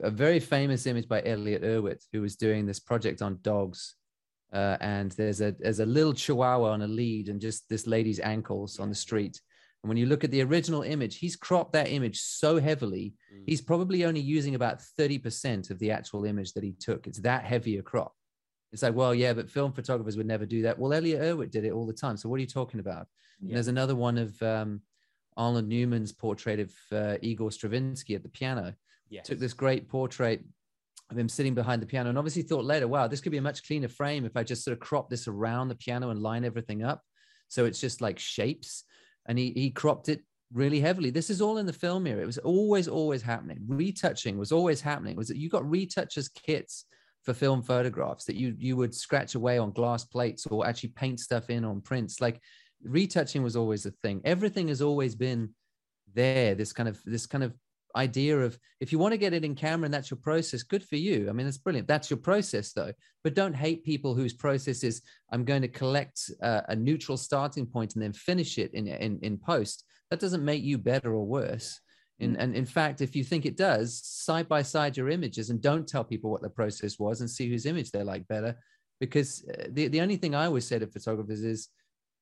[0.00, 3.94] a very famous image by Elliott Erwitt, who was doing this project on dogs.
[4.52, 8.20] Uh, and there's a there's a little chihuahua on a lead and just this lady's
[8.20, 9.40] ankles on the street.
[9.82, 13.42] And when you look at the original image, he's cropped that image so heavily, Mm.
[13.46, 17.06] he's probably only using about 30% of the actual image that he took.
[17.06, 18.14] It's that heavy a crop.
[18.72, 20.78] It's like, well, yeah, but film photographers would never do that.
[20.78, 22.16] Well, Elliott Erwitt did it all the time.
[22.16, 23.06] So what are you talking about?
[23.40, 23.54] And Yeah.
[23.54, 24.80] there's another one of um,
[25.36, 28.74] Arnold Newman's portrait of uh, Igor Stravinsky at the piano
[29.08, 29.26] yes.
[29.26, 30.44] took this great portrait
[31.10, 33.42] of him sitting behind the piano and obviously thought later, wow, this could be a
[33.42, 36.44] much cleaner frame if I just sort of crop this around the piano and line
[36.44, 37.02] everything up.
[37.48, 38.84] So it's just like shapes.
[39.26, 40.22] And he, he cropped it
[40.52, 41.10] really heavily.
[41.10, 42.20] This is all in the film here.
[42.20, 43.58] It was always, always happening.
[43.66, 45.16] Retouching was always happening.
[45.16, 46.86] Was that you got retouchers kits
[47.26, 51.18] for film photographs that you you would scratch away on glass plates or actually paint
[51.18, 52.40] stuff in on prints like
[52.84, 55.52] retouching was always a thing everything has always been
[56.14, 57.52] there this kind of this kind of
[57.96, 60.84] idea of if you want to get it in camera and that's your process good
[60.84, 61.28] for you.
[61.28, 61.88] I mean it's brilliant.
[61.88, 62.92] That's your process though.
[63.24, 65.02] But don't hate people whose process is
[65.32, 69.18] i'm going to collect uh, a neutral starting point and then finish it in, in
[69.22, 69.84] in post.
[70.10, 71.80] That doesn't make you better or worse.
[72.18, 75.60] In, and in fact if you think it does side by side your images and
[75.60, 78.56] don't tell people what the process was and see whose image they like better.
[79.00, 81.68] Because uh, the, the only thing i always say to photographers is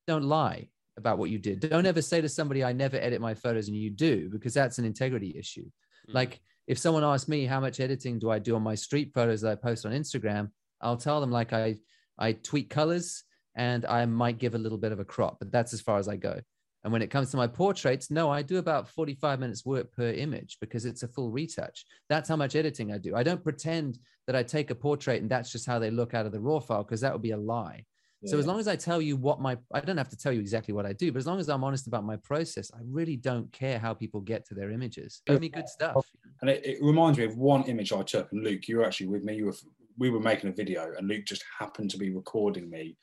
[0.07, 1.61] don't lie about what you did.
[1.61, 4.79] Don't ever say to somebody, I never edit my photos and you do, because that's
[4.79, 5.65] an integrity issue.
[6.09, 6.15] Mm.
[6.15, 9.41] Like if someone asks me how much editing do I do on my street photos
[9.43, 10.51] that I post on Instagram,
[10.81, 11.77] I'll tell them like I
[12.19, 13.25] I tweak colors
[13.57, 16.09] and I might give a little bit of a crop, but that's as far as
[16.09, 16.41] I go.
[16.85, 20.11] And when it comes to my portraits, no, I do about 45 minutes work per
[20.11, 21.87] image because it's a full retouch.
[22.11, 23.17] That's how much editing I do.
[23.17, 26.27] I don't pretend that I take a portrait and that's just how they look out
[26.27, 27.85] of the raw file because that would be a lie.
[28.27, 30.41] So as long as I tell you what my, I don't have to tell you
[30.41, 33.17] exactly what I do, but as long as I'm honest about my process, I really
[33.17, 35.23] don't care how people get to their images.
[35.29, 35.95] Show me good stuff.
[35.97, 36.05] Oh,
[36.41, 38.33] and it, it, reminds me of one image I took.
[38.33, 39.37] And Luke, you were actually with me.
[39.37, 39.57] You were,
[39.99, 42.97] we were making a video, and Luke just happened to be recording me.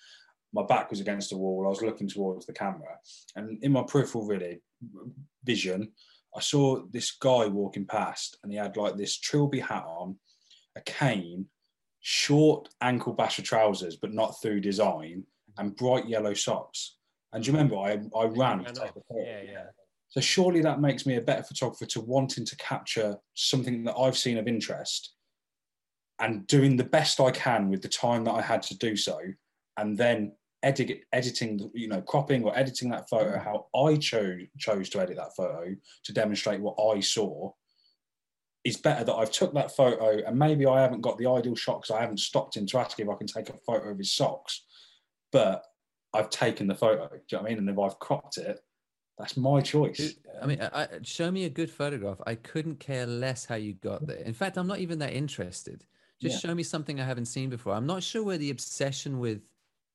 [0.53, 1.65] My back was against the wall.
[1.65, 2.97] I was looking towards the camera,
[3.35, 4.61] and in my peripheral really,
[5.43, 5.91] vision,
[6.35, 10.17] I saw this guy walking past, and he had like this trilby hat on,
[10.75, 11.45] a cane,
[12.01, 15.23] short ankle basher trousers, but not through design,
[15.57, 16.97] and bright yellow socks.
[17.33, 18.65] And do you remember I, I ran
[19.15, 19.63] Yeah, yeah.
[20.09, 24.17] So surely that makes me a better photographer to wanting to capture something that I've
[24.17, 25.13] seen of interest
[26.19, 29.17] and doing the best I can with the time that I had to do so,
[29.77, 30.33] and then
[30.63, 35.17] edit, editing, you know, cropping or editing that photo how I chose chose to edit
[35.17, 37.51] that photo to demonstrate what I saw
[38.63, 41.81] is better that I've took that photo and maybe I haven't got the ideal shot
[41.81, 44.13] because I haven't stopped him to ask if I can take a photo of his
[44.13, 44.63] socks,
[45.31, 45.63] but
[46.13, 47.07] I've taken the photo.
[47.07, 47.57] Do you know what I mean?
[47.59, 48.59] And if I've cropped it,
[49.17, 50.15] that's my choice.
[50.41, 52.19] I mean, I, show me a good photograph.
[52.25, 54.17] I couldn't care less how you got there.
[54.17, 55.83] In fact, I'm not even that interested.
[56.19, 56.49] Just yeah.
[56.49, 57.73] show me something I haven't seen before.
[57.73, 59.41] I'm not sure where the obsession with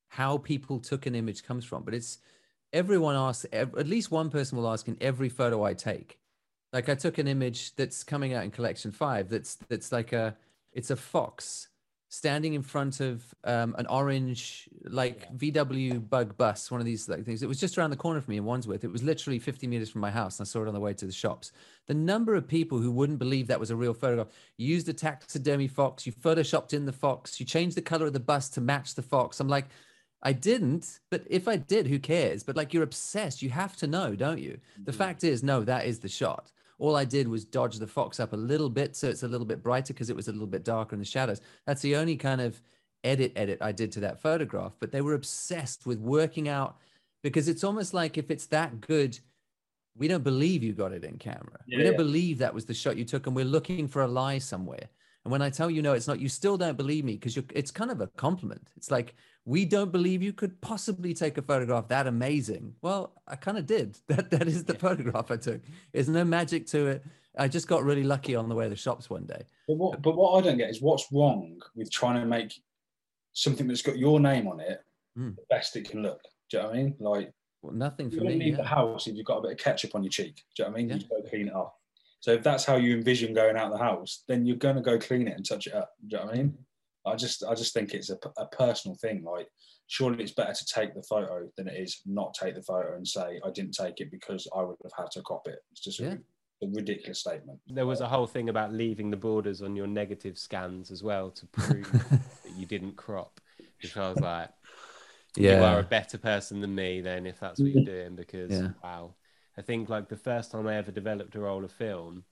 [0.09, 2.19] how people took an image comes from, but it's
[2.73, 6.19] everyone asks, at least one person will ask in every photo I take
[6.77, 9.29] like I took an image that's coming out in collection five.
[9.29, 10.37] That's that's like a
[10.73, 11.69] it's a fox
[12.09, 15.63] standing in front of um, an orange like yeah.
[15.63, 17.41] VW bug bus, one of these like things.
[17.41, 18.83] It was just around the corner from me in Wandsworth.
[18.83, 20.93] It was literally 50 meters from my house, and I saw it on the way
[20.93, 21.51] to the shops.
[21.87, 24.27] The number of people who wouldn't believe that was a real photograph.
[24.57, 28.13] You used a taxidermy fox, you photoshopped in the fox, you changed the color of
[28.13, 29.39] the bus to match the fox.
[29.39, 29.65] I'm like,
[30.21, 32.43] I didn't, but if I did, who cares?
[32.43, 33.41] But like you're obsessed.
[33.41, 34.51] You have to know, don't you?
[34.51, 34.83] Mm-hmm.
[34.85, 36.51] The fact is, no, that is the shot.
[36.79, 39.47] All I did was dodge the fox up a little bit so it's a little
[39.47, 41.41] bit brighter because it was a little bit darker in the shadows.
[41.65, 42.61] That's the only kind of
[43.03, 44.73] edit edit I did to that photograph.
[44.79, 46.77] But they were obsessed with working out
[47.23, 49.19] because it's almost like if it's that good,
[49.97, 51.59] we don't believe you got it in camera.
[51.67, 51.97] Yeah, we don't yeah.
[51.97, 54.87] believe that was the shot you took, and we're looking for a lie somewhere.
[55.27, 57.69] And when I tell you no, it's not, you still don't believe me because it's
[57.69, 58.69] kind of a compliment.
[58.77, 59.13] It's like,
[59.43, 62.75] we don't believe you could possibly take a photograph that amazing.
[62.81, 63.97] Well, I kind of did.
[64.07, 64.79] That that is the yeah.
[64.79, 65.59] photograph I took.
[65.91, 67.03] There's no magic to it.
[67.37, 69.43] I just got really lucky on the way to the shops one day.
[69.67, 72.53] But what, but what I don't get is what's wrong with trying to make
[73.33, 74.81] something that's got your name on it
[75.19, 75.35] mm.
[75.35, 76.21] the best it can look.
[76.49, 76.95] Do you know what I mean?
[77.01, 78.33] Like, well, nothing for you me.
[78.33, 78.63] You leave yeah.
[78.63, 80.37] the house if you've got a bit of ketchup on your cheek.
[80.55, 80.89] Do you know what I mean?
[80.89, 80.95] Yeah.
[80.95, 81.73] You go clean it off.
[82.19, 84.97] So if that's how you envision going out the house, then you're going to go
[84.97, 85.91] clean it and touch it up.
[86.07, 86.57] Do you know what I mean?
[87.05, 89.23] I just I just think it's a, a personal thing.
[89.23, 89.47] Like
[89.87, 93.07] surely it's better to take the photo than it is not take the photo and
[93.07, 95.59] say I didn't take it because I would have had to crop it.
[95.71, 96.15] It's just yeah.
[96.61, 97.59] a, a, ridiculous statement.
[97.67, 101.31] There was a whole thing about leaving the borders on your negative scans as well
[101.31, 103.39] to prove that you didn't crop.
[103.81, 104.49] Which I was like,
[105.37, 105.57] yeah.
[105.57, 108.69] you are a better person than me then if that's what you're doing because yeah.
[108.83, 109.13] wow.
[109.57, 112.23] I think like the first time I ever developed a roll of film,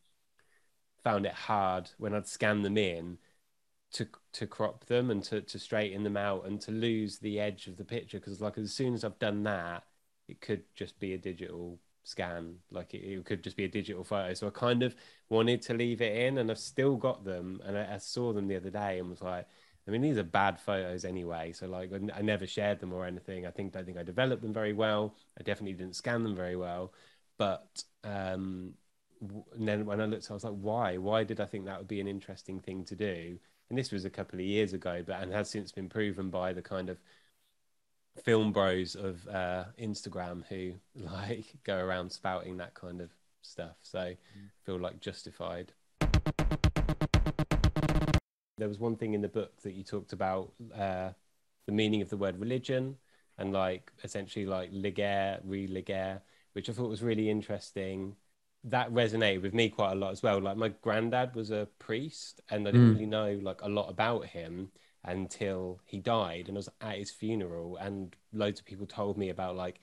[1.04, 3.18] found it hard when I'd scan them in
[3.94, 7.68] to to crop them and to, to straighten them out and to lose the edge
[7.68, 9.84] of the picture because like as soon as I've done that,
[10.28, 14.04] it could just be a digital scan, like it, it, could just be a digital
[14.04, 14.34] photo.
[14.34, 14.96] So I kind of
[15.30, 17.62] wanted to leave it in, and I've still got them.
[17.66, 19.48] And I, I saw them the other day and was like,
[19.88, 21.52] I mean, these are bad photos anyway.
[21.52, 23.46] So like, I never shared them or anything.
[23.46, 25.16] I think I don't think I developed them very well.
[25.40, 26.94] I definitely didn't scan them very well,
[27.38, 28.74] but um,
[29.22, 30.98] and then when I looked, I was like, why?
[30.98, 33.40] Why did I think that would be an interesting thing to do?
[33.70, 36.54] and this was a couple of years ago, but and has since been proven by
[36.54, 36.98] the kind of
[38.24, 43.10] film bros of uh, Instagram who like go around spouting that kind of
[43.42, 43.76] stuff.
[43.82, 44.16] So mm.
[44.66, 45.74] feel like justified.
[48.58, 51.10] There was one thing in the book that you talked about uh,
[51.66, 52.96] the meaning of the word religion
[53.38, 56.22] and like essentially like ligare, re-ligare,
[56.56, 58.18] which I thought was really interesting.
[58.66, 60.42] That resonated with me quite a lot as well.
[60.42, 62.94] Like my granddad was a priest, and I didn't Mm.
[62.94, 64.72] really know like a lot about him
[65.06, 69.30] until he died, and I was at his funeral, and loads of people told me
[69.30, 69.82] about like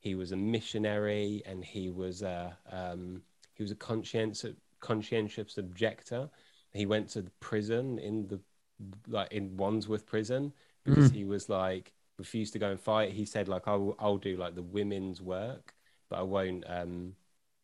[0.00, 3.22] he was a missionary and he was a um,
[3.54, 6.30] he was a conscientious conscientious objector.
[6.72, 8.40] He went to the prison in the
[9.08, 10.52] like in Wandsworth prison
[10.84, 13.12] because he was like refused to go and fight.
[13.12, 15.74] He said like I'll I'll do like the women's work,
[16.14, 16.64] but I won't.
[16.68, 17.14] Um,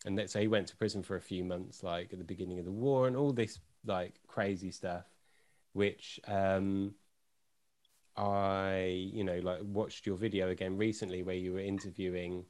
[0.04, 2.58] and that, so he went to prison for a few months, like at the beginning
[2.58, 5.04] of the war, and all this like crazy stuff,
[5.72, 6.94] which um,
[8.16, 12.44] I you know like watched your video again recently where you were interviewing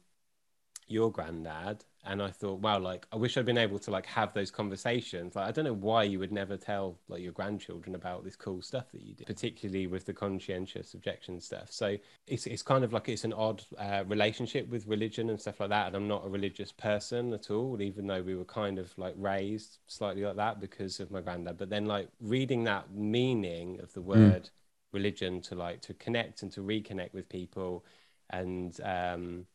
[0.87, 4.33] your granddad and i thought wow like i wish i'd been able to like have
[4.33, 5.35] those conversations.
[5.35, 8.61] Like i don't know why you would never tell like your grandchildren about this cool
[8.61, 11.71] stuff that you do particularly with the conscientious objection stuff.
[11.71, 11.97] So
[12.27, 15.69] it's, it's kind of like it's an odd uh, relationship with religion and stuff like
[15.69, 15.87] that.
[15.87, 19.13] And i'm not a religious person at all even though we were kind of like
[19.17, 21.57] raised slightly like that because of my granddad.
[21.57, 24.49] But then like reading that meaning of the word
[24.91, 27.85] religion to like to connect and to reconnect with people
[28.29, 29.45] and um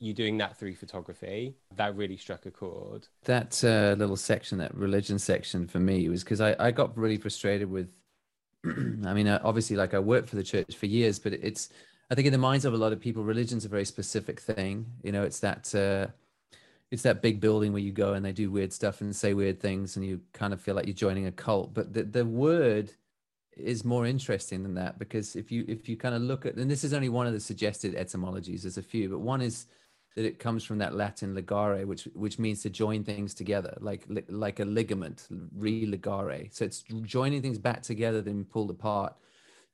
[0.00, 4.74] you doing that through photography that really struck a chord that uh, little section, that
[4.74, 7.90] religion section for me was because I, I got really frustrated with,
[8.64, 11.68] I mean, uh, obviously, like I worked for the church for years, but it's,
[12.10, 14.86] I think in the minds of a lot of people, religion's a very specific thing.
[15.02, 16.10] You know, it's that, uh,
[16.90, 19.60] it's that big building where you go and they do weird stuff and say weird
[19.60, 21.74] things and you kind of feel like you're joining a cult.
[21.74, 22.92] But the, the word
[23.56, 26.70] is more interesting than that because if you if you kind of look at and
[26.70, 29.66] this is only one of the suggested etymologies, there's a few, but one is
[30.16, 34.04] that it comes from that Latin ligare, which which means to join things together, like
[34.08, 36.52] li- like a ligament, religare.
[36.52, 39.14] So it's joining things back together, then pulled apart.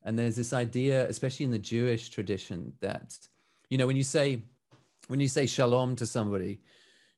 [0.03, 3.17] And there's this idea, especially in the Jewish tradition, that
[3.71, 4.43] you know when you say
[5.09, 6.61] when you say shalom to somebody,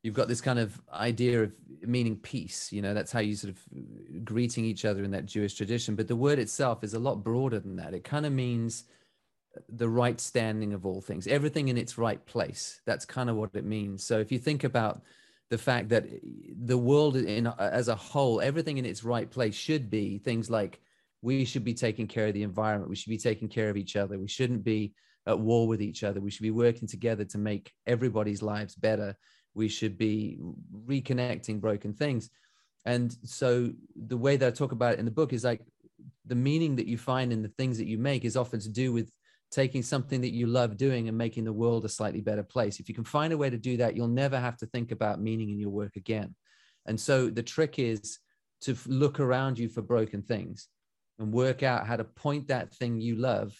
[0.02, 1.52] you've got this kind of idea of
[1.82, 2.72] meaning peace.
[2.72, 5.96] You know that's how you sort of greeting each other in that Jewish tradition.
[5.96, 7.94] But the word itself is a lot broader than that.
[7.94, 8.84] It kind of means
[9.68, 12.80] the right standing of all things, everything in its right place.
[12.86, 14.04] That's kind of what it means.
[14.04, 15.02] So if you think about
[15.50, 16.06] the fact that
[16.64, 20.80] the world in as a whole, everything in its right place should be things like
[21.22, 23.96] we should be taking care of the environment, we should be taking care of each
[23.96, 24.94] other, we shouldn't be
[25.26, 29.16] at war with each other, we should be working together to make everybody's lives better,
[29.54, 30.38] we should be
[30.86, 32.30] reconnecting broken things.
[32.84, 35.60] And so the way that I talk about it in the book is like
[36.26, 38.92] the meaning that you find in the things that you make is often to do
[38.92, 39.10] with
[39.50, 42.80] taking something that you love doing and making the world a slightly better place.
[42.80, 45.20] If you can find a way to do that, you'll never have to think about
[45.20, 46.34] meaning in your work again.
[46.86, 48.18] And so the trick is
[48.62, 50.68] to look around you for broken things
[51.18, 53.56] and work out how to point that thing you love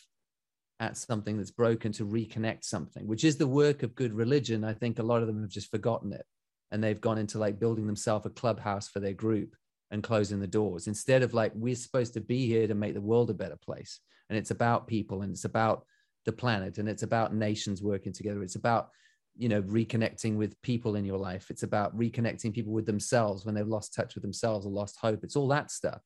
[0.80, 4.64] at something that's broken to reconnect something, which is the work of good religion.
[4.64, 6.26] I think a lot of them have just forgotten it
[6.70, 9.54] and they've gone into like building themselves a clubhouse for their group
[9.90, 13.00] and closing the doors instead of like we're supposed to be here to make the
[13.00, 15.84] world a better place and it's about people and it's about
[16.24, 18.42] the planet and it's about nations working together.
[18.42, 18.88] It's about
[19.36, 21.50] you know reconnecting with people in your life.
[21.50, 25.22] It's about reconnecting people with themselves when they've lost touch with themselves or lost hope.
[25.22, 26.00] It's all that stuff.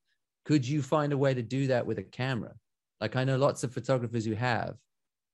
[0.45, 2.55] Could you find a way to do that with a camera?
[3.01, 4.77] Like i know lots of photographers who have.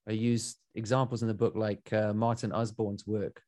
[0.09, 3.43] I use examples in the book like uh, martin usborne's work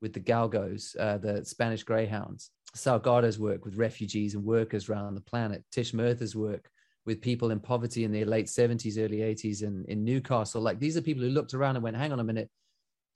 [0.00, 5.20] with the galgos uh, the spanish greyhounds salgado's work with refugees and workers around the
[5.22, 6.68] planet tish murtha's work
[7.06, 10.62] with people in poverty in the late 70s, early 80s in, in Newcastle.
[10.62, 12.50] Like these are people who looked around and went, hang on a minute,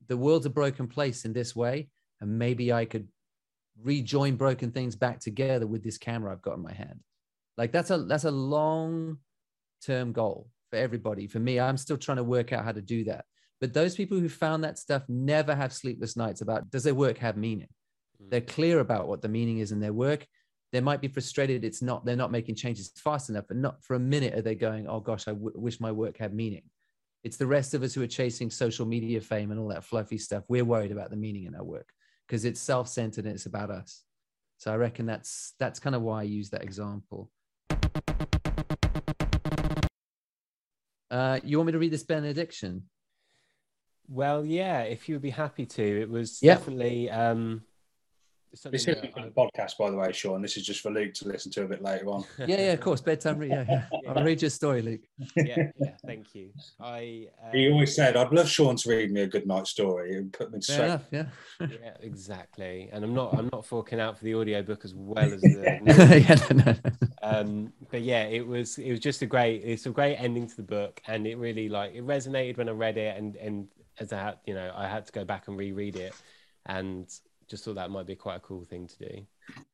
[0.09, 1.89] the world's a broken place in this way.
[2.21, 3.09] And maybe I could
[3.83, 7.01] rejoin broken things back together with this camera I've got in my hand.
[7.57, 9.19] Like that's a that's a long
[9.85, 11.27] term goal for everybody.
[11.27, 13.25] For me, I'm still trying to work out how to do that.
[13.61, 17.19] But those people who found that stuff never have sleepless nights about does their work
[17.19, 17.69] have meaning?
[18.21, 18.29] Hmm.
[18.31, 20.27] They're clear about what the meaning is in their work
[20.73, 23.95] they might be frustrated it's not they're not making changes fast enough and not for
[23.95, 26.63] a minute are they going oh gosh I w- wish my work had meaning.
[27.25, 30.19] It's the rest of us who are chasing social media fame and all that fluffy
[30.19, 30.45] stuff.
[30.49, 31.89] We're worried about the meaning in our work
[32.27, 34.05] because it's self-centered and it's about us.
[34.59, 37.31] So i reckon that's that's kind of why i use that example.
[41.11, 42.85] Uh, you want me to read this benediction?
[44.11, 46.01] Well yeah if you would be happy to.
[46.03, 46.55] It was Yeah.
[46.55, 47.63] definitely um
[48.53, 50.41] This is that for the podcast, by the way, Sean.
[50.41, 52.25] This is just for Luke to listen to a bit later on.
[52.39, 53.01] Yeah, yeah, of course.
[53.01, 53.39] Bedtime.
[53.39, 53.85] read- Yeah, yeah.
[54.15, 55.03] I'll read your story, Luke.
[55.37, 56.51] yeah, yeah, thank you.
[56.81, 60.17] I He um, always said, "I'd love Sean to read me a good night story."
[60.17, 60.85] and put me Fair straight.
[60.87, 61.05] enough.
[61.11, 61.27] Yeah.
[61.61, 62.89] yeah, exactly.
[62.93, 66.55] And I'm not I'm not forking out for the audiobook as well as the yeah.
[66.55, 66.75] No, no.
[67.23, 70.57] um but yeah it was it was just a great it's a great ending to
[70.57, 73.69] the book and it really like it resonated when i read it and and
[73.99, 76.13] as i had you know i had to go back and reread it
[76.67, 77.09] and
[77.49, 79.27] just thought that might be quite a cool thing to do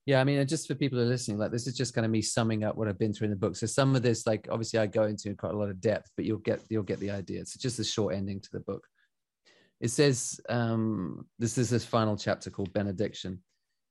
[0.06, 2.04] Yeah, I mean, and just for people who are listening, like this is just kind
[2.04, 3.56] of me summing up what I've been through in the book.
[3.56, 6.10] So some of this, like obviously, I go into in quite a lot of depth,
[6.16, 7.40] but you'll get you'll get the idea.
[7.40, 8.86] It's just a short ending to the book.
[9.80, 13.42] It says um, this is this final chapter called benediction.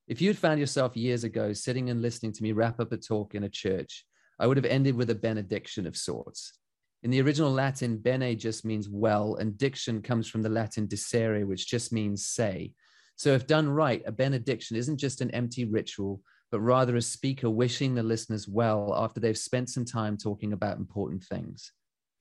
[0.08, 2.96] If you had found yourself years ago sitting and listening to me wrap up a
[2.96, 4.04] talk in a church,
[4.38, 6.58] I would have ended with a benediction of sorts.
[7.02, 11.44] In the original Latin, bene just means well, and diction comes from the Latin dicere,
[11.46, 12.72] which just means say.
[13.16, 16.20] So, if done right, a benediction isn't just an empty ritual,
[16.50, 20.78] but rather a speaker wishing the listeners well after they've spent some time talking about
[20.78, 21.72] important things.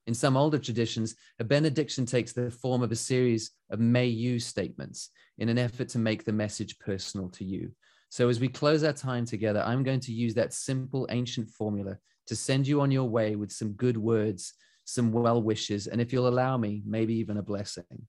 [0.05, 4.39] In some older traditions, a benediction takes the form of a series of may you
[4.39, 7.71] statements in an effort to make the message personal to you.
[8.09, 11.97] So, as we close our time together, I'm going to use that simple ancient formula
[12.27, 14.53] to send you on your way with some good words,
[14.85, 18.07] some well wishes, and if you'll allow me, maybe even a blessing.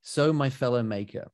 [0.00, 1.30] So, my fellow maker,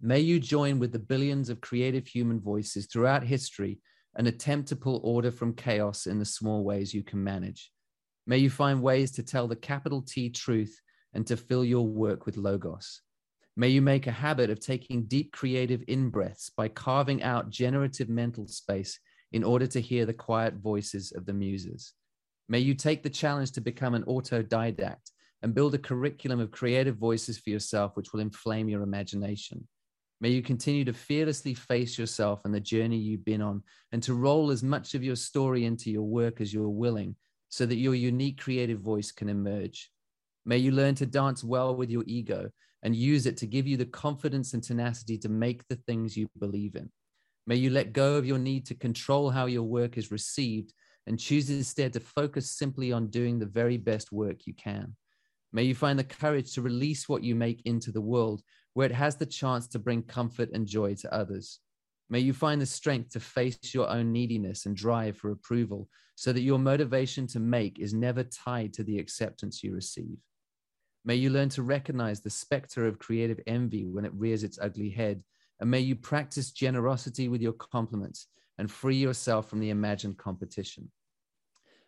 [0.00, 3.80] May you join with the billions of creative human voices throughout history
[4.14, 7.72] and attempt to pull order from chaos in the small ways you can manage.
[8.24, 10.80] May you find ways to tell the capital T truth
[11.14, 13.00] and to fill your work with logos.
[13.56, 18.08] May you make a habit of taking deep creative in breaths by carving out generative
[18.08, 19.00] mental space
[19.32, 21.94] in order to hear the quiet voices of the muses.
[22.48, 25.10] May you take the challenge to become an autodidact
[25.42, 29.66] and build a curriculum of creative voices for yourself, which will inflame your imagination.
[30.20, 33.62] May you continue to fearlessly face yourself and the journey you've been on
[33.92, 37.14] and to roll as much of your story into your work as you're willing
[37.48, 39.90] so that your unique creative voice can emerge.
[40.44, 42.50] May you learn to dance well with your ego
[42.82, 46.28] and use it to give you the confidence and tenacity to make the things you
[46.38, 46.90] believe in.
[47.46, 50.72] May you let go of your need to control how your work is received
[51.06, 54.94] and choose instead to focus simply on doing the very best work you can.
[55.52, 58.42] May you find the courage to release what you make into the world
[58.78, 61.58] where it has the chance to bring comfort and joy to others.
[62.08, 66.32] May you find the strength to face your own neediness and drive for approval so
[66.32, 70.18] that your motivation to make is never tied to the acceptance you receive.
[71.04, 74.90] May you learn to recognize the specter of creative envy when it rears its ugly
[74.90, 75.24] head.
[75.58, 78.28] And may you practice generosity with your compliments
[78.58, 80.88] and free yourself from the imagined competition.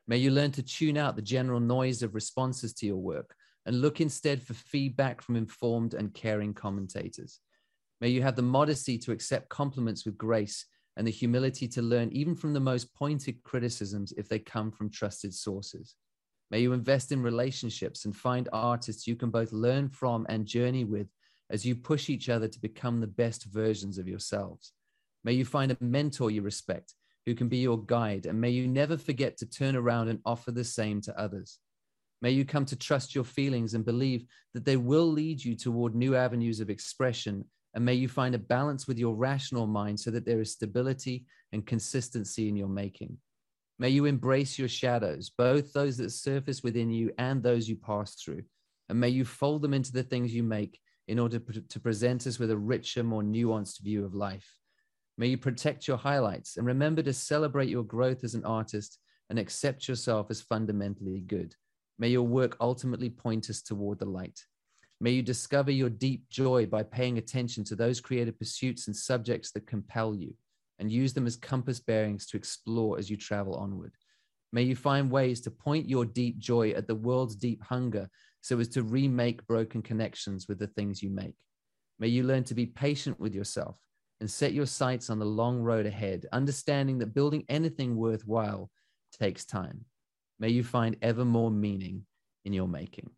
[0.09, 3.81] May you learn to tune out the general noise of responses to your work and
[3.81, 7.41] look instead for feedback from informed and caring commentators.
[8.01, 10.65] May you have the modesty to accept compliments with grace
[10.97, 14.91] and the humility to learn even from the most pointed criticisms if they come from
[14.91, 15.97] trusted sources.
[16.51, 20.85] May you invest in relationships and find artists you can both learn from and journey
[20.85, 21.07] with
[21.51, 24.73] as you push each other to become the best versions of yourselves.
[25.23, 26.95] May you find a mentor you respect
[27.27, 30.51] who can be your guide, and may you never forget to turn around and offer
[30.51, 31.59] the same to others.
[32.23, 34.25] May you come to trust your feelings and believe
[34.55, 37.45] that they will lead you toward new avenues of expression.
[37.75, 41.25] And may you find a balance with your rational mind so that there is stability
[41.53, 43.17] and consistency in your making.
[43.79, 48.15] May you embrace your shadows, both those that surface within you and those you pass
[48.17, 48.43] through.
[48.91, 50.79] And may you fold them into the things you make
[51.09, 54.47] in order to present us with a richer, more nuanced view of life.
[55.17, 58.99] May you protect your highlights and remember to celebrate your growth as an artist
[59.31, 61.55] and accept yourself as fundamentally good.
[62.01, 64.43] May your work ultimately point us toward the light.
[65.03, 69.53] May you discover your deep joy by paying attention to those creative pursuits and subjects
[69.53, 70.35] that compel you
[70.79, 73.93] and use them as compass bearings to explore as you travel onward.
[74.51, 78.09] May you find ways to point your deep joy at the world's deep hunger
[78.41, 81.37] so as to remake broken connections with the things you make.
[81.99, 83.77] May you learn to be patient with yourself
[84.21, 88.71] and set your sights on the long road ahead, understanding that building anything worthwhile
[89.13, 89.85] takes time.
[90.41, 92.07] May you find ever more meaning
[92.47, 93.11] in your making.